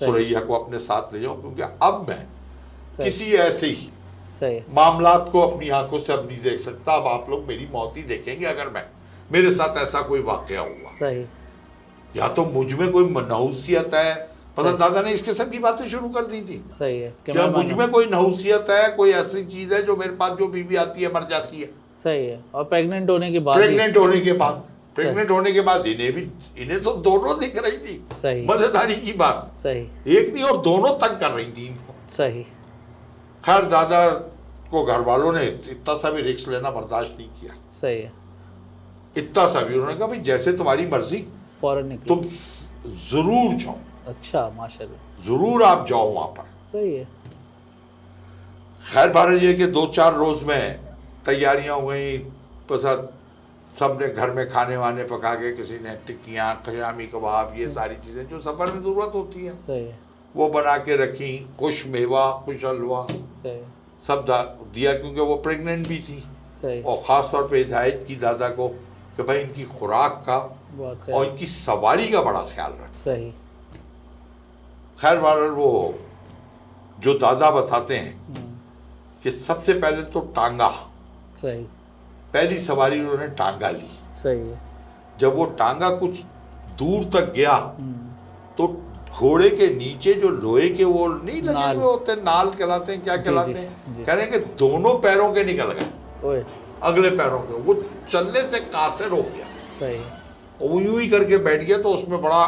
सुरैया 0.00 0.40
को 0.40 0.54
अपने 0.54 0.78
साथ 0.78 1.14
ले 1.14 1.20
जाऊँ 1.20 1.40
क्योंकि 1.40 1.62
अब 1.82 2.06
मैं 2.08 2.26
किसी 3.04 3.32
ऐसे 3.34 3.66
ही 3.66 3.90
मामलात 4.74 5.28
को 5.32 5.40
अपनी 5.40 5.68
आँखों 5.68 5.98
से 5.98 6.12
अब 6.12 6.26
नहीं 6.26 6.40
देख 6.42 6.60
सकता। 6.60 6.92
अब 6.92 7.06
आप 7.06 7.30
लोग 7.30 7.44
मेरी 7.44 7.68
मौत 7.72 7.96
ही 7.96 8.02
देखेंगे 8.02 8.46
अगर 8.46 8.68
मैं 8.68 8.84
मेरे 9.32 9.50
साथ 9.50 9.76
ऐसा 9.76 10.02
कोई 10.02 10.20
वाकया 10.22 10.60
हुआ। 10.60 10.90
सही। 10.90 11.24
या 12.16 12.28
तो 12.28 12.44
मुझमें 12.44 12.90
कोई 12.92 13.04
नहुसियत 13.04 13.94
है। 13.94 14.36
मतलब 14.58 14.78
दादा 14.78 15.02
ने 15.02 15.12
इस 15.12 15.22
किस्म 15.22 15.44
की 15.44 15.58
बातें 15.58 15.88
शुरू 15.88 16.08
कर 16.08 16.26
दी 16.26 16.40
थी। 16.40 16.62
सही 16.78 17.00
है। 17.00 17.14
क्या 17.24 17.46
मुझमें 17.46 17.90
कोई 17.90 18.06
नहूसियत 18.06 18.70
है 18.70 18.88
कोई 18.88 19.10
ऐसी 19.12 19.44
चीज़ 19.44 19.74
है 19.74 19.82
जो 19.82 19.96
मेरे 19.96 20.12
पास 20.16 20.38
जो 20.38 20.46
बीवी 20.46 20.76
आती 20.76 21.02
है 21.02 21.12
मर 21.12 21.24
जाती 21.30 21.60
है। 21.60 21.70
सही 22.06 22.26
है। 22.26 22.38
और 22.54 22.64
प्रेग्नेंट 22.66 23.10
होने 23.10 23.30
के 23.32 23.40
बाद 23.40 23.56
प्रेग्नेंट 23.56 23.96
होने 23.96 24.20
के 24.20 24.32
बाद 24.40 24.64
प्रेग्नेंट 24.96 25.30
होने 25.30 25.52
के 25.52 25.60
बाद 25.62 25.86
इन्हें 25.86 26.12
भी 26.12 26.22
इन्हें 26.62 26.80
तो 26.82 26.92
दोनों 27.06 27.38
दिख 27.40 27.56
रही 27.56 27.78
थी। 27.78 27.94
सही। 28.18 28.44
मजेदारी 28.46 28.94
की 28.98 29.12
बात। 29.14 29.56
सही। 29.58 29.80
एक 30.16 30.32
नहीं 30.34 30.44
और 30.44 30.60
दोनों 30.62 30.92
तंग 30.98 31.18
कर 31.20 31.30
रही 31.30 31.50
थी 31.52 31.66
इनको। 31.66 31.94
सही। 32.12 32.42
खैर 33.44 33.64
दादा 33.72 33.98
को 34.70 34.84
घर 34.84 35.00
वालों 35.02 35.32
ने 35.32 35.44
इतना 35.46 35.94
सा 35.96 36.10
भी 36.10 36.22
रिक्स 36.22 36.48
लेना 36.48 36.70
बर्दाश्त 36.70 37.16
नहीं 37.18 37.28
किया। 37.40 37.58
सही 37.74 37.98
है। 37.98 38.12
इतना 39.16 39.46
सा 39.48 39.60
भी 39.60 39.74
उन्होंने 39.74 39.96
कहा 39.96 40.06
भाई 40.08 40.18
जैसे 40.22 40.52
तुम्हारी 40.52 40.86
मर्ज़ी 40.86 41.18
फ़ौरन 41.60 41.86
निकले। 41.88 42.08
तुम 42.08 42.18
ज़रूर 43.02 43.54
जाओ। 43.56 43.76
अच्छा 44.08 44.48
माशाल्लाह। 44.56 45.24
ज़रूर 45.26 45.62
आप 45.64 45.86
जाओ 45.88 46.10
वहाँ 46.10 46.28
पर। 46.30 46.50
सही 46.72 46.94
है। 46.94 47.04
खैर 48.84 49.08
बारह 49.12 49.44
ये 49.44 49.54
कि 49.54 49.66
दो 49.68 49.86
चार 49.94 50.14
रोज 50.14 50.42
में 50.44 50.85
तैयारियाँ 51.26 51.76
हो 51.76 51.86
गई 51.86 52.16
प्रसाद 52.68 53.08
सबने 53.76 54.08
घर 54.08 54.30
में 54.32 54.48
खाने 54.50 54.76
वाने 54.76 55.04
पका 55.04 55.34
के 55.34 55.52
किसी 55.56 55.78
ने 55.80 55.94
टिक्कियाँ 56.06 56.54
खयामी 56.66 57.06
कबाब 57.06 57.54
ये 57.58 57.68
सारी 57.70 57.96
चीज़ें 58.04 58.28
जो 58.28 58.40
सफ़र 58.42 58.72
में 58.72 58.80
ज़रूरत 58.82 59.14
होती 59.14 59.44
है। 59.46 59.54
सही 59.62 59.88
वो 60.34 60.48
बना 60.50 60.76
के 60.78 60.96
रखी 60.96 61.36
खुश 61.60 61.86
मेवा 61.88 62.30
खुश 62.44 62.64
हलवा। 62.64 63.06
सब 64.06 64.24
दिया 64.74 64.92
क्योंकि 64.94 65.20
वो 65.22 65.36
प्रेग्नेंट 65.44 65.86
भी 65.88 65.98
थी। 65.98 66.18
सही 66.62 66.82
और 66.82 67.02
ख़ास 67.06 67.28
तौर 67.32 67.48
पे 67.48 67.58
हिदायत 67.58 68.04
की 68.08 68.16
दादा 68.16 68.48
को 68.50 68.68
कि 69.16 69.22
भाई 69.22 69.40
इनकी 69.40 69.64
खुराक 69.68 70.22
का 70.28 70.38
और 71.12 71.26
इनकी 71.26 71.46
सवारी 71.48 72.08
का 72.08 72.22
बड़ा 72.22 72.42
ख्याल 72.54 72.72
रख। 72.72 72.90
सही 72.94 73.30
खैर 74.98 75.18
बहरहाल 75.18 75.50
वो 75.52 75.94
जो 76.98 77.18
दादा 77.18 77.50
बताते 77.52 77.96
हैं 77.96 78.12
हम्म, 78.26 78.58
कि 79.24 79.30
सबसे 79.32 79.74
पहले 79.74 80.02
तो 80.04 80.20
टांगा। 80.36 80.68
सही। 81.46 81.62
पहली 82.32 82.58
सवारी 82.60 83.00
उन्होंने 83.00 83.26
टांगा 83.36 83.70
ली। 83.70 83.90
सही 84.22 84.54
जब 85.20 85.36
वो 85.36 85.44
टांगा 85.58 85.90
कुछ 85.98 86.18
दूर 86.78 87.04
तक 87.12 87.32
गया 87.34 87.54
तो 88.58 88.66
घोड़े 89.12 89.48
के 89.50 89.66
नीचे 89.74 90.12
जो 90.14 90.28
लोहे 90.30 90.68
के 90.70 90.84
वो 90.86 91.06
नहीं 91.08 91.42
लगे 91.42 91.52
नाल। 91.52 91.76
हुए 91.76 91.84
होते 91.84 92.14
नाल 92.16 92.50
कहलाते 92.52 92.92
हैं 92.92 93.02
क्या 93.04 93.16
कहलाते 93.18 93.52
हैं? 93.52 94.04
कह 94.06 94.12
रहे 94.12 94.24
हैं 94.24 94.32
कि 94.32 94.38
दोनों 94.58 94.94
पैरों 95.00 95.32
के 95.32 95.44
निकल 95.44 95.72
गए। 95.72 96.44
अगले 96.82 97.10
पैरों 97.12 97.38
के 97.40 97.60
वो 97.62 97.74
चलने 98.12 98.42
से 98.42 98.60
कासिर 98.68 99.10
हो 99.10 99.22
गया। 99.22 99.46
सही। 99.78 99.98
और 100.60 100.68
वो 100.70 100.80
यूँ 100.80 101.00
ही 101.00 101.08
करके 101.08 101.38
बैठ 101.40 101.60
गया 101.62 101.78
तो 101.78 101.90
उसमें 101.90 102.20
बड़ा 102.22 102.44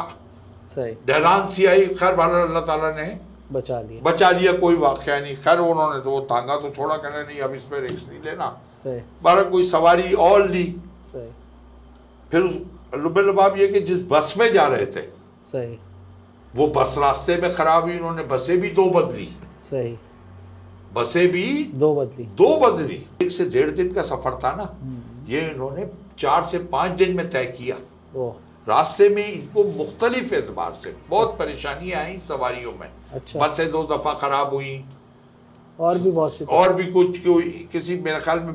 सही। 0.74 0.92
ढलान 1.08 1.48
सी 1.48 1.66
आई। 1.66 1.86
खैर 1.96 2.14
भाला 2.14 2.42
अल्लाह 2.42 2.62
ताला 2.64 2.90
ने 2.92 3.08
बचा 3.52 3.80
लिया। 3.80 4.00
बचा 4.02 4.30
लिया 4.30 4.52
कोई 4.58 4.74
वाक़या 4.78 5.18
नहीं। 5.20 5.36
खैर 5.38 5.58
उन्होंने 5.60 6.00
तो 6.00 6.10
वो 6.10 6.20
टांगा 6.30 6.56
तो 6.56 6.70
छोड़ा 6.70 6.96
कहने 6.96 7.22
नहीं 7.24 7.40
अब 7.42 7.54
इस 7.54 7.62
पर 7.64 7.80
रिक्स 7.82 8.08
नहीं 8.08 8.22
लेना। 8.22 8.56
बारह 9.22 9.42
कोई 9.42 9.64
सवारी 9.64 10.12
और 10.12 10.48
ली। 10.48 10.64
सही। 11.06 11.30
फिर 12.32 12.42
लुबे 12.94 13.22
लबाब 13.22 13.58
ये 13.58 13.68
कि 13.68 13.80
जिस 13.80 14.06
बस 14.08 14.34
में 14.38 14.52
जा 14.52 14.66
रहे 14.66 14.86
थे 14.86 15.00
सही। 15.46 15.78
वो 16.56 16.66
बस 16.66 16.94
रास्ते 16.98 17.36
में 17.36 17.54
खराब 17.54 17.84
हुई 17.84 17.96
उन्होंने 17.96 18.22
बसें 18.22 18.58
भी 18.60 18.70
दो 18.70 18.84
बदली। 18.90 19.28
सही। 19.64 19.96
बसें 20.94 21.28
भी 21.28 21.64
दो 21.74 21.94
बदली। 21.94 22.24
दो 22.24 22.56
बदली। 22.56 23.06
एक 23.22 23.30
से 23.30 23.44
डेढ़ 23.44 23.70
दिन 23.70 23.92
का 23.92 24.02
सफ़र 24.02 24.38
था 24.44 24.54
ना। 24.56 24.62
हम्म, 24.82 25.32
ये 25.32 25.40
इन्होंने 25.40 25.86
चार 26.18 26.44
से 26.44 26.58
पाँच 26.58 26.92
दिन 26.92 27.16
में 27.16 27.30
तय 27.30 27.44
किया। 27.58 27.76
रास्ते 28.68 29.08
में 29.08 29.32
इनको 29.32 29.64
मुख्तलिफ़ 29.64 30.34
एतबार 30.34 30.72
से 30.82 30.94
बहुत 31.08 31.36
परेशानियाँ 31.38 32.02
आई 32.02 32.18
सवारियों 32.18 32.72
में। 32.72 32.88
अच्छा। 33.12 33.38
बसें 33.40 33.70
दो 33.70 33.82
दफ़ा 33.82 34.12
खराब 34.14 34.54
हुई। 34.54 34.84
और 35.80 35.98
भी 35.98 36.10
बहुत 36.10 36.32
सी 36.34 36.44
और 36.44 36.72
भी 36.74 36.86
कुछ 36.92 37.18
कोई 37.18 37.68
किसी 37.72 37.96
मेरे 37.96 38.20
ख्याल 38.20 38.40
में 38.40 38.54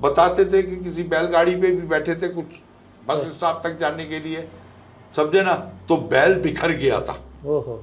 बताते 0.00 0.44
थे 0.44 0.62
कि 0.62 0.76
किसी 0.76 1.02
बैलगाड़ी 1.12 1.54
पे 1.56 1.70
भी 1.70 1.86
बैठे 1.88 2.14
थे 2.14 2.28
कुछ 2.28 2.44
बस। 3.08 3.24
स्टॉप 3.34 3.60
तक 3.64 3.78
जाने 3.80 4.04
के 4.04 4.18
लिए। 4.20 4.42
समझे 5.16 5.42
ना? 5.42 5.54
तो 5.88 5.96
बैल 5.96 6.34
बिखर 6.40 6.72
गया 6.72 7.00
था। 7.00 7.18
ओहो। 7.46 7.74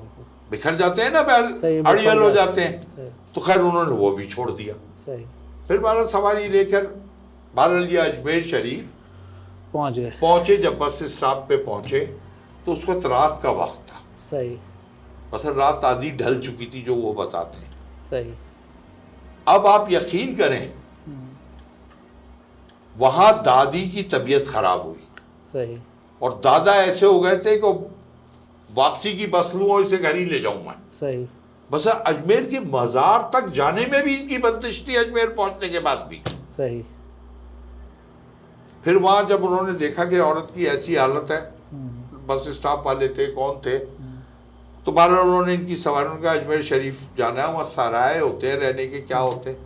बिखर 0.51 0.75
जाते 0.75 1.01
हैं 1.01 1.11
ना 1.11 1.21
बैल? 1.21 1.45
अड़ियल 1.83 2.17
हो 2.17 2.29
जाते 2.31 2.61
हैं। 2.61 3.09
तो 3.35 3.41
खैर 3.41 3.61
उन्होंने 3.61 3.91
वो 3.93 4.11
भी 4.11 4.27
छोड़ 4.27 4.49
दिया। 4.51 4.75
सही। 5.05 5.25
फिर 5.67 5.77
बारह 5.79 6.05
सवारी 6.07 6.47
लेकर 6.49 6.85
बहरहाल 7.55 7.87
ये 7.87 7.97
अजमेर 7.99 8.43
शरीफ 8.47 8.89
पहुँच 9.73 9.93
गए। 9.93 10.11
पहुँचे 10.21 10.57
जब 10.57 10.77
बस 10.79 11.03
स्टॉप 11.11 11.45
पे 11.49 11.57
पहुँचे 11.57 11.99
तो 12.65 12.71
उस 12.73 12.87
वक्त 12.89 13.05
रात 13.05 13.39
का 13.43 13.51
वक्त 13.53 13.91
था। 13.91 14.01
सही। 14.29 14.57
असल 15.33 15.53
रात 15.53 15.85
आधी 15.85 16.11
ढल 16.17 16.39
चुकी 16.39 16.65
थी 16.65 16.81
जो 16.81 16.95
वो 16.95 17.13
बताते 17.13 17.57
हैं। 17.57 17.71
सही। 18.09 18.33
अब 19.47 19.67
आप 19.67 19.87
यकीन 19.91 20.35
करें 20.35 20.73
वहाँ 22.95 23.31
दादी 23.43 23.81
की 23.89 24.03
तबीयत 24.11 24.47
खराब 24.47 24.81
हुई। 24.81 25.07
सही। 25.53 25.77
और 26.21 26.33
दादा 26.43 26.73
ऐसे 26.75 27.05
हो 27.05 27.19
गए 27.19 27.37
थे 27.37 27.55
कि 27.57 27.71
वापसी 28.69 29.13
की 29.13 29.27
बस 29.27 29.51
लूँ 29.55 29.69
और 29.69 29.81
इसे 29.81 29.97
घर 29.97 30.15
ही 30.15 30.25
ले 30.25 30.39
जाऊँ 30.39 30.63
मैं। 30.65 30.75
सही। 30.93 31.25
बस 31.69 31.87
अजमेर 31.87 32.45
के 32.49 32.59
मज़ार 32.59 33.29
तक 33.33 33.49
जाने 33.53 33.85
में 33.85 34.01
भी 34.03 34.15
इनकी 34.15 34.37
बंदिश 34.37 34.83
थी 34.87 34.95
अजमेर 34.95 35.33
पहुँचने 35.37 35.69
के 35.69 35.79
बाद 35.79 36.07
भी। 36.09 36.21
सही। 36.57 36.81
फिर 38.83 38.97
वहाँ 38.97 39.23
जब 39.29 39.43
उन्होंने 39.43 39.73
देखा 39.75 40.05
कि 40.05 40.19
औरत 40.21 40.51
की 40.55 40.65
ऐसी 40.67 40.95
हालत 40.95 41.31
है 41.31 41.39
हम्म, 41.71 42.25
बस 42.27 42.47
स्टाफ 42.55 42.85
वाले 42.85 43.07
थे 43.09 43.25
कौन 43.33 43.61
थे? 43.65 43.77
तो 44.85 44.91
बहरहाल 44.91 45.19
उन्होंने 45.19 45.53
इनकी 45.53 45.75
सवारियों 45.75 46.17
का 46.17 46.31
अजमेर 46.31 46.61
शरीफ 46.61 46.99
जाना 47.17 47.41
है 47.41 47.51
वहाँ 47.53 47.63
सराय 47.63 48.19
होते 48.19 48.47
हैं 48.47 48.57
रहने 48.57 48.85
के 48.87 48.99
क्या 49.01 49.17
होते 49.17 49.49
हैं? 49.49 49.57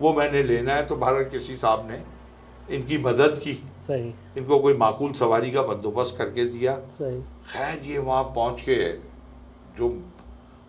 वो 0.00 0.12
मैंने 0.12 0.42
लेना 0.42 0.72
है 0.72 0.84
तो 0.86 0.96
बहरहाल 0.96 1.24
किसी 1.24 1.56
साहब 1.56 1.88
ने 1.90 2.02
इनकी 2.76 2.98
मदद 2.98 3.38
की। 3.38 3.52
सही। 3.86 4.12
इनको 4.38 4.58
कोई 4.58 4.74
माकूल 4.74 5.12
सवारी 5.12 5.50
का 5.50 5.62
बंदोबस्त 5.62 6.16
करके 6.18 6.44
दिया। 6.44 6.74
सही। 6.92 7.20
खैर 7.52 7.78
ये 7.84 7.98
वहाँ 7.98 8.22
पहुँच 8.24 8.60
के 8.60 8.76
जो 9.78 9.88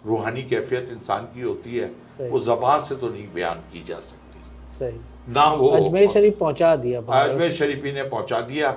रूहानी 0.05 0.43
कैफियत 0.43 0.89
इंसान 0.91 1.24
की 1.26 1.41
होती 1.41 1.78
है। 1.78 1.91
वो 2.22 2.39
जबान 2.39 2.82
से 2.82 2.95
तो 2.95 3.10
नहीं 3.10 3.28
बयान 3.34 3.60
की 3.74 3.84
जा 3.84 3.99
सकती। 3.99 4.78
सही। 4.80 4.99
ना 5.34 5.45
वो 5.53 5.68
अजमेर 5.70 6.08
शरीफ 6.10 6.38
पहुँचा 6.39 6.76
दिया 6.76 7.01
अजमेर 7.14 7.51
शरीफी 7.53 7.91
ने 7.91 8.03
पहुँचा 8.03 8.39
दिया। 8.41 8.76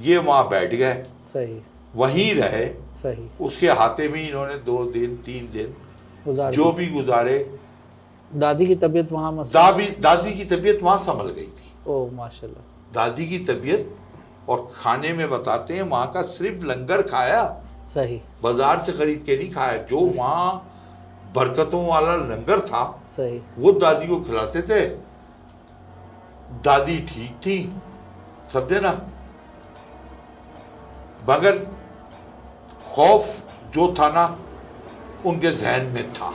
ये 0.00 0.16
वहाँ 0.18 0.48
बैठ 0.48 0.74
गए। 0.74 1.04
सही। 1.24 1.60
वहीं 1.94 2.34
रहे 2.34 2.66
सही। 2.96 3.28
उसके 3.40 3.68
हाथे 3.70 4.08
में 4.08 4.20
इन्होंने 4.20 4.54
दो 4.66 4.84
दिन 4.92 5.16
तीन 5.24 5.50
दिन 5.52 5.74
जो 6.52 6.70
भी 6.72 6.86
गुजारे 6.88 7.38
दादी 8.30 8.66
की 8.66 8.74
तबीयत 8.76 9.12
वहाँ 9.12 9.44
दादी 9.46 9.86
दादी 10.00 10.32
की 10.32 10.44
तबीयत 10.46 10.82
वहाँ 10.82 10.98
संभल 11.00 11.28
गई 11.30 11.46
थी। 11.48 11.72
ओ 11.86 12.08
माशाल्लाह। 12.12 12.92
दादी 12.94 13.26
की 13.28 13.38
तबीयत 13.44 13.96
और 14.48 14.70
खाने 14.74 15.12
में 15.12 15.28
बताते 15.30 15.74
हैं 15.74 15.82
वहाँ 15.84 16.10
का 16.12 16.22
सिर्फ़ 16.30 16.64
लंगर 16.66 17.02
खाया 17.08 17.42
सही। 17.94 18.20
बाज़ार 18.42 18.82
से 18.82 18.92
खरीद 18.92 19.22
के 19.26 19.36
नहीं 19.36 19.50
खाया 19.52 19.76
जो 19.84 20.00
वहाँ 20.16 20.68
बरकतों 21.34 21.84
वाला 21.86 22.16
लंगर 22.16 22.60
था 22.62 22.84
सही। 23.10 23.40
वो 23.58 23.72
दादी 23.74 24.06
को 24.06 24.20
खिलाते 24.22 24.62
थे। 24.62 24.80
दादी 26.64 26.98
ठीक 27.08 27.36
थी 27.46 27.58
समझे 28.52 28.80
ना? 28.80 28.90
मगर 31.28 31.58
खौफ 32.94 33.70
जो 33.74 33.92
था 33.98 34.08
ना 34.08 34.24
उनके 35.26 35.50
जहन 35.52 35.86
में 35.86 36.12
था। 36.12 36.30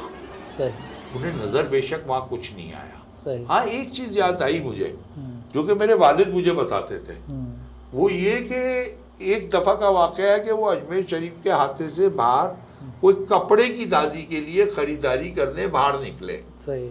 सही। 0.57 0.69
उन्हें 1.15 1.33
नज़र 1.35 1.67
बेशक 1.67 2.03
वहाँ 2.07 2.27
कुछ 2.29 2.53
नहीं 2.53 2.71
आया। 2.73 3.01
सही। 3.15 3.43
हाँ 3.45 3.63
एक 3.65 3.89
चीज़ 3.91 4.17
याद 4.19 4.41
आई 4.43 4.59
मुझे 4.59 4.95
हम्म, 5.15 5.41
जो 5.53 5.63
कि 5.63 5.73
मेरे 5.73 5.93
वालिद 5.95 6.33
मुझे 6.33 6.51
बताते 6.53 6.97
थे। 6.99 7.13
हम्म, 7.29 7.53
वो 7.93 8.09
ये 8.09 8.35
कि 8.51 9.33
एक 9.33 9.49
दफ़ा 9.49 9.73
का 9.73 9.89
वाकया 9.89 10.31
है 10.31 10.39
कि 10.39 10.51
वो 10.51 10.65
अजमेर 10.67 11.05
शरीफ 11.09 11.35
के 11.43 11.49
हाथे 11.51 11.89
से 11.89 12.09
बाहर 12.17 12.55
कोई 13.01 13.13
कपड़े 13.29 13.67
की 13.69 13.85
दादी 13.85 14.21
के 14.23 14.39
लिए 14.41 14.65
खरीदारी 14.67 15.29
करने 15.31 15.67
बाहर 15.67 15.99
निकले। 16.01 16.41
सही। 16.65 16.89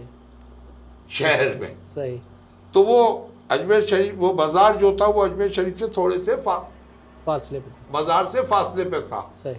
शहर 1.11 1.55
में। 1.61 1.75
सही। 1.85 2.19
तो 2.73 2.83
वो 2.83 2.99
अजमेर 3.51 3.85
शरीफ 3.85 4.15
वो 4.17 4.33
बाज़ार 4.33 4.77
जो 4.77 4.95
था 5.01 5.05
वो 5.07 5.21
अजमेर 5.21 5.51
शरीफ 5.51 5.77
से 5.79 5.87
थोड़े 5.97 6.19
से 6.19 6.35
फासले 7.27 7.59
पे 7.59 7.71
बाज़ार 7.93 8.25
से 8.25 8.41
फासले 8.45 8.83
पे 8.85 8.99
था। 9.03 9.21
सही। 9.35 9.55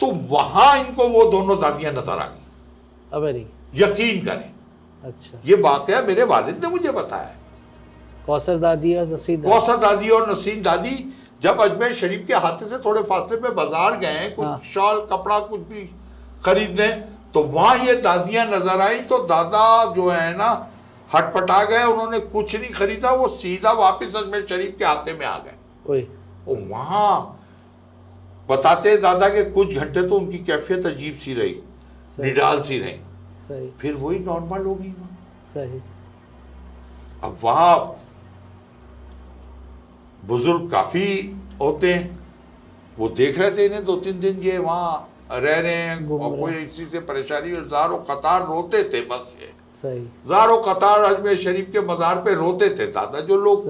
तो 0.00 0.10
वहाँ 0.30 0.76
इनको 0.78 1.08
वो 1.08 1.24
दोनों 1.30 1.58
दादियाँ 1.60 1.92
नज़र 1.92 2.18
आ 2.18 2.26
गई। 2.26 2.42
अबेरी 3.12 3.46
यकीन 3.74 4.24
करें। 4.24 4.50
अच्छा। 5.04 5.38
ये 5.46 5.56
वाकया 5.62 6.00
मेरे 6.02 6.22
वालिद 6.26 6.64
ने 6.64 6.70
मुझे 6.70 6.90
बताया। 6.92 7.34
कौसर 8.26 8.56
दादी 8.58 8.94
और 8.96 9.06
दादी। 9.06 9.36
कौसर 9.38 9.76
दादी 9.78 10.08
और 10.10 10.30
नसीन 10.30 10.62
दादी 10.62 10.96
जब 11.42 11.60
अजमेर 11.62 11.94
शरीफ 11.94 12.26
के 12.26 12.34
हाथे 12.36 12.66
से 12.66 12.78
थोड़े 12.84 13.02
फासले 13.04 13.36
पे 13.38 13.50
बाज़ार 13.54 13.96
गए 13.98 14.28
कुछ 14.30 14.46
हाँ। 14.46 14.60
शॉल 14.64 15.00
कपड़ा 15.10 15.38
कुछ 15.40 15.60
भी 15.62 15.88
खरीदने 16.44 16.88
तो 17.34 17.42
वहाँ 17.50 17.76
ये 17.78 17.94
दादियाँ 18.02 18.46
नज़र 18.48 18.80
आई 18.80 19.00
तो 19.04 19.18
दादा 19.26 19.64
जो 19.94 20.08
है 20.08 20.36
ना 20.36 20.50
हटपटा 21.10 21.62
गए 21.64 21.82
उन्होंने 21.84 22.18
कुछ 22.30 22.54
नहीं 22.56 22.70
खरीदा 22.72 23.10
वो 23.12 23.28
सीधा 23.36 23.72
वापस 23.74 24.14
अजमेर 24.16 24.46
शरीफ 24.48 24.74
के 24.78 24.84
हाथे 24.84 25.12
में 25.12 25.26
आ 25.26 25.36
गए। 25.38 25.53
वहाँ 25.86 27.40
बताते 28.48 28.96
दादा 28.98 29.28
के 29.28 29.44
कुछ 29.50 29.74
घंटे 29.74 30.02
तो 30.08 30.16
उनकी 30.16 30.38
कैफियत 30.44 30.86
अजीब 30.86 31.14
सी 31.16 31.34
रही 31.34 31.54
निडाल 32.20 32.62
सी 32.62 32.78
रही। 32.78 32.98
सही। 33.48 33.68
फिर 33.80 33.94
वही 33.94 34.18
नॉर्मल 34.20 34.64
हो 34.64 34.74
गई 34.74 34.92
सही। 35.54 35.80
अब 37.22 37.36
वहाँ 37.42 37.96
बुज़ुर्ग 40.22 40.70
काफ़ी 40.70 41.06
होते 41.60 41.92
हैं 41.94 42.18
वो 42.98 43.08
देख 43.10 43.38
रहे 43.38 43.50
थे 43.56 43.64
इन्हें 43.66 43.84
दो 43.84 43.96
तीन 43.96 44.20
दिन 44.20 44.40
ये 44.42 44.58
वहाँ 44.60 45.10
रह 45.32 45.58
रहे 45.58 45.74
हैं 45.74 46.08
और 46.10 46.36
कोई 46.38 46.52
इसी 46.54 46.84
से 46.86 47.00
परेशानी 47.02 47.52
और 47.52 47.64
जारो 47.68 47.96
कतार 48.10 48.46
रोते 48.46 48.82
थे 48.84 49.00
बस 49.06 49.36
ये। 49.40 49.52
सही। 49.82 50.00
जारो 50.28 50.56
कतार 50.62 51.00
अजमेर 51.04 51.36
शरीफ 51.38 51.70
के 51.72 51.80
मज़ार 51.82 52.22
पे 52.24 52.34
रोते 52.34 52.68
थे 52.70 52.86
दादा 52.92 53.20
जो 53.22 53.36
लोग 53.38 53.68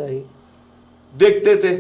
देखते 1.14 1.56
थे। 1.56 1.76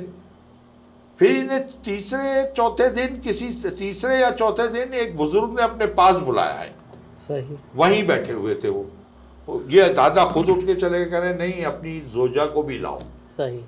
फिर 1.18 1.30
इन्हें 1.30 1.82
तीसरे 1.82 2.52
चौथे 2.56 2.88
दिन 2.90 3.18
किसी 3.20 3.48
तीसरे 3.70 4.18
या 4.20 4.30
चौथे 4.30 4.66
दिन 4.68 4.94
एक 4.94 5.16
बुज़ुर्ग 5.16 5.56
ने 5.56 5.62
अपने 5.62 5.86
पास 5.92 6.16
बुलाया 6.16 6.54
है। 6.54 6.74
सही। 7.20 7.56
वहीं 7.76 8.06
बैठे 8.06 8.32
हुए 8.32 8.54
थे 8.54 8.68
वो। 8.68 9.60
ये 9.68 9.88
दादा 9.88 10.24
खुद 10.24 10.50
उठ 10.50 10.64
के 10.66 10.74
चले 10.74 10.98
गए 10.98 11.10
कह 11.10 11.18
रहे 11.18 11.34
नहीं 11.34 11.64
अपनी 11.64 12.00
जोजा 12.10 12.46
को 12.46 12.62
भी 12.62 12.78
लाओ। 12.78 13.00
सही। 13.36 13.58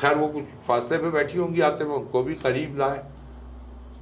खैर 0.00 0.16
वो 0.16 0.28
कुछ 0.28 0.44
फासले 0.66 0.98
पे 0.98 1.10
बैठी 1.10 1.38
होंगी 1.38 1.60
आते 1.60 1.84
में 1.84 1.94
उनको 1.94 2.22
भी 2.22 2.34
करीब 2.34 2.78
लाए। 2.78 3.04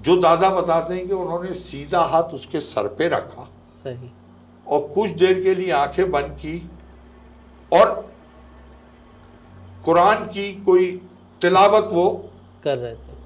जो 0.01 0.16
दादा 0.16 0.51
बताते 0.51 0.95
हैं 0.95 1.07
कि 1.09 1.14
उन्होंने 1.14 1.53
सीधा 1.53 2.01
हाथ 2.03 2.35
उसके 2.35 2.61
सर 2.61 2.89
पे 2.89 3.09
रखा 3.09 3.49
सही। 3.85 4.11
और 4.66 4.80
कुछ 4.95 5.11
देर 5.11 5.43
के 5.43 5.55
लिए 5.55 5.70
आँखें 5.70 6.11
बंद 6.11 6.37
की 6.41 6.70
और 7.72 7.91
कुरान 9.85 10.24
की 10.24 10.53
कोई 10.64 10.87
तिलावत 11.45 11.88
वो 11.92 12.30
कर 12.64 12.78
रहे 12.78 12.95
थे। 12.95 13.16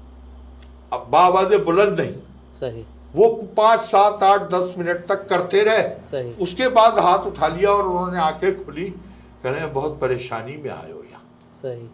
अब 0.93 1.07
बाबाज 1.09 1.53
बुलंद 1.55 1.99
नहीं। 1.99 2.13
सही। 2.59 2.85
वो 3.15 3.29
पाँच 3.57 3.81
सात 3.81 4.23
आठ 4.23 4.41
दस 4.41 4.75
मिनट 4.77 5.05
तक 5.07 5.27
करते 5.27 5.63
रहे। 5.63 5.83
सही। 6.05 6.31
उसके 6.43 6.67
बाद 6.69 6.99
हाथ 6.99 7.19
उठा 7.19 7.47
लिया 7.47 7.71
और 7.71 7.87
उन्होंने 7.87 8.19
आँखें 8.19 8.65
खुली। 8.65 8.89
कह 9.43 9.49
रहे 9.49 9.67
बहुत 9.67 9.99
परेशानी 9.99 10.55
में 10.57 10.69
आए 10.69 10.91
हो 10.91 11.03
यहाँ। 11.03 11.23
सही। 11.61 11.89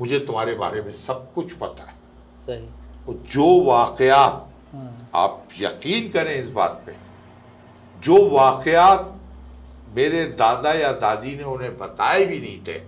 मुझे 0.00 0.18
तुम्हारे 0.18 0.54
बारे 0.54 0.82
में 0.82 0.92
सब 0.92 1.32
कुछ 1.34 1.52
पता 1.52 1.84
है। 1.84 1.94
सही। 2.46 2.66
और 3.08 3.14
जो 3.32 3.62
वाकयात 3.64 4.48
हाँ 4.72 5.08
आप 5.14 5.48
यकीन 5.60 6.08
करें 6.08 6.34
इस 6.34 6.50
बात 6.50 6.82
पे 6.86 6.92
जो 8.00 8.16
वाकयात 8.30 9.12
मेरे 9.96 10.24
दादा 10.24 10.72
या 10.72 10.92
दादी 10.92 11.36
ने 11.36 11.44
उन्हें 11.44 11.76
बताए 11.78 12.24
भी 12.24 12.38
नहीं 12.38 12.58
थे 12.64 12.78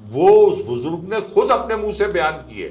वो 0.00 0.28
उस 0.40 0.64
बुज़ुर्ग 0.64 1.12
ने 1.12 1.20
खुद 1.32 1.50
अपने 1.50 1.76
मुँह 1.76 1.92
से 1.92 2.06
बयान 2.08 2.32
किए। 2.48 2.68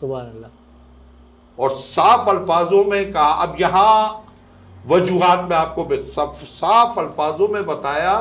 सुबह 0.00 0.18
अल्लाह 0.18 1.62
और 1.62 1.70
साफ़ 1.72 2.28
अल्फाजों 2.30 2.84
में 2.84 3.12
कहा 3.12 3.30
अब 3.44 3.56
यहाँ 3.60 4.24
वजूहात 4.86 5.48
में 5.50 5.56
आपको 5.56 5.86
साफ़ 6.34 6.98
अल्फाजों 7.00 7.48
में 7.48 7.64
बताया 7.66 8.16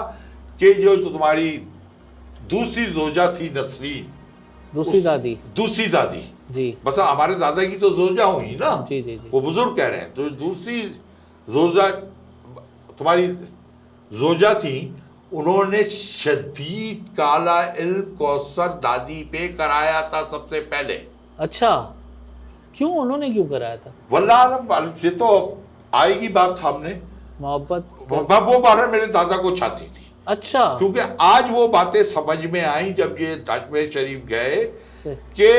कि 0.60 0.74
जो 0.74 0.96
तुम्हारी 1.04 1.50
दूसरी 2.50 2.86
जोजा 2.86 3.32
थी 3.34 3.50
नसरीन 3.50 4.14
दूसरी 4.76 5.02
दादी। 5.02 5.38
दूसरी 5.56 5.86
दादी। 5.88 6.22
जी। 6.52 6.78
बस 6.86 7.00
हमारे 7.00 7.36
दादा 7.36 7.64
की 7.66 7.76
तो 7.76 7.90
जोजा 7.90 8.26
हुई 8.26 8.56
ना? 8.62 8.86
जी 8.90 9.02
जी 9.02 9.18
जी। 9.18 9.30
वो 9.30 9.42
बुज़ुर्ग 9.42 9.76
कह 9.78 9.88
रहे 9.88 10.00
हैं। 10.00 10.14
तो 10.14 10.30
दूसरी 10.38 10.82
जोजा 11.48 11.90
तुम्हारी 12.98 13.28
जोजा 14.12 14.54
थी 14.54 14.78
उन्होंने 15.34 15.84
शदीद 15.84 17.18
काला 17.18 17.74
इल्म 17.74 18.02
कौसर 18.02 18.68
दादी 18.68 19.22
पे 19.24 19.48
कराया 19.48 20.02
था 20.02 20.24
सबसे 20.24 20.60
पहले। 20.60 21.08
अच्छा 21.40 21.94
क्यों 22.78 22.96
उन्होंने 22.96 23.30
क्यों 23.30 23.46
कराया 23.46 23.78
था? 23.78 23.94
वल्लाह 24.12 24.38
आलम 24.38 24.68
वाल- 24.68 25.06
ये 25.06 25.12
तो 25.12 25.58
आएगी 25.94 26.28
बात 26.28 26.58
सामने। 26.58 27.02
मोहब्बत 27.42 28.44
वो 28.44 28.60
बारह 28.60 28.88
मेरे 28.88 29.08
दादा 29.08 29.38
को 29.38 29.52
चाहती 29.52 29.86
थी। 29.86 30.12
अच्छा। 30.28 30.66
क्योंकि 30.66 31.00
आज 31.22 31.52
वो 31.52 31.68
बातें 31.68 32.04
समझ 32.04 32.46
में 32.46 32.66
आई 32.66 32.94
जब 32.94 33.16
ये 33.20 33.46
अजमेर 33.50 33.92
शरीफ 33.92 34.26
गए 34.26 34.56
कि 35.08 35.52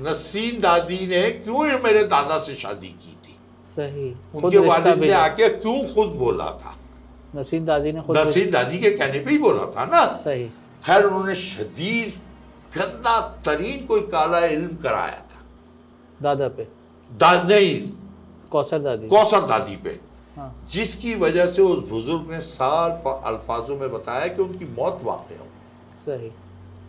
नसीन 0.00 0.60
दादी 0.60 1.06
ने 1.06 1.30
क्यों 1.30 1.66
ये 1.66 1.78
मेरे 1.78 2.04
दादा 2.04 2.38
से 2.38 2.54
शादी 2.54 2.88
की 2.88 3.18
थी? 3.24 3.36
सही। 3.64 4.16
उनके 4.34 4.58
वालिद 4.58 4.98
ने 4.98 5.10
आके 5.10 5.48
क्यों 5.48 5.94
खुद 5.94 6.08
बोला 6.08 6.44
था? 6.44 6.76
नसीम 7.36 7.66
दादी 7.66 7.92
ने 7.92 8.00
खुद 8.00 8.18
नसीन 8.18 8.50
दादी 8.50 8.78
के 8.78 8.90
कहने 8.90 9.18
पे 9.18 9.30
ही 9.30 9.38
बोला 9.38 9.64
था 9.64 9.84
ना। 9.86 10.06
सही। 10.06 10.46
खैर 10.86 11.04
उन्होंने 11.04 11.34
शदीद 11.34 12.20
गंदा 12.78 13.20
तरीन 13.20 13.86
कोई 13.86 14.00
काला 14.00 14.38
इल्म 14.38 14.76
कराया 14.76 15.18
था। 15.18 15.42
दादा 16.22 16.48
पे। 16.48 16.68
दा 17.12 17.42
नहीं। 17.42 17.92
कौसर 18.50 18.78
दादी 18.78 19.08
कौसर 19.08 19.40
दादी 19.40 19.76
पे। 19.76 20.00
हाँ। 20.36 20.68
जिसकी 20.70 21.14
वजह 21.14 21.46
से 21.46 21.62
उस 21.62 21.88
बुज़ुर्ग 21.88 22.30
ने 22.30 22.40
साल 22.40 22.90
अल्फाजों 23.24 23.76
में 23.76 23.92
बताया 23.92 24.26
कि 24.26 24.42
उनकी 24.42 24.64
मौत 24.64 25.00
वाक़ 25.04 25.18
हो। 25.18 25.46
सही। 26.06 26.30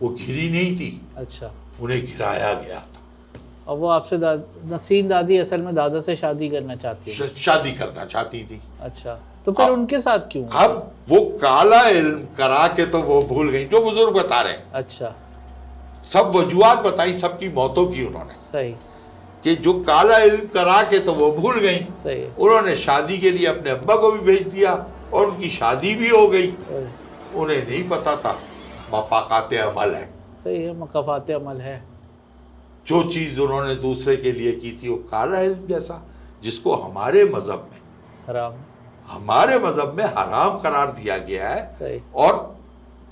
वो 0.00 0.08
घिरी 0.08 0.50
नहीं 0.50 0.76
थी। 0.76 1.02
अच्छा। 1.16 1.52
उन्हें 1.80 2.06
घिराया 2.06 2.54
गया 2.54 2.80
था। 2.80 3.00
और 3.68 3.78
वो 3.78 3.88
आपसे 3.88 4.18
दा, 4.18 4.34
नसीम 4.64 5.08
दादी 5.08 5.36
असल 5.38 5.60
में 5.60 5.74
दादा 5.74 6.00
से 6.00 6.16
शादी 6.16 6.48
करना 6.48 6.76
चाहती 6.76 7.10
श- 7.10 7.34
शादी 7.36 7.72
करना 7.72 8.04
चाहती 8.04 8.44
थी। 8.44 8.60
अच्छा। 8.80 9.20
तो 9.46 9.52
फिर 9.52 9.70
उनके 9.70 9.98
साथ 9.98 10.18
क्यों? 10.18 10.46
अब 10.46 10.92
वो 11.08 11.20
काला 11.20 11.82
इल्म 11.88 12.18
करा 12.36 12.66
के 12.68 12.86
तो 12.86 13.02
वो 13.02 13.20
भूल 13.22 13.50
गई 13.50 13.64
जो 13.64 13.80
बुज़ुर्ग 13.80 14.14
बता 14.14 14.40
रहे 14.40 14.52
हैं। 14.52 14.72
अच्छा। 14.72 15.14
सब 16.12 16.32
वजुआत 16.34 16.78
बताई 16.78 17.14
सबकी 17.14 17.48
मौतों 17.48 17.86
की 17.86 18.06
उन्होंने। 18.06 18.34
सही। 18.34 18.74
कि 19.44 19.56
जो 19.56 19.72
काला 19.74 20.16
इल्म 20.18 20.46
करा 20.46 20.82
के 20.82 20.98
तो 20.98 21.12
वो 21.12 21.30
भूल 21.32 21.60
गई। 21.60 21.76
सही। 21.76 22.24
उन्होंने 22.38 22.76
शादी 22.76 23.18
के 23.18 23.30
लिए 23.30 23.46
अपने 23.46 23.70
अब्बा 23.70 23.96
को 23.96 24.12
भी 24.12 24.18
भेज 24.18 24.48
दिया 24.48 24.86
और 25.12 25.26
उनकी 25.26 25.50
शादी 25.50 25.94
भी 25.94 26.08
हो 26.08 26.26
गई। 26.28 26.46
उन्हें 27.34 27.70
नहीं 27.70 27.88
पता 27.88 28.16
था 28.16 28.32
मफाकात 28.94 29.54
अमल 29.54 29.94
है। 29.94 30.08
सही 30.44 30.62
है 30.62 30.80
मकाफात 30.80 31.30
अमल 31.30 31.56
है। 31.56 31.82
जो 32.86 33.02
चीज़ 33.02 33.40
उन्होंने 33.40 33.74
दूसरे 33.74 34.16
के 34.16 34.32
लिए 34.32 34.52
की 34.52 34.78
थी 34.82 34.88
वो 34.88 34.96
काला 34.96 35.40
इल्म 35.40 35.66
जैसा 35.66 36.02
जिसको 36.42 36.74
हमारे 36.74 37.24
मज़हब 37.24 37.68
में 37.72 37.78
हराम। 38.26 38.52
हमारे 39.10 39.58
मज़हब 39.58 39.94
में 39.94 40.04
हराम 40.06 40.58
करार 40.60 40.92
दिया 40.92 41.16
गया 41.20 41.48
है 41.48 42.00
और 42.16 42.34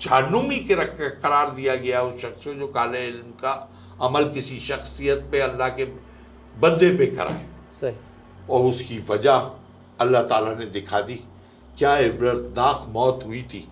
जानूमी 0.00 0.58
के 0.66 0.74
रख 0.74 0.96
करार 1.22 1.50
दिया 1.50 1.74
गया 1.76 2.02
उस 2.02 2.20
शख्स 2.22 2.44
को 2.44 2.54
जो 2.54 2.66
काले 2.74 3.06
इल्म 3.06 3.30
का 3.40 3.52
अमल 4.02 4.28
किसी 4.34 4.58
शख्सियत 4.60 5.28
पे 5.32 5.40
अल्लाह 5.40 5.68
के 5.78 5.84
बंदे 6.54 6.90
पे 6.96 7.06
कराए 7.08 7.44
सही। 7.72 7.96
और 8.50 8.64
उसकी 8.64 8.98
वजह 9.08 9.50
अल्लाह 10.00 10.22
ताला 10.24 10.54
ने 10.54 10.66
दिखा 10.72 11.00
दी 11.02 11.20
क्या 11.78 11.96
इबरतनाक 12.04 12.86
मौत 12.90 13.24
हुई 13.26 13.42
थी? 13.42 13.66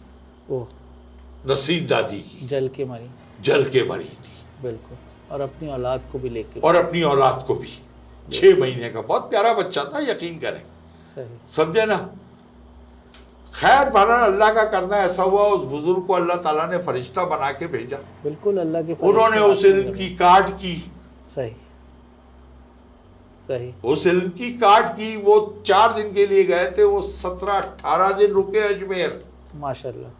नसीब 1.48 1.86
दादी 1.86 2.18
की। 2.20 2.46
जल 2.46 2.68
के 2.68 2.84
मरी। 2.84 3.10
जल 3.40 3.68
के 3.70 3.82
मरी 3.88 4.12
थी। 4.24 4.36
बिल्कुल। 4.62 4.96
और 5.32 5.40
अपनी 5.40 5.68
औलाद 5.72 6.08
को 6.12 6.18
भी 6.18 6.28
लेके। 6.28 6.60
और 6.60 6.76
अपनी 6.76 7.02
औलाद 7.04 7.44
को 7.46 7.54
भी। 7.54 7.78
छह 8.28 8.60
महीने 8.60 8.90
का 8.90 9.00
बहुत 9.02 9.30
प्यारा 9.30 9.52
बच्चा 9.54 9.84
था 9.84 10.00
यकीन 10.10 10.38
करें। 10.38 10.62
समझे 11.16 11.84
ना? 11.86 11.96
खैर 13.54 13.90
बहरहाल 13.90 14.32
अल्लाह 14.32 14.52
का 14.54 14.64
करना 14.70 14.96
ऐसा 14.96 15.22
हुआ 15.22 15.44
उस 15.48 15.62
बुज़ुर्ग 15.66 16.06
को 16.06 16.12
अल्लाह 16.14 16.36
ताला 16.36 16.66
ने 16.66 16.78
फरिश्ता 16.78 17.24
बना 17.24 17.50
के 17.52 17.66
भेजा। 17.66 17.98
बिल्कुल 18.24 18.58
अल्लाह 18.58 18.82
के 18.82 18.92
उन्होंने 19.02 19.38
उस 19.42 19.64
इल्म 19.64 19.92
की 19.92 20.08
काट 20.16 20.50
की। 20.50 20.74
सही। 21.34 21.54
सही। 23.48 23.72
उस 23.84 24.06
इल्म 24.06 24.28
की 24.30 24.50
काट 24.58 24.92
की 24.92 25.16
वो 25.22 25.38
चार 25.66 25.92
दिन 25.92 26.12
के 26.12 26.26
लिए 26.26 26.44
गए 26.44 26.70
थे 26.78 26.84
वो 26.84 27.00
सत्रह 27.00 27.52
अठारह 27.54 28.10
दिन 28.18 28.30
रुके 28.32 28.60
अजमेर। 28.68 29.20
माशाल्लाह। 29.56 30.10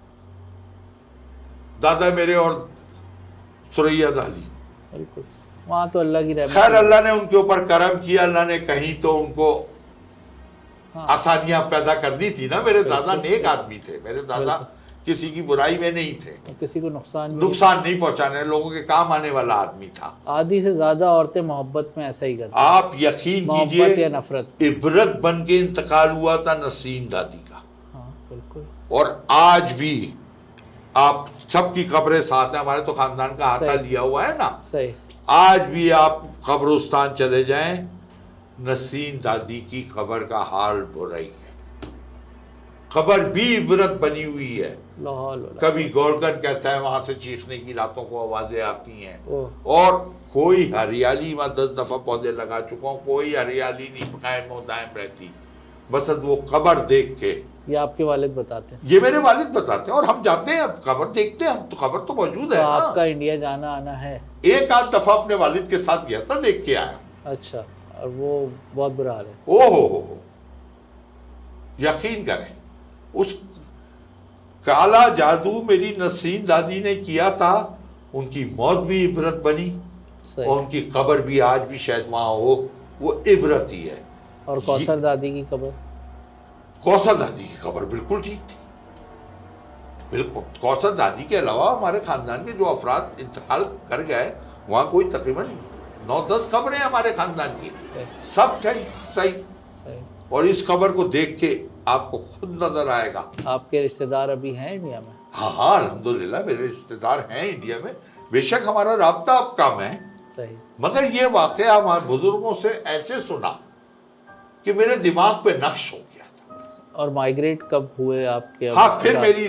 दादा 1.82 2.10
मेरे 2.16 2.34
और 2.36 2.68
सुरैया 3.76 4.10
दादी। 4.10 4.44
बिल्कुल। 4.92 5.24
वहाँ 5.68 5.88
तो 5.90 6.00
अल्लाह 6.00 6.22
की 6.22 6.32
रहमत 6.32 6.52
खैर 6.52 6.72
अल्लाह 6.74 7.00
ने 7.02 7.10
उनके 7.10 7.36
ऊपर 7.36 7.64
करम 7.66 7.94
किया 8.00 8.22
अल्लाह 8.22 8.44
ने 8.46 8.58
कहीं 8.66 8.94
तो 9.00 9.12
उनको 9.12 9.48
हाँ। 10.96 11.06
आसानियाँ 11.10 11.60
पैदा 11.70 11.94
कर 11.96 12.16
दी 12.16 12.30
थी 12.30 12.48
ना 12.48 12.62
मेरे 12.62 12.82
दादा 12.84 13.14
नेक 13.16 13.46
आदमी 13.46 13.78
थे। 13.78 14.00
मेरे 14.04 14.22
दादा 14.24 14.56
किसी 15.06 15.28
की 15.30 15.42
बुराई 15.42 15.76
में 15.78 15.90
नहीं 15.92 16.12
थे। 16.14 16.54
किसी 16.60 16.80
को 16.80 16.88
नुकसान 16.90 17.34
नुकसान 17.38 17.82
नहीं 17.82 17.98
पहुँचाने 17.98 18.44
लोगों 18.44 18.70
के 18.70 18.80
काम 18.84 19.12
आने 19.12 19.30
वाला 19.30 19.54
आदमी 19.56 19.86
था। 19.98 20.12
आधी 20.28 20.60
से 20.60 20.72
ज़्यादा 20.74 21.10
औरतें 21.12 21.40
मोहब्बत 21.42 21.92
में 21.98 22.04
ऐसा 22.06 22.26
ही 22.26 22.36
करती 22.36 22.52
आप 22.56 22.92
यकीन 22.96 23.50
या 23.50 23.64
कीजिए 23.64 24.08
नफरत। 24.08 24.62
इबरत 24.62 25.18
बन 25.22 25.44
के 25.44 25.58
इंतकाल 25.58 26.10
हुआ 26.10 26.36
था 26.36 26.54
नसीम 26.56 27.08
दादी 27.08 27.38
का। 27.50 27.62
हाँ 27.92 28.10
बिल्कुल। 28.30 28.66
और 28.92 29.26
आज 29.32 29.72
भी 29.72 29.94
आप 30.94 31.30
सबकी 31.48 31.84
कब्रें 31.86 32.20
साथ 32.22 32.54
हैं 32.54 32.60
हमारे 32.60 32.82
तो 32.82 32.92
खानदान 32.92 33.36
का 33.36 33.46
हाथा 33.46 33.74
लिया 33.74 34.00
हुआ 34.00 34.24
है 34.24 34.36
ना। 34.38 34.48
सही। 34.62 34.94
आज 35.28 35.60
भी 35.70 35.88
आप 35.92 36.22
कब्रिस्तान 36.48 37.14
चले 37.14 37.44
जाएँ 37.44 37.76
नसीन 38.60 39.20
दादी 39.20 39.60
की 39.70 39.80
कब्र 39.94 40.24
का 40.26 40.38
हाल 40.44 40.80
बुराई 40.92 41.24
है। 41.24 41.54
कब्र 42.90 43.24
भी 43.30 43.54
इबरत 43.56 43.98
बनी 44.02 44.22
हुई 44.24 44.54
है। 44.54 44.70
कभी 45.60 45.88
गौरकन 45.90 46.40
कहता 46.42 46.70
है 46.70 46.80
वहाँ 46.80 47.00
से 47.02 47.14
चीखने 47.16 47.58
की 47.58 47.72
रातों 47.72 48.02
को 48.02 48.20
आवाज़ें 48.20 48.60
आती 48.62 49.02
हैं। 49.02 49.18
और 49.68 49.98
कोई 50.32 50.70
हरियाली 50.72 51.34
मैं 51.34 51.48
दस 51.54 51.74
दफ़ा 51.78 51.96
पौधे 52.06 52.32
लगा 52.32 52.60
चुका 52.62 52.88
हूँ 52.88 53.04
कोई 53.04 53.34
हरियाली 53.34 53.88
नहीं 53.90 54.12
कायम 54.14 54.60
दायम 54.62 54.96
रहती 54.96 55.30
बस 55.90 56.10
वो 56.22 56.36
कब्र 56.50 56.86
देख 56.86 57.16
के। 57.20 57.32
ये 57.68 57.76
आपके 57.76 58.04
वालिद 58.04 58.34
बताते 58.34 58.74
हैं। 58.74 58.80
ये 58.84 59.00
मेरे 59.00 59.18
वालिद 59.20 59.46
बताते 59.50 59.90
हैं 59.90 59.98
और 59.98 60.04
हम 60.04 60.22
जाते 60.22 60.52
हैं 60.52 60.66
कब्र 60.82 61.12
देखते 61.12 61.44
हैं 61.44 61.52
हम 61.52 61.62
तो 61.68 61.76
खबर 61.76 62.04
तो 62.06 62.14
मौजूद 62.14 62.50
तो 62.50 62.56
है 62.56 62.62
आपका 62.62 63.04
इंडिया 63.04 63.36
जाना 63.36 63.70
आना 63.70 63.92
है। 63.92 64.20
एक 64.46 64.72
आध 64.72 64.90
दफ़ा 64.94 65.14
अपने 65.14 65.34
वालिद 65.36 65.68
के 65.68 65.78
साथ 65.78 66.06
गया 66.08 66.20
था 66.20 66.40
देख 66.40 66.62
के 66.66 66.74
आया। 66.74 66.98
अच्छा। 67.26 67.64
और 67.96 68.08
वो 68.08 68.30
बहुत 68.74 68.92
बुरा 68.92 69.12
हाल 69.12 69.26
है। 69.26 69.34
ओ 69.48 69.60
हो 69.70 69.86
हो 69.88 70.18
यकीन 71.80 72.24
करें 72.24 72.52
उस 73.14 73.32
काला 74.66 75.08
जादू 75.14 75.60
मेरी 75.62 75.96
नसीन 76.00 76.44
दादी 76.46 76.80
ने 76.80 76.94
किया 76.96 77.30
था 77.36 77.52
उनकी 78.14 78.44
मौत 78.56 78.78
भी 78.86 79.02
इबरत 79.04 79.40
बनी 79.44 79.68
और 80.38 80.58
उनकी 80.58 80.80
कब्र 80.96 81.20
भी 81.22 81.38
आज 81.48 81.60
भी 81.68 81.78
शायद 81.78 82.06
वहाँ 82.10 82.34
हो 82.34 82.68
वो 83.00 83.12
इबरत 83.28 83.68
ही 83.72 83.82
है। 83.82 83.98
और 84.48 84.60
कौसर 84.66 85.00
दादी 85.00 85.30
की 85.32 85.42
कब्र? 85.52 85.72
कौसर 86.82 87.14
दादी 87.16 87.44
की 87.44 87.56
खबर 87.62 87.84
बिल्कुल 87.84 88.20
ठीक 88.22 88.40
थी। 88.40 88.56
बिल्कुल 90.10 90.42
कौसर 90.60 90.94
दादी 90.94 91.24
के 91.24 91.36
अलावा 91.36 91.70
हमारे 91.70 92.00
खानदान 92.00 92.44
के 92.44 92.52
जो 92.58 92.64
अफराद 92.64 93.16
इंतकाल 93.20 93.64
कर 93.90 94.02
गए 94.10 94.32
वहाँ 94.68 94.90
कोई 94.90 95.04
तकरीबन 95.10 95.44
नौ 96.08 96.20
दस 96.30 96.48
खबरें 96.52 96.78
हमारे 96.78 97.12
खानदान 97.12 97.54
की। 97.60 97.70
सब 98.26 98.60
सही। 98.62 98.82
सही। 99.14 99.34
और 100.32 100.46
इस 100.46 100.66
खबर 100.66 100.92
को 100.92 101.04
देख 101.10 101.36
के 101.40 101.50
आपको 101.88 102.18
खुद 102.18 102.58
नज़र 102.62 102.88
आएगा। 102.90 103.24
आपके 103.46 103.80
रिश्तेदार 103.82 104.30
अभी 104.30 104.52
हैं 104.54 104.72
इंडिया 104.74 105.00
में? 105.00 105.12
हाँ 105.32 105.50
हाँ 105.52 105.78
अल्हम्दुलिल्लाह 105.78 106.42
मेरे 106.42 106.66
रिश्तेदार 106.66 107.26
हैं 107.30 107.44
इंडिया 107.46 107.78
में। 107.78 107.92
बेशक 108.32 108.62
हमारा 108.66 108.94
रबता 108.96 109.36
अब 109.38 109.54
कम 109.60 109.80
है। 109.80 109.94
सही। 110.36 110.56
मगर 110.80 111.04
ये 111.12 111.26
वाक़ 111.28 111.62
हमारे 111.62 112.06
बुज़ुर्गों 112.06 112.54
से 112.54 112.68
ऐसे 112.88 113.20
सुना 113.20 113.58
कि 114.66 114.72
मेरे 114.72 114.96
दिमाग 114.98 115.34
पे 115.44 115.56
नक्श 115.58 115.92
हो 115.92 115.98
गया 115.98 116.26
था। 116.38 116.92
और 116.94 117.10
माइग्रेट 117.12 117.62
कब 117.70 117.94
हुए 117.98 118.24
आपके 118.26 118.68
हाँ 118.70 118.88
फिर 119.02 119.18
मेरी 119.18 119.48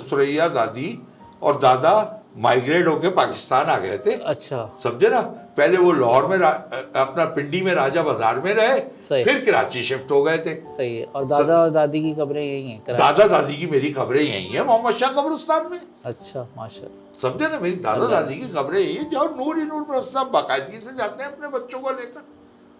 सुरैया 0.00 0.48
दादी 0.50 0.98
और 1.42 1.58
दादा 1.60 2.15
माइग्रेट 2.36 2.86
होके 2.86 3.08
पाकिस्तान 3.16 3.66
आ 3.66 3.76
गए 3.78 3.98
थे। 3.98 4.12
अच्छा। 4.24 4.58
समझे 4.82 5.08
ना? 5.08 5.20
पहले 5.56 5.76
वो 5.78 5.92
लाहौर 5.92 6.26
में 6.26 6.36
अपना 6.36 7.24
पिंडी 7.34 7.60
में 7.62 7.72
राजा 7.74 8.02
बाज़ार 8.02 8.40
में 8.40 8.52
रहे 8.54 8.78
फिर 9.22 9.44
कराची 9.44 9.82
शिफ्ट 9.82 10.10
हो 10.10 10.22
गए 10.22 10.38
थे। 10.38 10.54
सही 10.54 10.96
है। 10.96 11.04
और 11.06 11.24
दादा 11.26 11.60
और 11.60 11.70
दादी 11.70 12.02
की 12.02 12.12
खबरें 12.14 12.42
यही 12.42 12.70
हैं? 12.70 12.82
दादा 12.88 13.26
दादी 13.28 13.56
की 13.56 13.66
मेरी 13.66 13.90
खबरें 13.92 14.20
यही 14.20 14.46
है 14.46 14.64
मोहम्मद 14.66 14.94
शाह 14.96 15.12
कब्रिस्तान 15.12 15.70
में। 15.70 15.80
अच्छा 16.04 16.46
माशा 16.56 16.88
समझे 17.22 17.48
ना 17.48 17.58
मेरी? 17.58 17.76
दादा 17.78 18.06
दादी 18.08 18.34
की 18.36 18.48
खबरें 18.50 18.80
यही 18.80 18.94
है 18.94 19.10
जाओ 19.10 19.26
नूर 19.36 19.58
ही 19.58 19.64
नूर 19.64 19.82
प्रस्ताव 19.84 20.30
बाकायदगी 20.30 20.78
से 20.78 20.96
जाते 20.96 21.22
हैं 21.22 21.32
अपने 21.32 21.48
बच्चों 21.50 21.80
को 21.80 21.90
लेकर। 21.90 22.22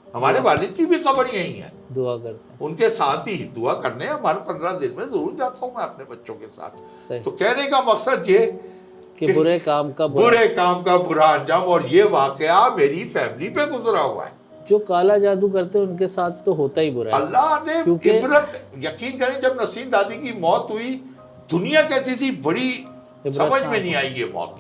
हमारे 0.06 0.40
वालिद 0.40 0.70
की 0.74 0.84
भी 0.86 0.98
खबर 1.00 1.26
यही 1.28 1.52
है। 1.54 1.72
दुआ 1.92 2.16
करते 2.16 2.52
हैं। 2.52 2.58
उनके 2.60 2.88
साथ 2.90 3.26
ही 3.28 3.36
दुआ 3.54 3.72
करने 3.80 4.06
हमारे 4.06 4.38
पंद्रह 4.44 4.72
दिन 4.78 4.94
में 4.98 5.04
ज़रूर 5.06 5.34
जाता 5.38 5.66
हूँ 5.66 5.74
मैं 5.76 5.82
अपने 5.84 6.04
बच्चों 6.10 6.34
के 6.34 6.46
साथ। 6.48 7.22
तो 7.24 7.30
कहने 7.32 7.66
का 7.66 7.80
मकसद 7.82 8.24
ये 8.28 8.38
कि 9.18 9.32
बुरे 9.32 9.58
काम 9.58 9.92
का 9.92 10.06
बुरा 10.06 10.24
बुरे 10.24 10.46
काम 10.54 10.82
का 10.82 10.96
बुरा 10.98 11.26
अंजाम 11.34 11.62
और 11.74 11.86
ये 11.88 12.02
वाकया 12.10 12.58
मेरी 12.76 13.04
फैमिली 13.14 13.48
पे 13.50 13.66
गुजरा 13.66 14.00
हुआ 14.02 14.24
है। 14.24 14.32
जो 14.68 14.78
काला 14.84 15.16
जादू 15.18 15.48
करते 15.48 15.78
हैं 15.78 15.86
उनके 15.86 16.06
साथ 16.08 16.44
तो 16.44 16.54
होता 16.54 16.80
ही 16.80 16.90
बुरा 16.90 17.16
अल्लाह 17.16 17.56
ने 17.66 17.78
इबरत 18.16 18.62
यकीन 18.84 19.18
करें 19.18 19.40
जब 19.40 19.58
नसीम 19.60 19.90
दादी 19.90 20.16
की 20.22 20.38
मौत 20.40 20.68
हुई 20.70 20.94
दुनिया 21.50 21.82
कहती 21.82 22.16
थी 22.16 22.30
बड़ी 22.42 22.70
समझ 23.26 23.62
में 23.62 23.78
नहीं 23.78 23.94
आई 23.94 24.08
ये 24.16 24.30
मौत। 24.34 24.56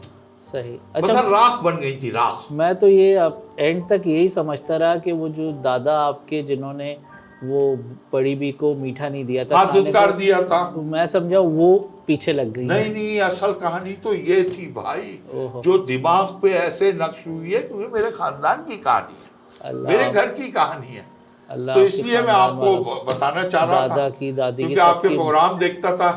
सही। 0.46 0.78
अच्छा 0.94 1.20
राख 1.20 1.62
बन 1.62 1.76
गई 1.76 1.92
थी 2.02 2.10
राख। 2.10 2.52
मैं 2.52 2.74
तो 2.76 2.88
ये 2.88 3.14
अब 3.16 3.42
एंड 3.58 3.82
तक 3.88 4.02
यही 4.06 4.28
समझता 4.28 4.76
रहा 4.76 4.96
कि 5.04 5.12
वो 5.12 5.28
जो 5.38 5.50
दादा 5.62 5.98
आपके 6.00 6.42
जिन्होंने 6.42 6.96
वो 7.44 7.76
बड़ी 8.12 8.34
बी 8.34 8.52
को 8.52 8.74
मीठा 8.74 9.08
नहीं 9.08 9.24
दिया 9.24 9.44
था 9.44 9.64
दुदकार 9.72 10.12
दिया 10.12 10.42
था। 10.42 10.60
मैं 10.76 11.06
समझा 11.06 11.38
वो 11.38 11.76
पीछे 12.06 12.32
लग 12.32 12.52
गई 12.52 12.64
नहीं 12.64 12.92
नहीं 12.92 13.20
असल 13.20 13.52
कहानी 13.52 13.92
तो 13.92 14.14
ये 14.14 14.42
थी 14.44 14.66
भाई 14.72 15.18
जो 15.62 15.78
दिमाग 15.78 16.38
पे 16.42 16.52
ऐसे 16.52 16.92
नक्श 16.92 17.26
हुई 17.26 17.52
है 17.52 17.60
क्योंकि 17.60 17.86
मेरे 17.86 18.10
खानदान 18.10 18.64
की 18.68 18.76
कहानी 18.76 19.16
है। 19.16 19.74
मेरे 19.74 20.10
घर 20.12 20.26
की 20.26 20.48
कहानी 20.48 20.94
है। 20.96 21.04
तो 21.74 21.80
इसलिए 21.80 22.22
मैं 22.22 22.32
आपको 22.32 22.94
बताना 23.04 23.42
चाह 23.48 23.64
रहा 23.64 23.96
था 23.96 24.08
की 24.10 24.32
दादी 24.32 24.62
क्योंकि 24.62 24.80
आपके 24.80 25.08
प्रोग्राम 25.08 25.58
देखता 25.58 25.96
था 25.96 26.10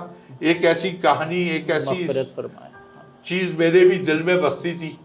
एक 0.44 0.64
ऐसी 0.66 0.92
कहानी 0.92 1.42
एक 1.50 1.70
ऐसी 1.70 2.06
हाँ, 2.06 3.06
चीज़ 3.26 3.58
मेरे 3.58 3.86
भी 3.86 3.98
दिल 3.98 4.24
में 4.24 4.42
बसती 4.42 4.74
थी। 4.74 4.98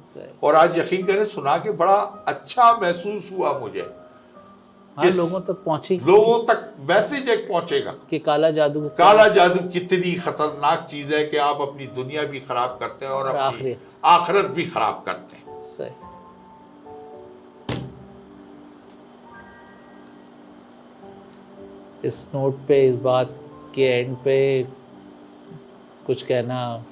और 0.43 0.55
आज 0.55 0.79
यकीन 0.79 1.05
करें 1.07 1.25
सुना 1.25 1.57
के 1.59 1.71
बड़ा 1.73 1.97
अच्छा 2.29 2.73
महसूस 2.83 3.31
हुआ 3.33 3.59
मुझे। 3.59 3.87
हाँ 4.97 5.11
लोगों 5.11 5.41
तक 5.41 5.63
पहुँचे? 5.65 5.97
लोगों 5.97 6.39
तक 6.45 6.75
मैसेज 6.81 7.29
एक 7.29 7.49
पहुंचेगा। 7.49 7.95
कि 8.11 8.19
काला 8.19 8.51
जादू 8.51 8.81
काला 8.99 9.27
जादू 9.29 9.69
कितनी 9.69 10.13
खतरनाक 10.15 10.87
चीज़ 10.91 11.15
है 11.15 11.25
कि 11.25 11.37
आप 11.37 11.61
अपनी 11.61 11.87
दुनिया 11.87 12.23
भी 12.23 12.41
खराब 12.41 12.79
करते 12.81 13.07
हैं 13.07 13.13
और 13.13 13.37
आखिरत। 13.37 13.79
आखिरत 14.05 14.51
भी 14.51 14.67
खराब 14.67 15.03
करते 15.07 15.37
हैं। 15.37 15.63
सही। 15.63 15.93
इस 22.05 22.29
नोट 22.35 22.59
पे 22.69 22.89
इस 22.89 22.95
बात 22.95 23.35
के 23.75 23.83
एंड 23.83 24.17
पे 24.17 24.39
कुछ 26.07 26.23
कहना 26.23 26.85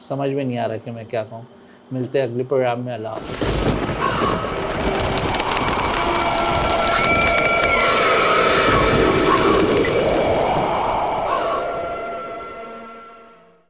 समझ 0.00 0.30
में 0.30 0.44
नहीं 0.44 0.58
आ 0.58 0.66
रहा 0.66 0.76
कि 0.76 0.90
मैं 0.90 1.06
क्या 1.06 1.22
कहूँ। 1.24 1.46
मिलते 1.92 2.20
हैं 2.20 2.28
अगले 2.28 2.44
प्रोग्राम 2.44 2.80
में 2.80 2.94
अल्लाह 2.94 3.12
हाफिज़। 3.12 3.73